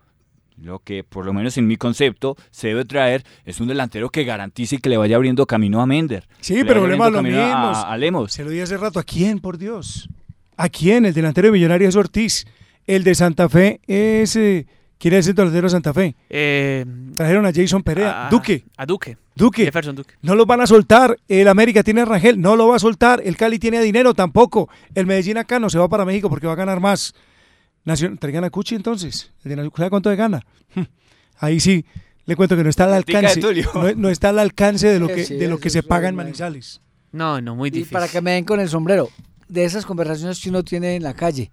Lo 0.60 0.80
que, 0.80 1.04
por 1.04 1.24
lo 1.24 1.32
menos 1.32 1.56
en 1.56 1.66
mi 1.66 1.76
concepto, 1.76 2.36
se 2.50 2.68
debe 2.68 2.84
traer 2.84 3.24
es 3.44 3.60
un 3.60 3.68
delantero 3.68 4.10
que 4.10 4.24
garantice 4.24 4.76
y 4.76 4.78
que 4.78 4.88
le 4.88 4.96
vaya 4.96 5.16
abriendo 5.16 5.46
camino 5.46 5.80
a 5.80 5.86
Mender. 5.86 6.26
Sí, 6.40 6.62
pero 6.66 6.80
volvemos 6.80 7.06
a 7.06 7.10
lo 7.10 7.22
mismo. 7.22 7.38
a- 7.40 7.92
a 7.92 7.96
Lemos. 7.96 8.32
Se 8.32 8.42
lo 8.44 8.50
di 8.50 8.60
hace 8.60 8.76
rato. 8.76 8.98
¿A 8.98 9.04
quién, 9.04 9.38
por 9.38 9.56
Dios? 9.58 10.08
¿A 10.56 10.68
quién? 10.68 11.06
El 11.06 11.14
delantero 11.14 11.46
de 11.46 11.52
Millonarios 11.52 11.90
es 11.90 11.96
Ortiz. 11.96 12.44
El 12.86 13.04
de 13.04 13.14
Santa 13.14 13.48
Fe 13.48 13.80
es... 13.86 14.34
eh, 14.36 14.66
¿Quién 14.98 15.14
es 15.14 15.28
el 15.28 15.34
delantero 15.36 15.66
de 15.66 15.70
Santa 15.70 15.94
Fe? 15.94 16.16
Eh, 16.28 16.84
Trajeron 17.14 17.46
a 17.46 17.52
Jason 17.54 17.84
Perea. 17.84 18.26
a- 18.26 18.30
Duque. 18.30 18.64
A 18.76 18.84
Duque. 18.84 19.16
Duque. 19.36 19.64
Jefferson 19.66 19.94
Duque. 19.94 20.14
No 20.22 20.34
los 20.34 20.44
van 20.46 20.60
a 20.60 20.66
soltar. 20.66 21.16
El 21.28 21.46
América 21.46 21.84
tiene 21.84 22.00
a 22.00 22.04
Rangel. 22.04 22.40
No 22.40 22.56
lo 22.56 22.66
va 22.66 22.74
a 22.74 22.78
soltar. 22.80 23.22
El 23.24 23.36
Cali 23.36 23.60
tiene 23.60 23.80
dinero. 23.80 24.12
Tampoco. 24.14 24.68
El 24.96 25.06
Medellín 25.06 25.38
acá 25.38 25.60
no 25.60 25.70
se 25.70 25.78
va 25.78 25.88
para 25.88 26.04
México 26.04 26.28
porque 26.28 26.48
va 26.48 26.54
a 26.54 26.56
ganar 26.56 26.80
más. 26.80 27.14
Nacion- 27.88 28.18
Traigan 28.18 28.44
a 28.44 28.50
Cuchi 28.50 28.74
entonces. 28.74 29.30
El 29.44 29.50
de 29.50 29.56
Nacional, 29.56 29.72
¿sabe 29.76 29.90
cuánto 29.90 30.16
gana? 30.16 30.44
Ahí 31.38 31.60
sí. 31.60 31.84
Le 32.26 32.36
cuento 32.36 32.56
que 32.56 32.62
no 32.64 32.68
está 32.70 32.84
al 32.84 32.90
de 32.90 32.96
alcance. 33.16 33.40
No, 33.40 33.94
no 33.94 34.08
está 34.10 34.28
al 34.28 34.38
alcance 34.38 34.86
de 34.88 35.00
lo 35.00 35.08
que, 35.08 35.24
Sí, 35.24 35.34
de 35.36 35.48
lo 35.48 35.58
que 35.58 35.70
se 35.70 35.82
paga 35.82 36.08
en. 36.08 36.14
Manizales. 36.14 36.82
No, 37.10 37.40
no, 37.40 37.56
muy 37.56 37.68
Y 37.68 37.70
difícil. 37.70 37.92
para 37.94 38.06
que 38.06 38.20
me 38.20 38.32
den 38.32 38.44
con 38.44 38.60
el 38.60 38.68
sombrero, 38.68 39.08
de 39.48 39.64
esas 39.64 39.86
conversaciones 39.86 40.38
que 40.40 40.50
uno 40.50 40.62
tiene 40.62 40.94
en 40.96 41.02
la 41.02 41.14
calle, 41.14 41.50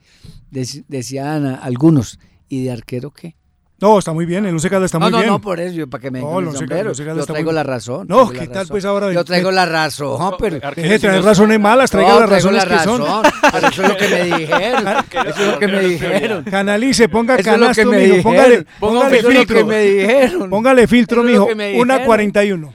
dec- 0.51 0.83
decían 0.89 1.45
algunos, 1.45 2.19
¿y 2.49 2.65
de 2.65 2.71
arquero 2.71 3.11
qué? 3.11 3.38
No, 3.82 3.99
está 3.99 4.13
muy 4.13 4.26
bien. 4.26 4.45
El 4.45 4.53
Once 4.53 4.69
Caldas 4.69 4.86
está 4.88 4.99
no, 4.99 5.05
muy 5.05 5.11
no, 5.11 5.17
bien. 5.17 5.30
no, 5.30 5.41
por 5.41 5.59
eso, 5.59 5.76
yo, 5.76 5.89
para 5.89 6.01
que 6.01 6.09
me 6.09 6.21
No, 6.21 6.39
el 6.39 6.47
Once 6.47 6.65
Caldas- 6.65 6.97
el 6.99 7.05
Yo 7.17 7.26
traigo 7.26 7.49
muy- 7.49 7.55
la 7.55 7.63
razón. 7.63 8.07
No, 8.07 8.30
¿qué 8.30 8.39
tal, 8.47 8.47
razón. 8.55 8.67
pues, 8.69 8.86
ahora? 8.86 9.11
Yo 9.11 9.26
traigo 9.26 9.51
la 9.51 9.65
razón, 9.65 10.36
pero... 10.39 10.59
Deje 10.76 10.88
de 10.89 10.99
traer 10.99 11.23
razones 11.23 11.59
malas, 11.59 11.91
traiga 11.91 12.13
No, 12.13 12.19
las 12.21 12.30
traigo 12.30 12.49
razones 12.51 12.69
la 12.69 12.78
que 12.78 12.84
son. 12.86 13.01
razón, 13.01 13.23
pero 13.51 13.67
eso 13.67 13.84
es 13.84 13.89
lo 13.89 13.97
que 13.97 14.07
me 14.07 14.23
dijeron. 14.38 14.88
Eso 15.28 15.41
es 15.41 15.47
lo 15.51 15.59
que 15.59 15.67
me 15.67 15.80
dijeron. 15.82 16.43
Canalice, 16.45 17.09
ponga 17.09 17.36
Eso 17.36 17.41
es 17.41 17.45
lo 17.47 17.53
que 17.53 17.59
canasto, 17.61 17.86
me 17.91 17.97
mijo, 17.97 18.15
dijeron. 18.15 18.23
póngale, 18.23 18.65
Ponga 18.80 18.99
póngale 19.01 19.23
filtro. 19.23 19.65
me 19.65 19.80
dijeron. 19.82 20.49
Póngale 20.49 20.88
filtro, 20.88 21.23
mijo. 21.23 21.47
Una 21.78 22.05
41. 22.05 22.73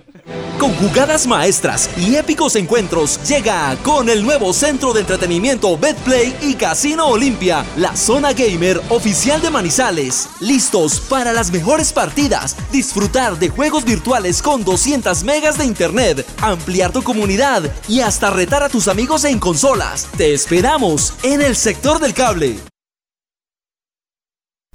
Con 0.59 0.75
jugadas 0.75 1.27
maestras 1.27 1.89
y 1.97 2.17
épicos 2.17 2.55
encuentros 2.55 3.19
llega 3.27 3.75
con 3.83 4.11
el 4.11 4.23
nuevo 4.23 4.53
centro 4.53 4.93
de 4.93 5.01
entretenimiento 5.01 5.79
Betplay 5.79 6.37
y 6.43 6.55
Casino 6.55 7.07
Olimpia, 7.07 7.65
la 7.77 7.97
zona 7.97 8.35
gamer 8.35 8.79
oficial 8.91 9.41
de 9.41 9.49
Manizales. 9.49 10.29
Listos 10.41 11.01
para 11.01 11.33
las 11.33 11.51
mejores 11.51 11.95
partidas, 11.95 12.57
disfrutar 12.71 13.39
de 13.39 13.49
juegos 13.49 13.87
virtuales 13.87 14.43
con 14.43 14.63
200 14.63 15.25
megas 15.25 15.57
de 15.57 15.65
internet, 15.65 16.27
ampliar 16.43 16.93
tu 16.93 17.03
comunidad 17.03 17.63
y 17.89 18.01
hasta 18.01 18.29
retar 18.29 18.63
a 18.63 18.69
tus 18.69 18.87
amigos 18.89 19.25
en 19.25 19.39
consolas. 19.39 20.09
Te 20.19 20.35
esperamos 20.35 21.15
en 21.23 21.41
el 21.41 21.57
sector 21.57 22.01
del 22.01 22.13
cable. 22.13 22.59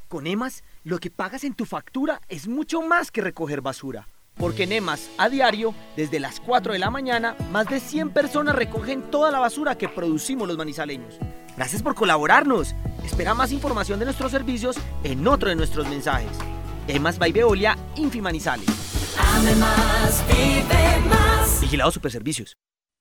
Con 0.08 0.26
EMAS, 0.26 0.64
lo 0.84 0.98
que 0.98 1.12
pagas 1.12 1.44
en 1.44 1.54
tu 1.54 1.66
factura 1.66 2.22
es 2.28 2.48
mucho 2.48 2.82
más 2.82 3.12
que 3.12 3.22
recoger 3.22 3.62
basura. 3.62 4.08
Porque 4.38 4.64
en 4.64 4.74
EMAS, 4.74 5.10
a 5.18 5.30
diario, 5.30 5.74
desde 5.96 6.20
las 6.20 6.40
4 6.40 6.74
de 6.74 6.80
la 6.80 6.90
mañana, 6.90 7.36
más 7.52 7.68
de 7.68 7.80
100 7.80 8.12
personas 8.12 8.56
recogen 8.56 9.04
toda 9.10 9.32
la 9.32 9.40
basura 9.40 9.78
que 9.78 9.88
producimos 9.88 10.48
los 10.48 10.58
manizaleños. 10.58 11.18
Gracias 11.56 11.82
por 11.82 11.96
colaborarnos. 11.96 12.76
Espera 13.04 13.34
más 13.34 13.52
información 13.52 14.00
de 14.00 14.06
nuestros 14.06 14.32
servicios 14.32 14.76
en 15.04 15.26
otro 15.28 15.50
de 15.50 15.56
nuestros 15.56 15.88
mensajes. 15.88 16.38
EMAS 16.88 17.18
by 17.18 17.32
Veolia, 17.32 17.78
Infi 17.96 18.22
Manizales. 18.22 18.68
Vigilado 21.62 21.92
Superservicios. 21.92 22.58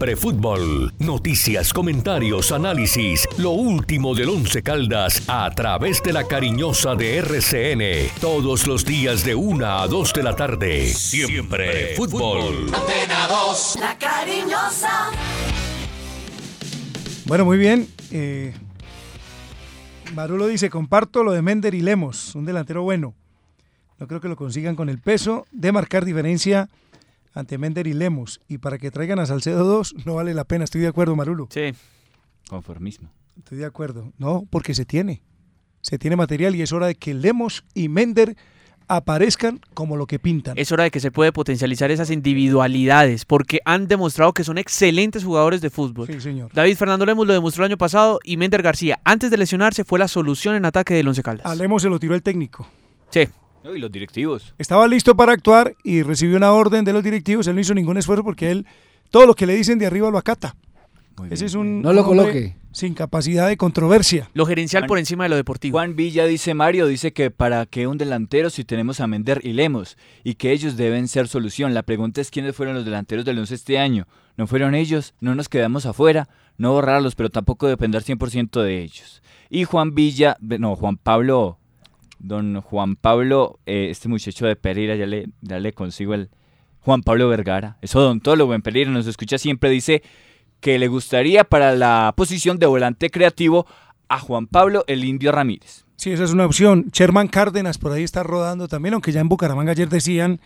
Siempre 0.00 0.16
fútbol. 0.16 0.94
Noticias, 0.98 1.74
comentarios, 1.74 2.52
análisis. 2.52 3.28
Lo 3.36 3.50
último 3.50 4.14
del 4.14 4.30
Once 4.30 4.62
Caldas 4.62 5.24
a 5.28 5.50
través 5.50 6.02
de 6.02 6.14
la 6.14 6.26
cariñosa 6.26 6.94
de 6.94 7.18
RCN. 7.18 8.10
Todos 8.18 8.66
los 8.66 8.86
días 8.86 9.26
de 9.26 9.34
1 9.34 9.66
a 9.66 9.86
2 9.86 10.12
de 10.14 10.22
la 10.22 10.34
tarde. 10.34 10.86
Siempre 10.86 11.94
fútbol. 11.96 12.72
Antena 12.72 13.28
2. 13.28 13.76
La 13.78 13.98
cariñosa. 13.98 15.10
Bueno, 17.26 17.44
muy 17.44 17.58
bien. 17.58 17.86
Eh, 18.10 18.54
Marulo 20.14 20.46
dice, 20.46 20.70
comparto 20.70 21.22
lo 21.24 21.32
de 21.32 21.42
Mender 21.42 21.74
y 21.74 21.82
Lemos, 21.82 22.34
un 22.34 22.46
delantero 22.46 22.82
bueno. 22.84 23.12
No 23.98 24.06
creo 24.06 24.22
que 24.22 24.28
lo 24.28 24.36
consigan 24.36 24.76
con 24.76 24.88
el 24.88 24.98
peso 24.98 25.46
de 25.52 25.72
marcar 25.72 26.06
diferencia 26.06 26.70
ante 27.32 27.58
Mender 27.58 27.86
y 27.86 27.92
Lemos. 27.92 28.40
Y 28.48 28.58
para 28.58 28.78
que 28.78 28.90
traigan 28.90 29.18
a 29.18 29.26
Salcedo 29.26 29.64
2, 29.64 30.06
no 30.06 30.14
vale 30.14 30.34
la 30.34 30.44
pena. 30.44 30.64
Estoy 30.64 30.80
de 30.80 30.88
acuerdo, 30.88 31.16
Marulo. 31.16 31.48
Sí. 31.50 31.72
Conformismo. 32.48 33.10
Estoy 33.38 33.58
de 33.58 33.66
acuerdo. 33.66 34.12
No, 34.18 34.46
porque 34.50 34.74
se 34.74 34.84
tiene. 34.84 35.22
Se 35.82 35.98
tiene 35.98 36.16
material 36.16 36.54
y 36.54 36.62
es 36.62 36.72
hora 36.72 36.86
de 36.86 36.94
que 36.94 37.14
Lemos 37.14 37.64
y 37.74 37.88
Mender 37.88 38.36
aparezcan 38.90 39.60
como 39.72 39.96
lo 39.96 40.06
que 40.06 40.18
pintan. 40.18 40.58
Es 40.58 40.72
hora 40.72 40.84
de 40.84 40.90
que 40.90 40.98
se 40.98 41.12
puede 41.12 41.32
potencializar 41.32 41.92
esas 41.92 42.10
individualidades, 42.10 43.24
porque 43.24 43.60
han 43.64 43.86
demostrado 43.86 44.32
que 44.32 44.42
son 44.42 44.58
excelentes 44.58 45.22
jugadores 45.24 45.60
de 45.60 45.70
fútbol. 45.70 46.08
Sí, 46.08 46.20
señor. 46.20 46.50
David 46.52 46.76
Fernando 46.76 47.06
Lemos 47.06 47.26
lo 47.26 47.32
demostró 47.32 47.64
el 47.64 47.70
año 47.70 47.78
pasado 47.78 48.18
y 48.24 48.36
Mender 48.36 48.62
García, 48.62 49.00
antes 49.04 49.30
de 49.30 49.36
lesionarse, 49.36 49.84
fue 49.84 50.00
la 50.00 50.08
solución 50.08 50.56
en 50.56 50.64
ataque 50.64 50.92
del 50.94 51.06
Once 51.06 51.22
Caldas. 51.22 51.46
A 51.46 51.54
Lemos 51.54 51.82
se 51.82 51.88
lo 51.88 52.00
tiró 52.00 52.16
el 52.16 52.22
técnico. 52.22 52.66
Sí. 53.10 53.28
No, 53.64 53.74
y 53.74 53.78
los 53.78 53.92
directivos. 53.92 54.54
Estaba 54.58 54.88
listo 54.88 55.14
para 55.16 55.32
actuar 55.32 55.74
y 55.84 56.02
recibió 56.02 56.36
una 56.36 56.52
orden 56.52 56.84
de 56.84 56.92
los 56.92 57.02
directivos. 57.04 57.46
Él 57.46 57.54
no 57.54 57.60
hizo 57.60 57.74
ningún 57.74 57.98
esfuerzo 57.98 58.24
porque 58.24 58.50
él, 58.50 58.66
todo 59.10 59.26
lo 59.26 59.34
que 59.34 59.46
le 59.46 59.54
dicen 59.54 59.78
de 59.78 59.86
arriba 59.86 60.10
lo 60.10 60.18
acata. 60.18 60.56
Ese 61.30 61.44
es 61.44 61.54
un, 61.54 61.82
No 61.82 61.92
lo 61.92 62.02
coloque. 62.02 62.56
sin 62.72 62.94
capacidad 62.94 63.46
de 63.46 63.58
controversia. 63.58 64.30
Lo 64.32 64.46
gerencial 64.46 64.82
Juan- 64.84 64.88
por 64.88 64.98
encima 64.98 65.24
de 65.24 65.28
lo 65.30 65.36
deportivo. 65.36 65.74
Juan 65.76 65.94
Villa 65.94 66.24
dice 66.24 66.54
Mario, 66.54 66.86
dice 66.86 67.12
que 67.12 67.30
para 67.30 67.66
qué 67.66 67.86
un 67.86 67.98
delantero 67.98 68.48
si 68.48 68.64
tenemos 68.64 69.00
a 69.00 69.06
Mender 69.06 69.42
y 69.44 69.52
Lemos 69.52 69.98
y 70.24 70.36
que 70.36 70.50
ellos 70.52 70.78
deben 70.78 71.08
ser 71.08 71.28
solución. 71.28 71.74
La 71.74 71.82
pregunta 71.82 72.22
es 72.22 72.30
quiénes 72.30 72.56
fueron 72.56 72.74
los 72.74 72.86
delanteros 72.86 73.26
del 73.26 73.38
11 73.38 73.54
este 73.54 73.78
año. 73.78 74.06
¿No 74.38 74.46
fueron 74.46 74.74
ellos? 74.74 75.12
¿No 75.20 75.34
nos 75.34 75.50
quedamos 75.50 75.84
afuera? 75.84 76.30
No 76.56 76.72
borrarlos, 76.72 77.14
pero 77.16 77.28
tampoco 77.28 77.66
depender 77.68 78.02
100% 78.02 78.62
de 78.62 78.82
ellos. 78.82 79.22
Y 79.50 79.64
Juan 79.64 79.94
Villa, 79.94 80.38
no, 80.40 80.74
Juan 80.74 80.96
Pablo, 80.96 81.58
don 82.20 82.60
Juan 82.60 82.96
Pablo, 82.96 83.58
eh, 83.66 83.88
este 83.90 84.08
muchacho 84.08 84.46
de 84.46 84.56
Pereira, 84.56 84.94
ya 84.94 85.06
le, 85.06 85.26
ya 85.40 85.58
le 85.58 85.72
consigo 85.72 86.14
el 86.14 86.30
Juan 86.80 87.02
Pablo 87.02 87.28
Vergara, 87.28 87.76
es 87.82 87.94
odontólogo 87.96 88.54
en 88.54 88.62
Pereira, 88.62 88.90
nos 88.90 89.06
escucha 89.06 89.38
siempre, 89.38 89.68
dice 89.70 90.02
que 90.60 90.78
le 90.78 90.88
gustaría 90.88 91.44
para 91.44 91.74
la 91.74 92.12
posición 92.16 92.58
de 92.58 92.66
volante 92.66 93.10
creativo 93.10 93.66
a 94.08 94.18
Juan 94.18 94.46
Pablo 94.46 94.84
el 94.86 95.04
Indio 95.04 95.32
Ramírez. 95.32 95.84
Sí, 95.96 96.12
esa 96.12 96.24
es 96.24 96.32
una 96.32 96.46
opción. 96.46 96.86
Sherman 96.92 97.28
Cárdenas 97.28 97.76
por 97.76 97.92
ahí 97.92 98.02
está 98.02 98.22
rodando 98.22 98.68
también, 98.68 98.94
aunque 98.94 99.12
ya 99.12 99.20
en 99.20 99.28
Bucaramanga 99.28 99.72
ayer 99.72 99.88
decían 99.88 100.40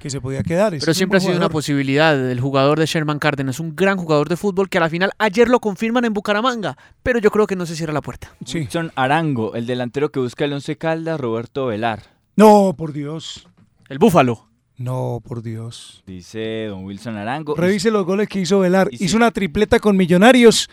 que 0.00 0.10
se 0.10 0.20
podía 0.20 0.42
quedar. 0.42 0.74
Ese 0.74 0.80
Pero 0.80 0.90
es 0.90 0.96
un 0.96 0.98
siempre 0.98 1.18
ha 1.18 1.20
sido 1.20 1.36
una 1.36 1.48
posibilidad. 1.48 2.30
El 2.30 2.40
jugador 2.40 2.80
de 2.80 2.86
Sherman 2.86 3.20
Cárdenas, 3.20 3.60
un 3.60 3.76
gran 3.76 3.98
jugador 3.98 4.28
de 4.28 4.36
fútbol 4.36 4.68
que 4.68 4.78
a 4.78 4.80
la 4.80 4.90
final 4.90 5.12
ayer 5.18 5.48
lo 5.48 5.60
confirman 5.60 6.04
en 6.04 6.14
Bucaramanga, 6.14 6.76
pero 7.04 7.20
yo 7.20 7.30
creo 7.30 7.46
que 7.46 7.54
no 7.54 7.66
se 7.66 7.76
cierra 7.76 7.92
la 7.92 8.00
puerta. 8.00 8.34
Wilson 8.52 8.90
Arango, 8.96 9.54
el 9.54 9.66
delantero 9.66 10.10
que 10.10 10.18
busca 10.18 10.44
el 10.44 10.54
Once 10.54 10.76
Caldas, 10.76 11.20
Roberto 11.20 11.66
Velar. 11.66 12.02
No, 12.34 12.74
por 12.76 12.92
Dios. 12.92 13.46
El 13.88 13.98
Búfalo. 13.98 14.48
No, 14.78 15.22
por 15.22 15.42
Dios. 15.42 16.02
Dice 16.06 16.66
don 16.68 16.84
Wilson 16.84 17.18
Arango. 17.18 17.54
Revise 17.54 17.90
los 17.90 18.06
goles 18.06 18.28
que 18.28 18.40
hizo 18.40 18.60
Velar. 18.60 18.88
Hizo 18.92 19.16
una 19.18 19.30
tripleta 19.30 19.78
con 19.78 19.94
Millonarios 19.94 20.70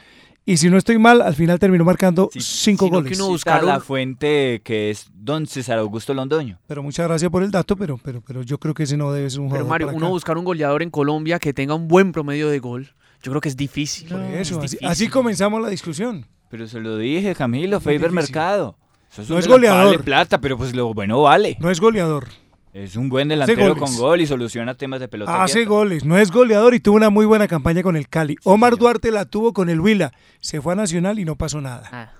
y 0.48 0.58
si 0.58 0.70
no 0.70 0.78
estoy 0.78 0.98
mal, 0.98 1.22
al 1.22 1.36
final 1.36 1.60
terminó 1.60 1.84
marcando 1.86 2.30
cinco 2.34 2.86
Sino 2.86 2.98
goles. 2.98 3.12
que 3.12 3.22
uno 3.22 3.28
busca 3.28 3.62
la 3.62 3.80
fuente 3.80 4.62
que 4.64 4.90
es 4.90 5.08
don 5.14 5.46
César 5.46 5.78
Augusto 5.78 6.14
Londoño. 6.14 6.58
Pero 6.66 6.82
muchas 6.82 7.08
gracias 7.08 7.30
por 7.30 7.44
el 7.44 7.52
dato, 7.52 7.76
pero, 7.76 8.00
pero, 8.02 8.22
pero 8.22 8.42
yo 8.42 8.58
creo 8.58 8.74
que 8.74 8.84
ese 8.84 8.98
no 8.98 9.12
debe 9.12 9.30
ser 9.30 9.42
un 9.42 9.48
Pero 9.50 9.66
jugador 9.66 9.70
Mario, 9.70 9.88
para 9.88 9.98
uno 9.98 10.06
acá. 10.08 10.12
buscar 10.14 10.38
un 10.38 10.46
goleador 10.46 10.82
en 10.82 10.90
Colombia 10.90 11.38
que 11.38 11.54
tenga 11.54 11.76
un 11.76 11.88
buen 11.88 12.12
promedio 12.14 12.50
de 12.50 12.58
gol, 12.60 12.94
yo 13.22 13.32
creo 13.32 13.42
que 13.42 13.50
es 13.50 13.58
difícil. 13.58 14.08
Por 14.10 14.22
eso, 14.22 14.56
así, 14.60 14.62
difícil. 14.76 14.88
así 14.88 15.08
comenzamos 15.10 15.62
la 15.62 15.70
discusión. 15.70 16.26
Pero 16.50 16.66
se 16.68 16.80
lo 16.80 16.98
dije, 16.98 17.36
Camilo, 17.36 17.80
Faber. 17.82 18.12
Mercado. 18.12 18.78
Eso 19.12 19.34
No 19.34 19.40
es 19.40 19.48
goleador. 19.48 19.86
Vale 19.88 20.00
plata, 20.00 20.40
pero 20.40 20.58
pues 20.58 20.74
lo 20.74 20.94
bueno 20.94 21.22
vale. 21.22 21.58
No 21.60 21.70
es 21.70 21.80
goleador. 21.82 22.28
Es 22.78 22.96
un 22.96 23.10
buen 23.10 23.28
delantero 23.28 23.76
con 23.76 23.96
gol 23.98 24.22
y 24.22 24.28
soluciona 24.28 24.76
temas 24.76 25.00
de 25.00 25.08
pelota. 25.08 25.42
Hace 25.42 25.66
goles, 25.66 26.06
no 26.06 26.16
es 26.16 26.30
goleador 26.30 26.76
y 26.76 26.80
tuvo 26.80 26.96
una 26.96 27.10
muy 27.10 27.26
buena 27.26 27.48
campaña 27.48 27.82
con 27.82 27.96
el 27.96 28.08
Cali. 28.08 28.36
Omar 28.44 28.78
Duarte 28.78 29.10
la 29.10 29.26
tuvo 29.26 29.52
con 29.52 29.70
el 29.70 29.80
Huila. 29.80 30.14
Se 30.42 30.62
fue 30.62 30.74
a 30.74 30.76
Nacional 30.76 31.18
y 31.18 31.26
no 31.26 31.36
pasó 31.36 31.60
nada. 31.60 31.90
Ah. 31.92 32.12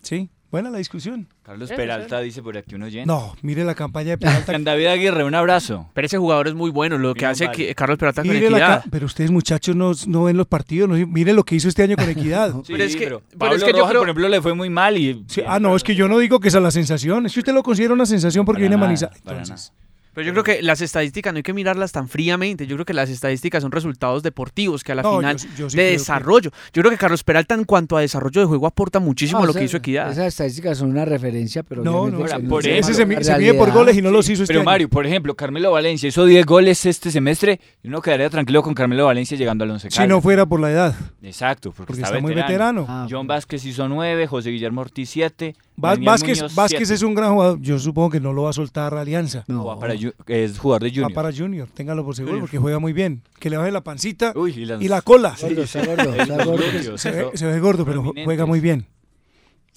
Sí, 0.00 0.30
buena 0.54 0.70
la 0.70 0.78
discusión. 0.78 1.26
Carlos 1.42 1.70
Peralta 1.70 2.20
dice 2.20 2.42
por 2.42 2.56
aquí 2.56 2.74
un 2.76 2.84
oyente. 2.84 3.06
No, 3.06 3.34
mire 3.42 3.64
la 3.64 3.74
campaña 3.74 4.10
de 4.10 4.18
Peralta. 4.18 4.44
Juan 4.46 4.64
David 4.64 4.86
Aguirre, 4.86 5.24
un 5.24 5.34
abrazo. 5.34 5.90
Pero 5.94 6.06
ese 6.06 6.16
jugador 6.18 6.48
es 6.48 6.54
muy 6.54 6.70
bueno, 6.70 6.96
lo 6.96 7.12
que 7.14 7.20
Bien, 7.20 7.30
hace 7.32 7.46
vale. 7.46 7.56
que 7.56 7.74
Carlos 7.74 7.98
Peralta 7.98 8.22
con 8.22 8.30
Mire 8.32 8.46
equidad. 8.46 8.84
pero 8.90 9.06
ustedes 9.06 9.30
muchachos 9.30 9.74
no, 9.76 9.92
no 10.06 10.24
ven 10.24 10.36
los 10.36 10.46
partidos, 10.46 10.88
no, 10.88 10.94
mire 11.08 11.32
lo 11.32 11.42
que 11.44 11.56
hizo 11.56 11.68
este 11.68 11.82
año 11.82 11.96
con 11.96 12.08
Equidad. 12.08 12.52
Sí, 12.64 12.72
Pero 12.72 12.84
es 12.84 12.94
que- 12.96 13.04
pero 13.04 13.20
pero 13.28 13.38
Pablo 13.38 13.56
es 13.56 13.64
que 13.64 13.70
yo 13.72 13.86
creo- 13.88 14.00
por 14.00 14.06
ejemplo, 14.08 14.28
le 14.28 14.40
fue 14.40 14.54
muy 14.54 14.70
mal 14.70 14.96
y... 14.96 15.24
Sí, 15.28 15.42
ah, 15.46 15.58
no, 15.58 15.74
es 15.76 15.82
que 15.82 15.94
yo 15.94 16.08
no 16.08 16.18
digo 16.18 16.40
que 16.40 16.48
esa 16.48 16.58
es 16.58 16.64
la 16.64 16.70
sensación, 16.70 17.26
es 17.26 17.34
que 17.34 17.40
usted 17.40 17.52
lo 17.52 17.62
considera 17.62 17.92
una 17.92 18.06
sensación 18.06 18.44
porque 18.44 18.58
Para 18.60 18.68
viene 18.68 18.76
nada, 18.76 18.86
Manizales. 18.86 19.20
para 19.22 19.38
Entonces, 19.42 19.72
Pero 20.14 20.26
yo 20.26 20.32
creo 20.32 20.44
que 20.44 20.62
las 20.62 20.80
estadísticas 20.80 21.32
no 21.32 21.38
hay 21.38 21.42
que 21.42 21.52
mirarlas 21.52 21.92
tan 21.92 22.08
fríamente. 22.08 22.66
Yo 22.66 22.76
creo 22.76 22.86
que 22.86 22.94
las 22.94 23.10
estadísticas 23.10 23.62
son 23.62 23.72
resultados 23.72 24.22
deportivos 24.22 24.84
que 24.84 24.92
a 24.92 24.94
la 24.94 25.02
No, 25.02 25.18
final 25.18 25.36
yo 25.36 25.38
sí- 25.38 25.48
yo 25.58 25.70
sí 25.70 25.76
de 25.76 25.84
que- 25.86 25.90
desarrollo. 25.92 26.50
Yo 26.72 26.82
creo 26.82 26.90
que 26.90 26.96
Carlos 26.98 27.24
Peralta 27.24 27.54
en 27.54 27.64
cuanto 27.64 27.96
a 27.96 28.00
desarrollo 28.00 28.40
de 28.40 28.46
juego 28.46 28.66
aporta 28.66 29.00
muchísimo 29.00 29.40
No, 29.40 29.44
a 29.44 29.46
lo 29.48 29.54
que 29.54 29.64
hizo 29.64 29.76
Equidad. 29.76 30.10
Esas 30.10 30.26
estadísticas 30.28 30.78
son 30.78 30.90
una 30.90 31.04
referencia, 31.04 31.62
pero 31.62 31.82
No, 31.82 32.08
no, 32.08 32.18
por 32.20 32.30
no 32.42 32.58
eso. 32.60 32.68
ese 32.70 32.94
se, 32.94 33.04
mide 33.06 33.54
por 33.54 33.72
goles 33.72 33.96
y 33.96 34.02
no 34.02 34.10
los 34.10 34.28
hizo 34.28 34.42
este 34.44 34.52
Pero 34.52 34.60
año. 34.60 34.64
Mario, 34.70 34.88
por 34.88 35.06
ejemplo, 35.06 35.34
Carmelo 35.34 35.72
Valencia 35.72 36.08
hizo 36.08 36.24
10 36.24 36.46
goles 36.46 36.86
este 36.86 37.10
semestre 37.10 37.60
y 37.82 37.88
uno 37.88 38.00
quedaría 38.00 38.30
tranquilo 38.30 38.62
con 38.62 38.72
Carmelo 38.74 39.06
Valencia 39.06 39.36
llegando 39.36 39.64
al 39.64 39.70
11 39.72 39.90
si 39.90 40.06
no 40.06 40.20
fuera 40.20 40.46
por 40.46 40.60
la 40.60 40.70
edad. 40.70 40.94
Exacto, 41.22 41.70
porque, 41.72 41.86
Porque 41.88 42.02
está, 42.02 42.08
está 42.16 42.20
muy 42.20 42.34
veterano. 42.34 42.82
veterano. 42.82 42.86
Ah, 42.88 43.06
John 43.10 43.26
Vázquez 43.26 43.64
hizo 43.64 43.88
9, 43.88 44.26
José 44.26 44.50
Guillermo 44.50 44.82
Ortiz 44.82 45.10
7. 45.10 45.54
Va- 45.82 45.96
Vázquez, 45.96 46.54
Vázquez 46.54 46.90
es 46.90 47.02
un 47.02 47.14
gran 47.14 47.32
jugador. 47.32 47.60
Yo 47.60 47.78
supongo 47.78 48.10
que 48.10 48.20
no 48.20 48.32
lo 48.32 48.42
va 48.44 48.50
a 48.50 48.52
soltar 48.52 48.94
a 48.94 49.00
Alianza. 49.00 49.44
No. 49.48 49.78
para 49.78 49.94
es 49.94 50.58
jugador 50.58 50.82
de 50.84 50.88
Va 50.90 50.94
Junior. 50.94 51.12
para 51.12 51.32
Junior, 51.32 51.68
téngalo 51.74 52.04
por 52.04 52.14
seguro, 52.14 52.38
porque 52.40 52.58
juega 52.58 52.78
muy 52.78 52.92
bien. 52.92 53.22
Que 53.40 53.50
le 53.50 53.56
baje 53.56 53.72
la 53.72 53.82
pancita 53.82 54.32
Uy, 54.36 54.52
y, 54.56 54.64
las- 54.66 54.80
y 54.80 54.88
la 54.88 55.02
cola. 55.02 55.34
Gordo, 55.40 55.62
está 55.62 55.84
gordo, 55.84 56.14
está 56.14 56.44
gordo. 56.44 56.56
glúteos, 56.70 57.00
Se 57.00 57.10
ve, 57.10 57.20
eso. 57.22 57.30
se 57.34 57.46
ve 57.46 57.58
gordo, 57.60 57.84
pero 57.84 58.04
juega 58.24 58.46
muy 58.46 58.60
bien. 58.60 58.86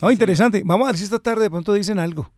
No, 0.02 0.12
interesante. 0.12 0.62
Vamos 0.64 0.86
a 0.88 0.92
ver 0.92 0.98
si 0.98 1.04
esta 1.06 1.18
tarde 1.20 1.44
de 1.44 1.50
pronto 1.50 1.74
dicen 1.74 1.98
algo. 1.98 2.30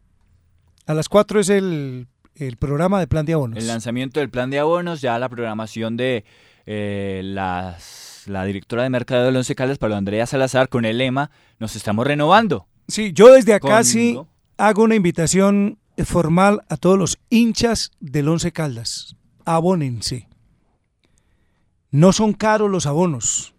A 0.85 0.93
las 0.93 1.09
4 1.09 1.41
es 1.41 1.49
el, 1.49 2.07
el 2.35 2.55
programa 2.55 2.99
de 3.01 3.07
plan 3.07 3.25
de 3.25 3.33
abonos. 3.33 3.57
El 3.59 3.67
lanzamiento 3.67 4.21
del 4.21 4.29
plan 4.29 4.49
de 4.49 4.59
abonos, 4.59 5.01
ya 5.01 5.19
la 5.19 5.27
programación 5.27 5.97
de 5.97 6.23
eh, 6.65 7.21
las, 7.25 8.23
la 8.27 8.45
directora 8.45 8.83
de 8.83 8.89
mercado 8.89 9.25
del 9.25 9.35
Once 9.35 9.53
Caldas, 9.53 9.77
Pablo 9.77 9.97
Andrea 9.97 10.25
Salazar, 10.25 10.69
con 10.69 10.85
el 10.85 10.97
lema 10.97 11.29
Nos 11.59 11.75
estamos 11.75 12.07
renovando. 12.07 12.65
Sí, 12.89 13.13
yo 13.13 13.33
desde 13.33 13.53
acá 13.53 13.83
sí 13.83 14.19
hago 14.57 14.83
una 14.83 14.95
invitación 14.95 15.77
formal 16.05 16.63
a 16.69 16.77
todos 16.77 16.97
los 16.97 17.19
hinchas 17.29 17.91
del 17.99 18.27
Once 18.27 18.51
Caldas. 18.51 19.15
Abónense. 19.45 20.27
No 21.91 22.13
son 22.13 22.33
caros 22.33 22.69
los 22.69 22.87
abonos. 22.87 23.53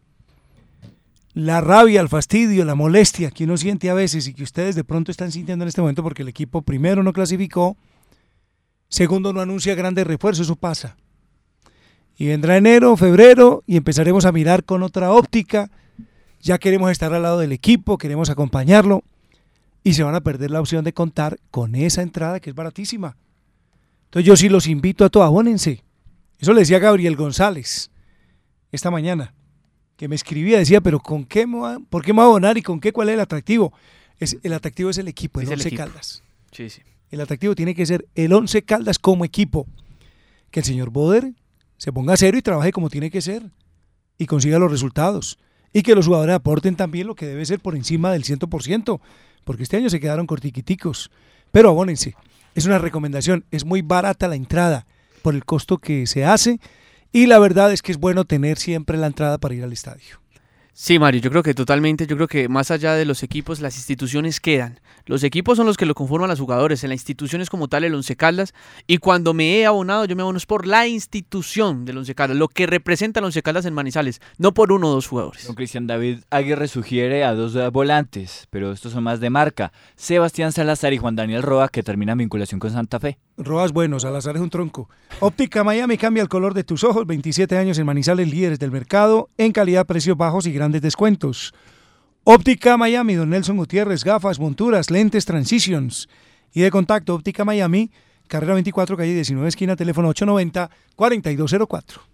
La 1.33 1.61
rabia, 1.61 2.01
el 2.01 2.09
fastidio, 2.09 2.65
la 2.65 2.75
molestia 2.75 3.31
que 3.31 3.45
uno 3.45 3.57
siente 3.57 3.89
a 3.89 3.95
veces 3.95 4.27
y 4.27 4.35
que 4.35 4.43
ustedes 4.43 4.75
de 4.75 4.83
pronto 4.83 5.13
están 5.13 5.31
sintiendo 5.31 5.65
en 5.65 5.69
este 5.69 5.81
momento 5.81 6.03
porque 6.03 6.23
el 6.23 6.29
equipo 6.29 6.63
primero 6.63 7.05
no 7.05 7.13
clasificó, 7.13 7.77
segundo 8.89 9.33
no 9.33 9.41
anuncia 9.41 9.77
grandes 9.77 10.09
refuerzos, 10.09 10.47
eso 10.47 10.57
pasa. 10.57 10.97
Y 12.17 12.27
vendrá 12.27 12.57
enero, 12.57 12.97
febrero 12.97 13.63
y 13.65 13.77
empezaremos 13.77 14.25
a 14.25 14.33
mirar 14.33 14.65
con 14.65 14.83
otra 14.83 15.13
óptica. 15.13 15.71
Ya 16.41 16.59
queremos 16.59 16.91
estar 16.91 17.15
al 17.15 17.23
lado 17.23 17.39
del 17.39 17.53
equipo, 17.53 17.97
queremos 17.97 18.29
acompañarlo 18.29 19.05
y 19.83 19.95
se 19.95 20.03
van 20.03 20.15
a 20.15 20.21
perder 20.21 20.51
la 20.51 20.61
opción 20.61 20.85
de 20.85 20.93
contar 20.93 21.39
con 21.51 21.75
esa 21.75 22.03
entrada 22.03 22.41
que 22.41 22.51
es 22.51 22.57
baratísima. 22.57 23.17
Entonces 24.07 24.27
yo 24.27 24.37
sí 24.37 24.49
los 24.49 24.67
invito 24.67 25.05
a 25.05 25.09
todos, 25.09 25.27
abónense. 25.27 25.83
Eso 26.39 26.53
le 26.53 26.61
decía 26.61 26.79
Gabriel 26.79 27.17
González 27.17 27.91
esta 28.73 28.91
mañana, 28.91 29.35
que 29.97 30.09
me 30.09 30.15
escribía, 30.15 30.59
decía, 30.59 30.81
pero 30.81 31.01
¿con 31.01 31.25
qué 31.25 31.47
me 31.47 31.57
voy 31.59 31.75
a- 31.75 31.79
¿por 31.79 32.03
qué 32.05 32.13
me 32.13 32.19
voy 32.19 32.25
a 32.25 32.27
abonar 32.29 32.57
y 32.59 32.63
con 32.63 32.81
qué? 32.81 32.93
¿Cuál 32.93 33.09
es 33.11 33.15
el 33.15 33.21
atractivo? 33.21 33.73
Es, 34.19 34.37
el 34.43 34.53
atractivo 34.53 34.91
es 34.91 34.99
el 34.99 35.09
equipo, 35.09 35.41
el 35.41 35.45
Es 35.47 35.51
el 35.51 35.59
Once 35.59 35.69
equipo. 35.69 35.83
Caldas. 35.85 36.23
Sí, 36.53 36.71
sí. 36.71 36.83
El 37.11 37.21
atractivo 37.21 37.55
tiene 37.55 37.75
que 37.75 37.85
ser 37.87 38.07
el 38.15 38.33
Once 38.33 38.63
Caldas 38.63 38.99
como 38.99 39.25
equipo. 39.25 39.67
Que 40.51 40.61
el 40.61 40.67
señor 40.67 40.91
Boder 40.91 41.33
se 41.77 41.93
ponga 41.93 42.15
a 42.15 42.17
cero 42.17 42.37
y 42.39 42.43
trabaje 42.43 42.73
como 42.73 42.89
tiene 42.91 43.11
que 43.11 43.21
ser 43.21 43.51
y 44.19 44.27
consiga 44.27 44.59
los 44.59 44.71
resultados. 44.71 45.39
Y 45.73 45.83
que 45.83 45.95
los 45.95 46.07
jugadores 46.07 46.35
aporten 46.37 46.77
también 46.77 47.07
lo 47.07 47.15
que 47.15 47.27
debe 47.27 47.45
ser 47.47 47.61
por 47.61 47.77
encima 47.77 48.13
del 48.13 48.25
100%, 48.25 49.01
porque 49.45 49.63
este 49.63 49.77
año 49.77 49.91
se 49.91 50.01
quedaron 50.01 50.27
cortiquiticos. 50.27 51.11
Pero 51.53 51.71
abónense, 51.71 52.15
es 52.55 52.67
una 52.67 52.79
recomendación, 52.79 53.45
es 53.51 53.65
muy 53.65 53.83
barata 53.83 54.29
la 54.29 54.37
entrada 54.37 54.87
por 55.23 55.35
el 55.35 55.45
costo 55.45 55.79
que 55.79 56.07
se 56.07 56.25
hace 56.25 56.61
y 57.13 57.27
la 57.27 57.39
verdad 57.39 57.73
es 57.73 57.83
que 57.83 57.93
es 57.93 57.99
bueno 57.99 58.25
tener 58.25 58.59
siempre 58.59 58.97
la 58.97 59.07
entrada 59.07 59.39
para 59.39 59.55
ir 59.55 59.65
al 59.65 59.73
estadio. 59.73 60.20
Sí, 60.83 60.99
Mario, 60.99 61.21
yo 61.21 61.29
creo 61.29 61.43
que 61.43 61.53
totalmente, 61.53 62.07
yo 62.07 62.17
creo 62.17 62.27
que 62.27 62.49
más 62.49 62.71
allá 62.71 62.95
de 62.95 63.05
los 63.05 63.23
equipos, 63.23 63.61
las 63.61 63.77
instituciones 63.77 64.41
quedan. 64.41 64.81
Los 65.05 65.23
equipos 65.25 65.59
son 65.59 65.67
los 65.67 65.77
que 65.77 65.85
lo 65.85 65.95
conforman 65.95 66.31
a 66.31 66.33
los 66.33 66.41
jugadores, 66.41 66.83
en 66.85 66.89
la 66.89 66.95
institución 66.95 67.43
es 67.43 67.51
como 67.51 67.69
tal 67.69 67.85
el 67.85 67.95
Once 67.95 68.17
Caldas, 68.17 68.55
y 68.87 68.97
cuando 68.97 69.35
me 69.35 69.59
he 69.59 69.67
abonado, 69.67 70.07
yo 70.07 70.17
me 70.17 70.23
abono 70.23 70.39
es 70.39 70.47
por 70.47 70.67
la 70.67 70.87
institución 70.87 71.85
del 71.85 71.99
Once 71.99 72.15
Caldas, 72.15 72.39
lo 72.39 72.49
que 72.49 72.67
representa 72.67 73.21
el 73.21 73.27
Once 73.27 73.43
Caldas 73.43 73.67
en 73.67 73.75
Manizales, 73.75 74.23
no 74.39 74.55
por 74.55 74.73
uno 74.73 74.89
o 74.89 74.93
dos 74.93 75.07
jugadores. 75.07 75.47
Don 75.47 75.55
Cristian 75.55 75.87
David 75.87 76.21
Aguirre 76.31 76.67
sugiere 76.67 77.25
a 77.25 77.35
dos 77.35 77.59
volantes, 77.75 78.47
pero 78.49 78.73
estos 78.73 78.93
son 78.93 79.05
más 79.05 79.21
de 79.21 79.29
marca. 79.29 79.73
Sebastián 79.97 80.53
Salazar 80.53 80.95
y 80.95 80.97
Juan 80.97 81.15
Daniel 81.15 81.43
Roa, 81.43 81.69
que 81.69 81.83
terminan 81.83 82.17
vinculación 82.17 82.59
con 82.59 82.71
Santa 82.71 82.99
Fe. 82.99 83.19
Robas 83.37 83.73
buenos, 83.73 84.03
Salazar 84.03 84.37
es 84.37 84.43
un 84.43 84.49
tronco. 84.49 84.89
Óptica 85.21 85.63
Miami 85.63 85.99
cambia 85.99 86.23
el 86.23 86.31
color 86.31 86.55
de 86.55 86.65
tus 86.65 86.85
ojos. 86.85 87.07
27 87.07 87.59
años 87.59 87.79
en 87.79 87.85
Manizales, 87.85 88.31
líderes 88.31 88.59
del 88.59 88.71
mercado 88.71 89.29
en 89.37 89.53
calidad, 89.53 89.87
precios 89.87 90.17
bajos 90.17 90.47
y 90.47 90.53
grandes 90.71 90.83
descuentos. 90.83 91.53
Óptica 92.23 92.77
Miami, 92.77 93.15
don 93.15 93.31
Nelson 93.31 93.57
Gutiérrez, 93.57 94.05
gafas, 94.05 94.39
monturas, 94.39 94.91
lentes, 94.91 95.25
transitions. 95.25 96.09
Y 96.53 96.61
de 96.61 96.71
contacto, 96.71 97.15
Óptica 97.15 97.45
Miami, 97.45 97.91
carrera 98.29 98.55
24, 98.55 98.97
calle 98.97 99.15
19, 99.15 99.49
esquina, 99.49 99.75
teléfono 99.75 100.09
890-4204. 100.15 102.11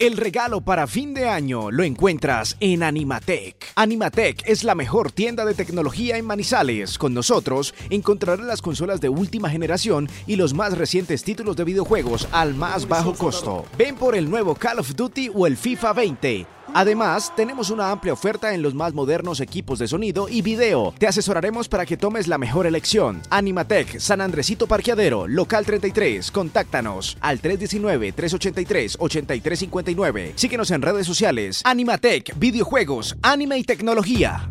El 0.00 0.16
regalo 0.16 0.60
para 0.60 0.86
fin 0.86 1.14
de 1.14 1.28
año 1.28 1.70
lo 1.70 1.84
encuentras 1.84 2.56
en 2.58 2.82
Animatec. 2.82 3.72
Animatec 3.76 4.42
es 4.44 4.64
la 4.64 4.74
mejor 4.74 5.12
tienda 5.12 5.44
de 5.44 5.54
tecnología 5.54 6.16
en 6.16 6.26
Manizales. 6.26 6.98
Con 6.98 7.14
nosotros 7.14 7.74
encontrarás 7.90 8.44
las 8.44 8.60
consolas 8.60 9.00
de 9.00 9.08
última 9.08 9.48
generación 9.50 10.08
y 10.26 10.34
los 10.34 10.52
más 10.52 10.76
recientes 10.76 11.22
títulos 11.22 11.54
de 11.56 11.64
videojuegos 11.64 12.28
al 12.32 12.54
más 12.54 12.88
bajo 12.88 13.14
costo. 13.14 13.66
Ven 13.78 13.94
por 13.94 14.16
el 14.16 14.28
nuevo 14.28 14.56
Call 14.56 14.80
of 14.80 14.96
Duty 14.96 15.30
o 15.32 15.46
el 15.46 15.56
FIFA 15.56 15.92
20. 15.92 16.46
Además, 16.76 17.32
tenemos 17.36 17.70
una 17.70 17.92
amplia 17.92 18.12
oferta 18.12 18.52
en 18.52 18.60
los 18.60 18.74
más 18.74 18.94
modernos 18.94 19.38
equipos 19.38 19.78
de 19.78 19.86
sonido 19.86 20.28
y 20.28 20.42
video. 20.42 20.92
Te 20.98 21.06
asesoraremos 21.06 21.68
para 21.68 21.86
que 21.86 21.96
tomes 21.96 22.26
la 22.26 22.36
mejor 22.36 22.66
elección. 22.66 23.22
Animatec, 23.30 24.00
San 24.00 24.20
Andresito 24.20 24.66
Parqueadero, 24.66 25.28
local 25.28 25.64
33. 25.64 26.32
Contáctanos 26.32 27.16
al 27.20 27.40
319-383-8359. 27.40 30.32
Síguenos 30.34 30.72
en 30.72 30.82
redes 30.82 31.06
sociales. 31.06 31.62
Animatec, 31.64 32.36
videojuegos, 32.40 33.16
anime 33.22 33.56
y 33.58 33.62
tecnología. 33.62 34.50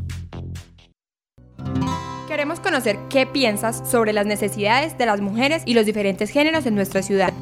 Queremos 2.29 2.61
conocer 2.61 2.97
qué 3.09 3.25
piensas 3.25 3.83
sobre 3.91 4.13
las 4.13 4.25
necesidades 4.25 4.97
de 4.97 5.07
las 5.07 5.19
mujeres 5.19 5.61
y 5.65 5.73
los 5.73 5.85
diferentes 5.85 6.29
géneros 6.29 6.65
en 6.65 6.75
nuestra 6.75 7.01
ciudad. 7.01 7.33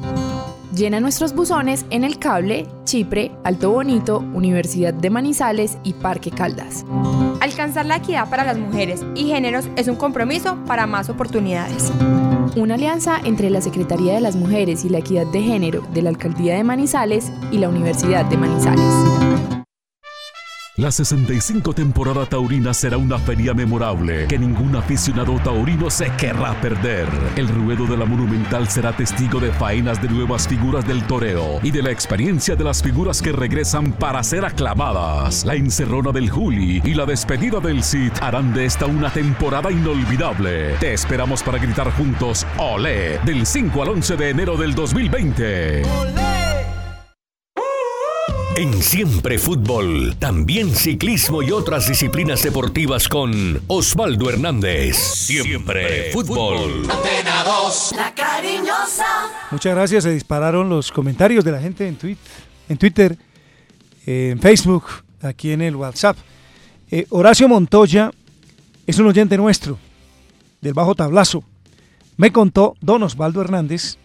Llena 0.74 1.00
nuestros 1.00 1.34
buzones 1.34 1.84
en 1.90 2.02
El 2.02 2.18
Cable, 2.18 2.66
Chipre, 2.84 3.30
Alto 3.44 3.70
Bonito, 3.70 4.20
Universidad 4.32 4.94
de 4.94 5.10
Manizales 5.10 5.76
y 5.84 5.92
Parque 5.92 6.30
Caldas. 6.30 6.86
Alcanzar 7.40 7.84
la 7.84 7.96
equidad 7.96 8.30
para 8.30 8.44
las 8.44 8.56
mujeres 8.56 9.04
y 9.14 9.26
géneros 9.26 9.68
es 9.76 9.88
un 9.88 9.96
compromiso 9.96 10.56
para 10.66 10.86
más 10.86 11.10
oportunidades. 11.10 11.92
Una 12.56 12.76
alianza 12.76 13.20
entre 13.22 13.50
la 13.50 13.60
Secretaría 13.60 14.14
de 14.14 14.22
las 14.22 14.34
Mujeres 14.34 14.86
y 14.86 14.88
la 14.88 14.98
Equidad 14.98 15.26
de 15.26 15.42
Género 15.42 15.82
de 15.92 16.00
la 16.00 16.08
Alcaldía 16.08 16.54
de 16.54 16.64
Manizales 16.64 17.30
y 17.50 17.58
la 17.58 17.68
Universidad 17.68 18.24
de 18.24 18.38
Manizales. 18.38 19.21
La 20.82 20.90
65 20.90 21.74
temporada 21.74 22.26
taurina 22.26 22.74
será 22.74 22.96
una 22.96 23.16
feria 23.16 23.54
memorable 23.54 24.26
que 24.26 24.36
ningún 24.36 24.74
aficionado 24.74 25.38
taurino 25.38 25.88
se 25.90 26.10
querrá 26.16 26.60
perder. 26.60 27.06
El 27.36 27.46
ruedo 27.46 27.86
de 27.86 27.96
la 27.96 28.04
Monumental 28.04 28.68
será 28.68 28.92
testigo 28.92 29.38
de 29.38 29.52
faenas 29.52 30.02
de 30.02 30.08
nuevas 30.08 30.48
figuras 30.48 30.84
del 30.84 31.04
toreo 31.04 31.60
y 31.62 31.70
de 31.70 31.84
la 31.84 31.92
experiencia 31.92 32.56
de 32.56 32.64
las 32.64 32.82
figuras 32.82 33.22
que 33.22 33.30
regresan 33.30 33.92
para 33.92 34.24
ser 34.24 34.44
aclamadas. 34.44 35.44
La 35.44 35.54
encerrona 35.54 36.10
del 36.10 36.28
Juli 36.28 36.82
y 36.84 36.94
la 36.94 37.06
despedida 37.06 37.60
del 37.60 37.84
Cid 37.84 38.14
harán 38.20 38.52
de 38.52 38.64
esta 38.64 38.86
una 38.86 39.12
temporada 39.12 39.70
inolvidable. 39.70 40.74
Te 40.80 40.94
esperamos 40.94 41.44
para 41.44 41.58
gritar 41.58 41.92
juntos 41.92 42.44
¡Olé! 42.58 43.20
del 43.24 43.46
5 43.46 43.82
al 43.84 43.88
11 43.90 44.16
de 44.16 44.30
enero 44.30 44.56
del 44.56 44.74
2020. 44.74 46.41
En 48.54 48.82
Siempre 48.82 49.38
Fútbol, 49.38 50.14
también 50.18 50.74
ciclismo 50.74 51.42
y 51.42 51.50
otras 51.50 51.88
disciplinas 51.88 52.42
deportivas 52.42 53.08
con 53.08 53.62
Osvaldo 53.66 54.28
Hernández. 54.28 54.94
Siempre 54.96 56.10
Fútbol. 56.12 56.82
Antena 56.90 57.44
2, 57.44 57.94
la 57.96 58.14
cariñosa. 58.14 59.06
Muchas 59.50 59.74
gracias. 59.74 60.04
Se 60.04 60.10
dispararon 60.10 60.68
los 60.68 60.92
comentarios 60.92 61.46
de 61.46 61.52
la 61.52 61.60
gente 61.60 61.88
en, 61.88 61.96
tweet, 61.96 62.18
en 62.68 62.76
Twitter, 62.76 63.16
en 64.04 64.38
Facebook, 64.38 64.84
aquí 65.22 65.52
en 65.52 65.62
el 65.62 65.74
WhatsApp. 65.74 66.18
Eh, 66.90 67.06
Horacio 67.08 67.48
Montoya 67.48 68.10
es 68.86 68.98
un 68.98 69.06
oyente 69.06 69.38
nuestro, 69.38 69.78
del 70.60 70.74
Bajo 70.74 70.94
Tablazo. 70.94 71.42
Me 72.18 72.30
contó 72.30 72.76
don 72.82 73.02
Osvaldo 73.02 73.40
Hernández 73.40 73.96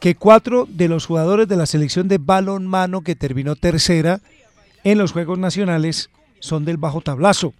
que 0.00 0.14
cuatro 0.14 0.66
de 0.68 0.88
los 0.88 1.06
jugadores 1.06 1.48
de 1.48 1.56
la 1.56 1.66
selección 1.66 2.08
de 2.08 2.18
balonmano 2.18 3.02
que 3.02 3.14
terminó 3.14 3.56
tercera 3.56 4.18
en 4.84 4.98
los 4.98 5.12
Juegos 5.12 5.38
Nacionales 5.38 6.10
son 6.38 6.64
del 6.64 6.76
Bajo 6.76 7.00
Tablazo. 7.00 7.54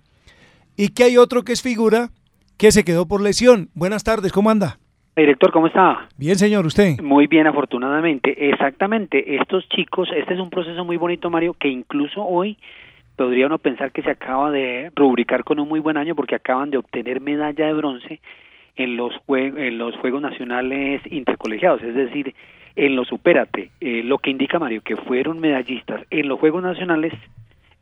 Y 0.77 0.91
que 0.91 1.05
hay 1.05 1.17
otro 1.17 1.43
que 1.43 1.53
es 1.53 1.63
figura 1.63 2.11
que 2.59 2.73
se 2.73 2.85
quedó 2.85 3.07
por 3.07 3.23
lesión. 3.23 3.69
Buenas 3.75 4.05
tardes, 4.05 4.33
¿cómo 4.33 4.51
anda? 4.51 4.79
Director, 5.17 5.51
¿cómo 5.51 5.67
está? 5.67 6.09
Bien, 6.19 6.37
señor, 6.37 6.67
¿usted? 6.67 7.01
Muy 7.01 7.27
bien, 7.27 7.47
afortunadamente. 7.47 8.51
Exactamente, 8.51 9.37
estos 9.37 9.67
chicos, 9.71 10.11
este 10.15 10.35
es 10.35 10.41
un 10.41 10.51
proceso 10.51 10.85
muy 10.85 10.99
bonito, 10.99 11.31
Mario, 11.31 11.55
que 11.59 11.69
incluso 11.69 12.23
hoy 12.23 12.59
podría 13.17 13.47
uno 13.47 13.57
pensar 13.57 13.93
que 13.93 14.03
se 14.03 14.11
acaba 14.11 14.51
de 14.51 14.93
rubricar 14.95 15.43
con 15.43 15.59
un 15.59 15.69
muy 15.69 15.81
buen 15.81 15.97
año 15.97 16.15
porque 16.15 16.35
acaban 16.35 16.71
de 16.71 16.77
obtener 16.77 17.23
medalla 17.23 17.67
de 17.67 17.73
bronce 17.73 18.21
en 18.77 18.97
los, 18.97 19.13
jue- 19.27 19.59
en 19.59 19.79
los 19.79 19.97
Juegos 19.97 20.23
Nacionales 20.23 21.01
Intercolegiados, 21.11 21.83
es 21.83 21.95
decir, 21.95 22.35
en 22.77 22.95
los 22.95 23.09
Supérate, 23.09 23.71
eh, 23.81 24.03
lo 24.05 24.19
que 24.19 24.31
indica 24.31 24.59
Mario 24.59 24.83
que 24.83 24.97
fueron 24.97 25.41
medallistas 25.41 26.03
en 26.11 26.29
los 26.29 26.39
Juegos 26.39 26.63
Nacionales 26.63 27.13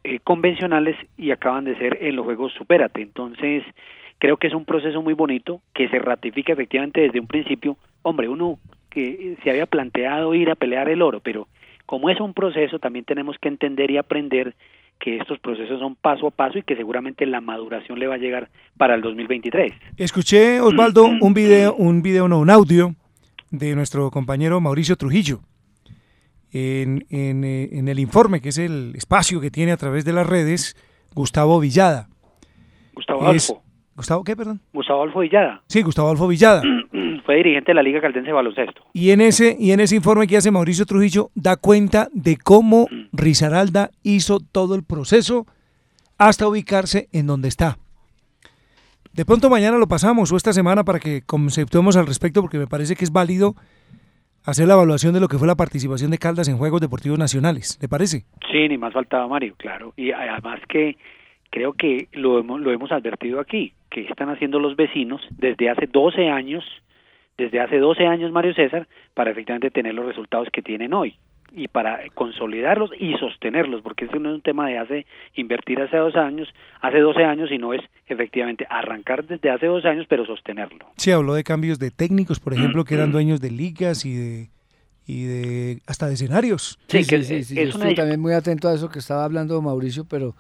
eh, 0.05 0.21
convencionales 0.23 0.97
y 1.19 1.31
acaban 1.33 1.65
de 1.65 1.77
ser 1.77 1.99
en 2.01 2.15
los 2.15 2.25
Juegos 2.25 2.53
Supérate. 2.53 3.03
Entonces, 3.03 3.65
creo 4.19 4.37
que 4.37 4.47
es 4.47 4.55
un 4.55 4.65
proceso 4.65 5.03
muy 5.03 5.15
bonito 5.15 5.61
que 5.75 5.89
se 5.89 5.99
ratifica 5.99 6.53
efectivamente 6.53 7.01
desde 7.01 7.21
un 7.21 7.27
principio. 7.27 7.77
Hombre, 8.03 8.29
uno 8.29 8.59
que 8.91 9.37
se 9.43 9.51
había 9.51 9.67
planteado 9.67 10.35
ir 10.35 10.51
a 10.51 10.55
pelear 10.55 10.89
el 10.89 11.03
oro, 11.03 11.19
pero 11.21 11.49
como 11.87 12.09
es 12.09 12.21
un 12.21 12.33
proceso, 12.33 12.79
también 12.79 13.05
tenemos 13.05 13.37
que 13.39 13.49
entender 13.49 13.91
y 13.91 13.97
aprender 13.97 14.55
que 14.99 15.19
estos 15.19 15.39
procesos 15.41 15.79
son 15.81 15.97
paso 15.97 16.27
a 16.27 16.31
paso 16.31 16.59
y 16.59 16.63
que 16.63 16.77
seguramente 16.77 17.27
la 17.27 17.41
maduración 17.41 17.99
le 17.99 18.07
va 18.07 18.15
a 18.15 18.19
llegar 18.19 18.49
para 18.79 18.95
el 18.95 19.03
2023. 19.03 19.73
Escuché, 19.97 20.61
Osvaldo, 20.61 21.05
un 21.05 21.35
video, 21.35 21.75
un 21.75 22.01
video, 22.03 22.27
no, 22.29 22.39
un 22.41 22.51
audio 22.51 22.95
de 23.51 23.75
nuestro 23.75 24.11
compañero 24.11 24.61
Mauricio 24.61 24.97
Trujillo 24.97 25.41
en, 26.53 27.05
en, 27.11 27.45
eh, 27.45 27.69
en 27.73 27.89
el 27.89 27.99
informe, 27.99 28.41
que 28.41 28.51
es 28.51 28.59
el 28.59 28.93
espacio 28.97 29.41
que 29.41 29.51
tiene 29.51 29.73
a 29.73 29.77
través 29.77 30.05
de 30.05 30.13
las 30.13 30.27
redes, 30.27 30.77
Gustavo 31.15 31.61
Villada. 31.61 32.09
Gustavo 32.95 33.31
Es- 33.33 33.51
Alfo, 33.51 33.63
¿Gustavo 33.97 34.25
qué, 34.25 34.37
perdón? 34.37 34.61
Gustavo 34.73 35.03
Alfo 35.03 35.21
Villada, 35.21 35.63
Sí, 35.69 35.83
Gustavo 35.83 36.11
Alfo 36.11 36.29
Villada. 36.29 36.63
fue 37.25 37.37
dirigente 37.37 37.71
de 37.71 37.75
la 37.75 37.83
Liga 37.83 38.01
Caldense 38.01 38.29
de 38.29 38.33
Baloncesto. 38.33 38.83
Y 38.93 39.11
en 39.11 39.21
ese, 39.21 39.57
y 39.59 39.73
en 39.73 39.81
ese 39.81 39.97
informe 39.97 40.27
que 40.27 40.37
hace 40.37 40.51
Mauricio 40.51 40.87
Trujillo 40.87 41.31
da 41.35 41.57
cuenta 41.57 42.09
de 42.13 42.37
cómo 42.37 42.87
Risaralda 43.13 43.91
hizo 44.03 44.41
todo 44.41 44.75
el 44.75 44.85
proceso 44.85 45.47
hasta 46.19 46.47
ubicarse 46.47 47.09
en 47.13 47.27
donde 47.27 47.49
está. 47.49 47.79
De 49.13 49.25
pronto 49.25 49.49
mañana 49.49 49.79
lo 49.79 49.87
pasamos 49.87 50.33
o 50.33 50.37
esta 50.37 50.53
semana 50.53 50.85
para 50.85 50.99
que 50.99 51.23
conceptuemos 51.23 51.97
al 51.97 52.07
respecto 52.07 52.41
porque 52.41 52.59
me 52.59 52.67
parece 52.67 52.97
que 52.97 53.05
es 53.05 53.13
válido 53.13 53.55
hacer 54.45 54.67
la 54.67 54.75
evaluación 54.75 55.15
de 55.15 55.21
lo 55.21 55.29
que 55.29 55.39
fue 55.39 55.47
la 55.47 55.55
participación 55.55 56.11
de 56.11 56.19
Caldas 56.19 56.49
en 56.49 56.59
Juegos 56.59 56.81
Deportivos 56.81 57.19
Nacionales. 57.19 57.79
¿Le 57.81 57.89
parece? 57.89 58.25
Sí, 58.51 58.69
ni 58.69 58.77
más 58.77 58.93
faltaba 58.93 59.27
Mario, 59.29 59.55
claro. 59.57 59.95
Y 59.97 60.11
además 60.11 60.61
que 60.69 60.97
creo 61.51 61.75
que 61.75 62.09
lo 62.13 62.41
hemos, 62.41 62.61
lo 62.61 62.73
hemos 62.73 62.91
advertido 62.91 63.41
aquí, 63.41 63.73
que 63.89 64.03
están 64.03 64.29
haciendo 64.29 64.59
los 64.59 64.75
vecinos 64.75 65.23
desde 65.31 65.71
hace 65.71 65.87
12 65.87 66.29
años, 66.29 66.65
desde 67.37 67.61
hace 67.61 67.79
12 67.79 68.07
años 68.07 68.33
Mario 68.33 68.55
César, 68.55 68.87
para 69.15 69.31
efectivamente 69.31 69.71
tener 69.71 69.95
los 69.95 70.07
resultados 70.07 70.49
que 70.53 70.63
tienen 70.63 70.93
hoy 70.95 71.17
y 71.57 71.69
para 71.69 72.01
consolidarlos 72.15 72.91
y 72.99 73.15
sostenerlos, 73.15 73.81
porque 73.83 74.07
eso 74.07 74.19
no 74.19 74.31
es 74.31 74.35
un 74.37 74.43
tema 74.43 74.69
de 74.69 74.79
hace 74.79 75.07
invertir 75.35 75.81
hace 75.81 75.97
dos 75.97 76.17
años, 76.17 76.49
hace 76.81 76.99
12 76.99 77.25
años, 77.25 77.49
sino 77.49 77.73
es 77.73 77.81
efectivamente 78.09 78.67
arrancar 78.69 79.25
desde 79.25 79.51
hace 79.51 79.67
dos 79.67 79.85
años, 79.85 80.07
pero 80.09 80.27
sostenerlo. 80.27 80.87
Sí, 80.97 81.13
habló 81.13 81.35
de 81.35 81.45
cambios 81.45 81.79
de 81.79 81.91
técnicos, 81.91 82.41
por 82.41 82.55
ejemplo, 82.55 82.85
que 82.85 82.95
eran 82.95 83.13
dueños 83.13 83.41
de 83.41 83.53
ligas 83.53 84.05
y 84.05 84.17
de, 84.17 84.49
y 85.07 85.25
de 85.25 85.79
hasta 85.87 86.09
de 86.09 86.15
escenarios. 86.15 86.79
Sí, 86.89 87.05
sí, 87.05 87.23
sí, 87.23 87.45
sí, 87.45 87.55
yo 87.55 87.63
estoy 87.63 87.95
también 87.95 88.21
muy 88.21 88.33
atento 88.33 88.69
a 88.69 88.75
eso 88.75 88.89
que 88.89 88.99
estaba 88.99 89.25
hablando 89.25 89.61
Mauricio, 89.63 90.05
pero 90.09 90.35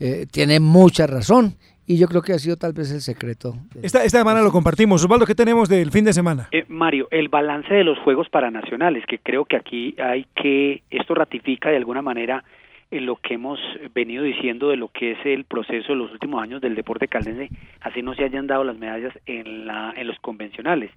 eh, 0.00 0.26
tiene 0.30 0.60
mucha 0.60 1.06
razón 1.06 1.56
y 1.88 1.96
yo 1.96 2.06
creo 2.06 2.20
que 2.20 2.34
ha 2.34 2.38
sido 2.38 2.56
tal 2.56 2.74
vez 2.74 2.92
el 2.92 3.00
secreto. 3.00 3.54
Esta, 3.82 4.04
esta 4.04 4.18
semana 4.18 4.42
lo 4.42 4.52
compartimos. 4.52 5.02
Osvaldo, 5.02 5.24
¿qué 5.24 5.34
tenemos 5.34 5.70
del 5.70 5.90
fin 5.90 6.04
de 6.04 6.12
semana? 6.12 6.48
Eh, 6.52 6.66
Mario, 6.68 7.08
el 7.10 7.30
balance 7.30 7.72
de 7.72 7.82
los 7.82 7.98
Juegos 8.00 8.28
Paranacionales, 8.28 9.06
que 9.06 9.18
creo 9.18 9.46
que 9.46 9.56
aquí 9.56 9.96
hay 9.98 10.26
que, 10.36 10.82
esto 10.90 11.14
ratifica 11.14 11.70
de 11.70 11.78
alguna 11.78 12.02
manera 12.02 12.44
en 12.90 13.06
lo 13.06 13.16
que 13.16 13.34
hemos 13.34 13.58
venido 13.94 14.22
diciendo 14.22 14.68
de 14.68 14.76
lo 14.76 14.88
que 14.88 15.12
es 15.12 15.18
el 15.24 15.44
proceso 15.44 15.92
de 15.92 15.98
los 15.98 16.12
últimos 16.12 16.42
años 16.42 16.60
del 16.60 16.74
deporte 16.74 17.08
caldense, 17.08 17.48
así 17.80 18.02
no 18.02 18.14
se 18.14 18.24
hayan 18.24 18.46
dado 18.46 18.64
las 18.64 18.78
medallas 18.78 19.18
en, 19.24 19.66
la, 19.66 19.94
en 19.96 20.06
los 20.06 20.18
convencionales. 20.20 20.90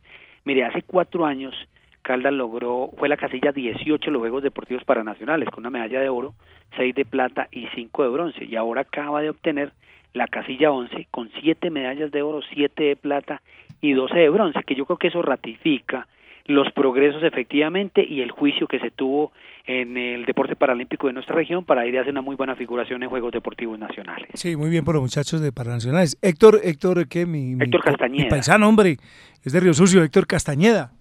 Mire, 0.43 0.65
hace 0.65 0.81
cuatro 0.83 1.25
años 1.25 1.55
Caldas 2.01 2.33
logró, 2.33 2.89
fue 2.97 3.07
la 3.07 3.15
casilla 3.17 3.51
18 3.53 4.05
de 4.05 4.11
los 4.11 4.19
Juegos 4.19 4.43
Deportivos 4.43 4.83
Paranacionales, 4.83 5.49
con 5.49 5.61
una 5.61 5.69
medalla 5.69 6.01
de 6.01 6.09
oro, 6.09 6.33
6 6.75 6.95
de 6.95 7.05
plata 7.05 7.47
y 7.51 7.67
5 7.75 8.03
de 8.03 8.09
bronce, 8.09 8.45
y 8.45 8.55
ahora 8.55 8.81
acaba 8.81 9.21
de 9.21 9.29
obtener 9.29 9.71
la 10.13 10.27
casilla 10.27 10.71
11 10.71 11.07
con 11.11 11.29
7 11.41 11.69
medallas 11.69 12.11
de 12.11 12.21
oro, 12.21 12.41
7 12.53 12.83
de 12.83 12.95
plata 12.95 13.41
y 13.81 13.93
12 13.93 14.17
de 14.17 14.29
bronce, 14.29 14.63
que 14.63 14.75
yo 14.75 14.85
creo 14.85 14.97
que 14.97 15.07
eso 15.07 15.21
ratifica 15.21 16.07
los 16.45 16.71
progresos 16.73 17.23
efectivamente 17.23 18.05
y 18.07 18.21
el 18.21 18.31
juicio 18.31 18.67
que 18.67 18.79
se 18.79 18.91
tuvo 18.91 19.31
en 19.65 19.95
el 19.95 20.25
deporte 20.25 20.55
paralímpico 20.55 21.07
de 21.07 21.13
nuestra 21.13 21.35
región 21.35 21.63
para 21.63 21.85
ir 21.85 21.97
a 21.97 22.01
hacer 22.01 22.11
una 22.11 22.21
muy 22.21 22.35
buena 22.35 22.55
figuración 22.55 23.03
en 23.03 23.09
Juegos 23.09 23.31
Deportivos 23.31 23.77
Nacionales. 23.77 24.27
Sí, 24.33 24.55
muy 24.55 24.69
bien 24.69 24.83
por 24.83 24.95
los 24.95 25.03
muchachos 25.03 25.39
de 25.39 25.51
Paranacionales. 25.51 26.17
Héctor, 26.21 26.59
Héctor, 26.63 27.07
¿qué? 27.07 27.25
Mi, 27.25 27.53
Héctor 27.53 27.83
Castañeda. 27.83 28.23
Mi 28.23 28.29
paisano, 28.29 28.67
hombre. 28.67 28.97
Es 29.43 29.53
de 29.53 29.59
Río 29.59 29.73
Sucio, 29.73 30.03
Héctor 30.03 30.27
Castañeda, 30.27 30.91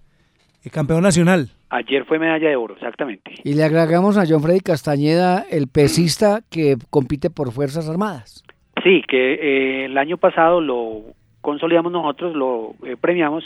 el 0.63 0.71
campeón 0.71 1.03
nacional. 1.03 1.49
Ayer 1.69 2.05
fue 2.05 2.19
medalla 2.19 2.49
de 2.49 2.55
oro, 2.55 2.75
exactamente. 2.75 3.31
Y 3.43 3.53
le 3.53 3.63
agregamos 3.63 4.17
a 4.17 4.25
John 4.27 4.41
Freddy 4.41 4.59
Castañeda, 4.59 5.45
el 5.49 5.67
pesista 5.67 6.41
que 6.49 6.75
compite 6.89 7.29
por 7.29 7.51
Fuerzas 7.51 7.89
Armadas. 7.89 8.43
Sí, 8.83 9.03
que 9.07 9.33
eh, 9.33 9.85
el 9.85 9.97
año 9.97 10.17
pasado 10.17 10.61
lo 10.61 11.03
consolidamos 11.41 11.91
nosotros, 11.91 12.35
lo 12.35 12.75
eh, 12.85 12.95
premiamos 12.99 13.43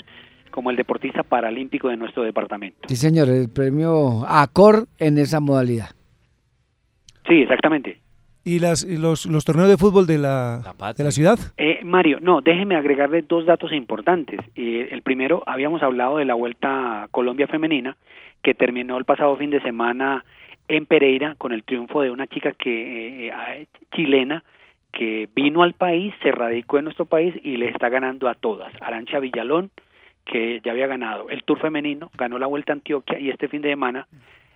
como 0.51 0.71
el 0.71 0.77
deportista 0.77 1.23
paralímpico 1.23 1.89
de 1.89 1.97
nuestro 1.97 2.23
departamento. 2.23 2.87
Sí, 2.87 2.95
señor, 2.95 3.27
el 3.27 3.49
premio 3.49 4.25
ACOR 4.27 4.87
en 4.99 5.17
esa 5.17 5.39
modalidad. 5.41 5.89
Sí, 7.27 7.41
exactamente. 7.41 7.99
¿Y 8.47 8.59
las, 8.59 8.83
y 8.83 8.97
los, 8.97 9.25
los 9.25 9.43
torneos 9.43 9.69
de 9.69 9.77
fútbol 9.77 10.05
de 10.05 10.19
la, 10.19 10.61
de 10.95 11.03
la 11.03 11.11
ciudad? 11.11 11.39
Eh, 11.57 11.79
Mario, 11.83 12.19
no, 12.21 12.41
déjeme 12.41 12.75
agregarle 12.75 13.23
dos 13.23 13.45
datos 13.45 13.73
importantes. 13.73 14.39
Eh, 14.55 14.89
el 14.91 15.01
primero, 15.01 15.41
habíamos 15.47 15.81
hablado 15.81 16.17
de 16.17 16.25
la 16.25 16.35
Vuelta 16.35 17.03
a 17.03 17.07
Colombia 17.07 17.47
Femenina, 17.47 17.97
que 18.43 18.53
terminó 18.53 18.97
el 18.97 19.05
pasado 19.05 19.35
fin 19.35 19.49
de 19.49 19.61
semana 19.61 20.23
en 20.67 20.85
Pereira 20.85 21.33
con 21.39 21.53
el 21.53 21.63
triunfo 21.63 22.01
de 22.01 22.11
una 22.11 22.27
chica 22.27 22.51
que 22.51 23.29
eh, 23.29 23.67
chilena 23.95 24.43
que 24.95 25.27
vino 25.35 25.61
al 25.61 25.73
país, 25.73 26.13
se 26.23 26.31
radicó 26.31 26.77
en 26.79 26.85
nuestro 26.85 27.05
país 27.05 27.35
y 27.43 27.57
le 27.57 27.67
está 27.67 27.89
ganando 27.89 28.29
a 28.29 28.33
todas. 28.33 28.73
Arancha 28.81 29.19
Villalón, 29.19 29.69
que 30.25 30.61
ya 30.63 30.71
había 30.71 30.87
ganado 30.87 31.29
el 31.29 31.43
Tour 31.43 31.59
femenino, 31.59 32.09
ganó 32.17 32.39
la 32.39 32.47
Vuelta 32.47 32.71
a 32.71 32.75
Antioquia 32.75 33.19
y 33.19 33.29
este 33.29 33.49
fin 33.49 33.61
de 33.61 33.69
semana 33.69 34.07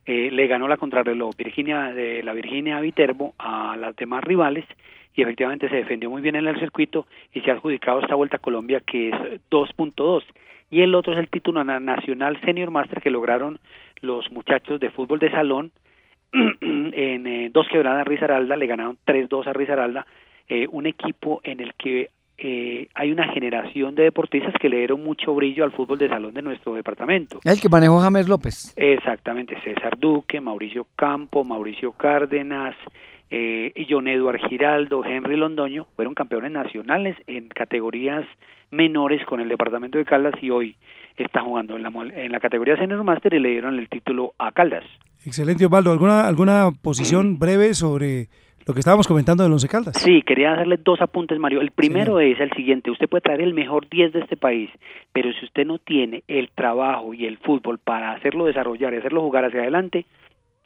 eh, 0.06 0.30
le 0.32 0.48
ganó 0.48 0.68
la 0.68 0.78
contrarreloj 0.78 1.36
Virginia 1.38 1.92
de 1.94 2.24
la 2.24 2.34
Virginia 2.34 2.80
Viterbo 2.80 3.36
a 3.38 3.76
las 3.78 3.96
demás 3.98 4.24
rivales 4.24 4.66
y 5.14 5.22
efectivamente 5.22 5.68
se 5.70 5.76
defendió 5.76 6.10
muy 6.10 6.22
bien 6.22 6.36
en 6.38 6.48
el 6.48 6.58
circuito 6.60 7.06
y 7.34 7.42
se 7.42 7.52
ha 7.52 7.56
adjudicado 7.56 8.00
esta 8.00 8.16
Vuelta 8.16 8.38
a 8.38 8.40
Colombia 8.40 8.80
que 8.80 9.10
es 9.10 9.16
2.2 9.52 10.24
y 10.72 10.82
el 10.82 10.96
otro 10.96 11.14
es 11.14 11.20
el 11.20 11.28
título 11.30 11.64
na- 11.64 11.80
nacional 11.82 12.40
Senior 12.42 12.72
Master 12.72 13.02
que 13.02 13.12
lograron 13.12 13.60
los 14.02 14.32
muchachos 14.32 14.80
de 14.80 14.90
fútbol 14.90 15.20
de 15.20 15.32
salón 15.32 15.72
en 16.32 17.28
eh, 17.28 17.50
dos 17.52 17.68
quebradas 17.68 18.02
a 18.02 18.10
Risaralda, 18.10 18.56
le 18.56 18.68
ganaron 18.68 18.98
3-2 19.06 19.48
a 19.48 19.54
Risaralda, 19.54 20.06
eh, 20.50 20.68
un 20.72 20.86
equipo 20.88 21.40
en 21.44 21.60
el 21.60 21.74
que 21.76 22.10
eh, 22.38 22.88
hay 22.96 23.12
una 23.12 23.32
generación 23.34 23.96
de 23.96 24.04
deportistas 24.04 24.54
que 24.62 24.70
le 24.70 24.78
dieron 24.78 25.04
mucho 25.04 25.34
brillo 25.36 25.64
al 25.64 25.72
fútbol 25.72 25.98
de 26.00 26.08
salón 26.10 26.34
de 26.34 26.42
nuestro 26.42 26.74
departamento. 26.74 27.40
El 27.44 27.60
que 27.60 27.68
manejó 27.70 28.00
James 28.00 28.28
López. 28.28 28.74
Exactamente, 28.78 29.60
César 29.64 29.98
Duque, 30.00 30.40
Mauricio 30.40 30.88
Campo, 30.96 31.44
Mauricio 31.44 31.92
Cárdenas, 31.92 32.76
eh, 33.30 33.72
y 33.76 33.86
John 33.90 34.08
Eduard 34.08 34.40
Giraldo, 34.48 35.06
Henry 35.06 35.36
Londoño, 35.36 35.86
fueron 35.96 36.16
campeones 36.16 36.52
nacionales 36.52 37.16
en 37.28 37.48
categorías 37.50 38.26
menores 38.72 39.24
con 39.26 39.40
el 39.40 39.50
departamento 39.50 39.98
de 39.98 40.06
Caldas 40.06 40.34
y 40.42 40.50
hoy 40.50 40.76
está 41.18 41.42
jugando 41.42 41.76
en 41.76 41.84
la, 41.84 41.90
mol- 41.92 42.14
en 42.16 42.32
la 42.32 42.40
categoría 42.40 42.78
Senior 42.78 43.04
Master 43.04 43.34
y 43.34 43.40
le 43.40 43.50
dieron 43.50 43.78
el 43.78 43.90
título 43.90 44.34
a 44.40 44.52
Caldas. 44.52 44.84
Excelente, 45.26 45.66
Osvaldo. 45.66 45.92
¿Alguna, 45.92 46.26
alguna 46.28 46.72
posición 46.82 47.38
breve 47.38 47.74
sobre 47.74 48.30
lo 48.70 48.76
que 48.76 48.82
estábamos 48.82 49.08
comentando 49.08 49.42
del 49.42 49.52
Once 49.52 49.68
Caldas? 49.68 49.98
Sí, 49.98 50.22
quería 50.22 50.54
hacerle 50.54 50.78
dos 50.78 51.02
apuntes, 51.02 51.40
Mario. 51.40 51.60
El 51.60 51.72
primero 51.72 52.20
es 52.20 52.40
el 52.40 52.52
siguiente. 52.52 52.92
Usted 52.92 53.10
puede 53.10 53.22
traer 53.22 53.42
el 53.42 53.56
mejor 53.56 53.90
10 53.90 54.14
de 54.14 54.20
este 54.20 54.38
país, 54.38 54.70
pero 55.12 55.34
si 55.34 55.44
usted 55.44 55.66
no 55.66 55.80
tiene 55.80 56.24
el 56.28 56.52
trabajo 56.54 57.16
y 57.16 57.26
el 57.26 57.40
fútbol 57.40 57.80
para 57.80 58.12
hacerlo 58.12 58.46
desarrollar 58.46 58.94
y 58.94 58.98
hacerlo 58.98 59.22
jugar 59.22 59.46
hacia 59.46 59.62
adelante, 59.62 60.06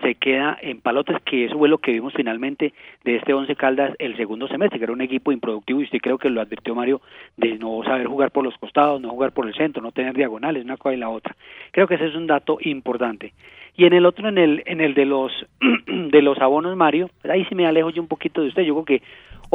se 0.04 0.16
queda 0.16 0.58
en 0.62 0.82
palotes, 0.82 1.18
que 1.24 1.46
eso 1.46 1.58
fue 1.58 1.70
lo 1.70 1.80
que 1.80 1.92
vimos 1.92 2.14
finalmente 2.14 2.74
de 3.04 3.16
este 3.16 3.34
Once 3.34 3.56
Caldas 3.56 3.96
el 4.00 4.16
segundo 4.16 4.48
semestre, 4.48 4.78
que 4.78 4.86
era 4.86 4.94
un 4.94 5.02
equipo 5.02 5.32
improductivo 5.32 5.82
y 5.82 5.86
usted 5.86 6.00
creo 6.00 6.18
que 6.18 6.30
lo 6.30 6.42
advirtió 6.42 6.76
Mario 6.76 7.02
de 7.38 7.58
no 7.58 7.82
saber 7.84 8.06
jugar 8.08 8.32
por 8.32 8.44
los 8.44 8.58
costados, 8.58 9.02
no 9.02 9.10
jugar 9.10 9.32
por 9.32 9.48
el 9.48 9.56
centro, 9.56 9.82
no 9.82 9.92
tener 9.92 10.14
diagonales, 10.14 10.64
una 10.64 10.78
cosa 10.78 10.94
y 10.94 10.98
la 10.98 11.10
otra. 11.10 11.36
Creo 11.72 11.88
que 11.88 11.96
ese 11.96 12.08
es 12.08 12.16
un 12.16 12.28
dato 12.28 12.58
importante. 12.62 13.34
Y 13.76 13.86
en 13.86 13.94
el 13.94 14.06
otro, 14.06 14.30
en 14.30 14.38
el, 14.38 14.62
en 14.68 14.82
el 14.82 14.94
de 14.94 15.06
los 15.06 15.32
de 15.88 16.22
los 16.22 16.38
abonos, 16.40 16.76
Mario, 16.78 17.10
pues 17.22 17.34
ahí 17.34 17.46
sí 17.46 17.56
me 17.56 17.66
alejo 17.66 17.90
yo 17.90 18.02
un 18.02 18.08
poquito 18.08 18.42
de 18.42 18.50
usted. 18.50 18.64
Yo 18.64 18.76
creo 18.76 19.00
que 19.00 19.06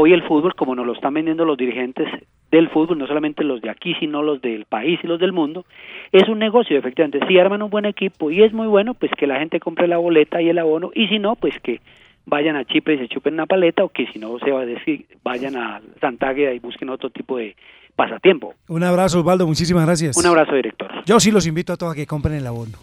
hoy 0.01 0.13
el 0.13 0.23
fútbol, 0.23 0.55
como 0.55 0.77
nos 0.77 0.87
lo 0.87 0.93
están 0.93 1.13
vendiendo 1.13 1.45
los 1.45 1.59
dirigentes 1.59 2.07
del 2.53 2.69
fútbol, 2.69 2.99
no 2.99 3.09
solamente 3.09 3.43
los 3.43 3.61
de 3.61 3.69
aquí, 3.69 3.95
sino 3.99 4.23
los 4.23 4.41
del 4.41 4.65
país 4.65 5.01
y 5.03 5.09
los 5.09 5.19
del 5.19 5.33
mundo, 5.33 5.65
es 6.13 6.29
un 6.29 6.39
negocio, 6.39 6.79
efectivamente. 6.79 7.19
Si 7.27 7.37
arman 7.37 7.63
un 7.63 7.71
buen 7.71 7.85
equipo 7.85 8.31
y 8.31 8.45
es 8.45 8.53
muy 8.53 8.69
bueno, 8.69 8.95
pues 8.95 9.11
que 9.19 9.27
la 9.27 9.41
gente 9.41 9.59
compre 9.59 9.89
la 9.89 9.99
boleta 9.99 10.41
y 10.41 10.51
el 10.51 10.59
abono, 10.59 10.93
y 10.95 11.09
si 11.09 11.19
no, 11.19 11.35
pues 11.35 11.53
que 11.65 11.81
vayan 12.27 12.55
a 12.55 12.65
Chipre 12.65 12.95
y 12.95 12.99
se 12.99 13.09
chupen 13.09 13.35
una 13.35 13.47
paleta, 13.47 13.83
o 13.83 13.89
que 13.89 14.07
si 14.07 14.21
no 14.21 14.39
se 14.39 14.53
va 14.53 14.61
a 14.61 14.67
decir, 14.67 15.05
vayan 15.25 15.57
a 15.57 15.81
Santa 16.01 16.29
Águeda 16.29 16.53
y 16.53 16.61
busquen 16.61 16.91
otro 16.91 17.11
tipo 17.11 17.37
de 17.37 17.57
pasatiempo. 17.97 18.55
Un 18.69 18.85
abrazo, 18.85 19.19
Osvaldo. 19.19 19.49
Muchísimas 19.49 19.85
gracias. 19.85 20.17
Un 20.17 20.27
abrazo, 20.27 20.55
director. 20.55 20.89
Yo 21.07 21.19
sí 21.19 21.33
los 21.33 21.45
invito 21.45 21.73
a 21.73 21.77
todos 21.77 21.95
a 21.95 21.97
que 21.97 22.07
compren 22.07 22.37
el 22.37 22.47
abono. 22.47 22.79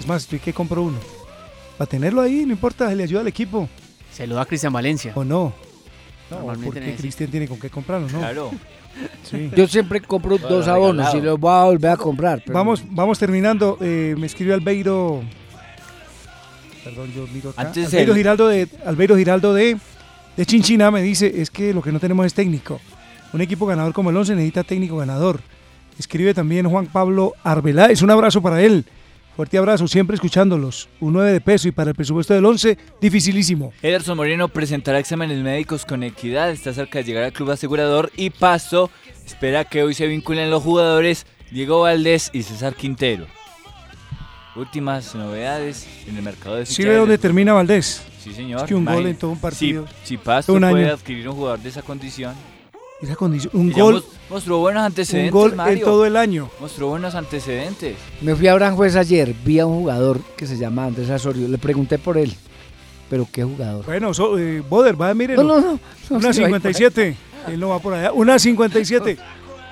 Es 0.00 0.08
más, 0.08 0.22
estoy 0.22 0.38
que 0.38 0.54
compro 0.54 0.80
uno. 0.80 0.96
Para 1.76 1.90
tenerlo 1.90 2.22
ahí, 2.22 2.46
no 2.46 2.52
importa, 2.52 2.94
le 2.94 3.02
ayuda 3.02 3.20
al 3.20 3.28
equipo. 3.28 3.68
Se 4.10 4.26
lo 4.26 4.36
da 4.36 4.46
Cristian 4.46 4.72
Valencia. 4.72 5.12
¿O 5.14 5.22
no? 5.22 5.65
No, 6.30 6.38
porque. 6.64 6.94
Cristian 6.96 7.30
tiene 7.30 7.46
con 7.48 7.58
qué 7.58 7.70
comprarlo, 7.70 8.08
¿no? 8.08 8.18
Claro. 8.18 8.50
Sí. 9.22 9.50
Yo 9.54 9.68
siempre 9.68 10.00
compro 10.00 10.38
Bueno, 10.38 10.48
dos 10.48 10.66
abonos 10.68 10.96
regalado. 10.96 11.18
y 11.18 11.20
los 11.20 11.38
voy 11.38 11.52
a 11.52 11.64
volver 11.64 11.90
a 11.90 11.96
comprar. 11.98 12.40
pero- 12.42 12.54
Vamos, 12.56 12.82
vamos 12.88 13.18
terminando. 13.18 13.76
Eh, 13.82 14.14
me 14.16 14.24
escribió 14.26 14.54
Albeiro. 14.54 15.20
Perdón, 16.82 17.12
yo 17.14 17.26
miro 17.32 17.50
acá. 17.50 17.60
Antes 17.62 17.86
Albeiro 17.88 18.12
el- 18.12 18.18
Giraldo 18.18 18.48
de 18.48 18.68
Albeiro 18.86 19.16
Giraldo 19.16 19.52
de, 19.52 19.76
de 20.36 20.46
Chinchina 20.46 20.90
me 20.90 21.02
dice 21.02 21.30
es 21.42 21.50
que 21.50 21.74
lo 21.74 21.82
que 21.82 21.92
no 21.92 22.00
tenemos 22.00 22.24
es 22.24 22.32
técnico. 22.32 22.80
Un 23.34 23.40
equipo 23.42 23.66
ganador 23.66 23.92
como 23.92 24.08
el 24.08 24.16
11 24.16 24.34
necesita 24.34 24.64
técnico 24.64 24.96
ganador. 24.96 25.40
Escribe 25.98 26.32
también 26.32 26.66
Juan 26.68 26.86
Pablo 26.86 27.34
Arbeláez. 27.42 28.00
Un 28.02 28.10
abrazo 28.10 28.40
para 28.40 28.62
él. 28.62 28.86
Fuerte 29.36 29.58
abrazo, 29.58 29.86
siempre 29.86 30.14
escuchándolos. 30.14 30.88
Un 30.98 31.12
9 31.12 31.30
de 31.30 31.40
peso 31.42 31.68
y 31.68 31.70
para 31.72 31.90
el 31.90 31.94
presupuesto 31.94 32.32
del 32.32 32.44
11, 32.46 32.78
dificilísimo. 33.02 33.70
Ederson 33.82 34.16
Moreno 34.16 34.48
presentará 34.48 34.98
exámenes 34.98 35.38
médicos 35.42 35.84
con 35.84 36.02
equidad, 36.02 36.50
está 36.50 36.72
cerca 36.72 37.00
de 37.00 37.04
llegar 37.04 37.24
al 37.24 37.32
club 37.34 37.50
asegurador 37.50 38.10
y 38.16 38.30
Paso 38.30 38.90
espera 39.26 39.66
que 39.66 39.82
hoy 39.82 39.92
se 39.92 40.06
vinculen 40.06 40.48
los 40.50 40.62
jugadores 40.62 41.26
Diego 41.50 41.82
Valdés 41.82 42.30
y 42.32 42.44
César 42.44 42.74
Quintero. 42.74 43.26
Últimas 44.56 45.14
novedades 45.14 45.86
en 46.08 46.16
el 46.16 46.22
mercado 46.22 46.56
de 46.56 46.64
¿Sí 46.64 46.76
fichajes 46.76 46.92
ve 46.94 46.98
dónde 46.98 47.18
termina 47.18 47.52
Valdés? 47.52 48.02
Sí, 48.18 48.32
señor. 48.32 48.60
Es 48.62 48.66
que 48.66 48.74
un 48.74 48.86
gol 48.86 49.06
en 49.06 49.16
todo 49.16 49.32
un 49.32 49.38
partido. 49.38 49.86
Si, 50.02 50.08
si 50.08 50.16
Pasto 50.16 50.54
Un 50.54 50.60
puede 50.62 50.84
año. 50.86 50.94
adquirir 50.94 51.28
un 51.28 51.36
jugador 51.36 51.58
de 51.60 51.68
esa 51.68 51.82
condición. 51.82 52.34
Esa 53.02 53.14
condición. 53.16 53.50
Un 53.54 53.70
gol. 53.72 53.94
mos- 53.94 54.04
Mostró 54.30 54.58
buenos 54.58 54.82
antecedentes. 54.84 55.32
Un 55.32 55.40
gol 55.40 55.54
en 55.68 55.80
todo 55.80 56.04
el 56.06 56.16
año. 56.16 56.48
Mostró 56.60 56.88
buenos 56.88 57.14
antecedentes. 57.14 57.96
Me 58.22 58.34
fui 58.34 58.48
a 58.48 58.54
Aranjuez 58.54 58.96
ayer, 58.96 59.34
vi 59.44 59.60
a 59.60 59.66
un 59.66 59.80
jugador 59.80 60.20
que 60.36 60.46
se 60.46 60.56
llama 60.56 60.86
Andrés 60.86 61.08
Asorio, 61.10 61.46
le 61.46 61.58
pregunté 61.58 61.98
por 61.98 62.16
él. 62.18 62.34
Pero 63.08 63.28
qué 63.30 63.44
jugador. 63.44 63.84
Bueno, 63.84 64.12
so, 64.14 64.36
eh, 64.38 64.62
Boder, 64.68 65.00
va, 65.00 65.14
mírenlo. 65.14 65.42
No, 65.44 65.60
no, 65.60 65.60
no, 65.60 65.80
no 66.10 66.16
Una 66.16 66.32
se 66.32 66.40
va 66.40 66.46
a 66.48 66.50
ir 66.50 66.56
57. 66.56 67.16
Él 67.48 67.60
no 67.60 67.68
va 67.68 67.78
por 67.78 67.94
allá. 67.94 68.12
Una 68.12 68.36
57. 68.38 69.16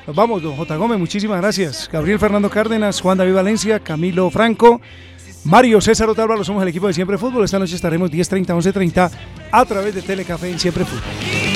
Nos 0.06 0.14
vamos, 0.14 0.40
don 0.42 0.54
J. 0.54 0.76
Gómez, 0.76 0.98
muchísimas 0.98 1.40
gracias. 1.40 1.88
Gabriel 1.90 2.18
Fernando 2.20 2.48
Cárdenas, 2.50 3.00
Juan 3.00 3.18
David 3.18 3.34
Valencia, 3.34 3.80
Camilo 3.80 4.30
Franco, 4.30 4.80
Mario 5.44 5.80
César 5.80 6.08
Otálvaro, 6.08 6.44
somos 6.44 6.62
el 6.62 6.68
equipo 6.68 6.86
de 6.86 6.92
Siempre 6.92 7.18
Fútbol. 7.18 7.44
Esta 7.44 7.58
noche 7.58 7.74
estaremos 7.74 8.10
10.30, 8.10 8.54
11.30 8.54 9.10
a 9.50 9.64
través 9.64 9.94
de 9.96 10.02
Telecafé 10.02 10.50
en 10.52 10.60
Siempre 10.60 10.84
Fútbol. 10.84 11.53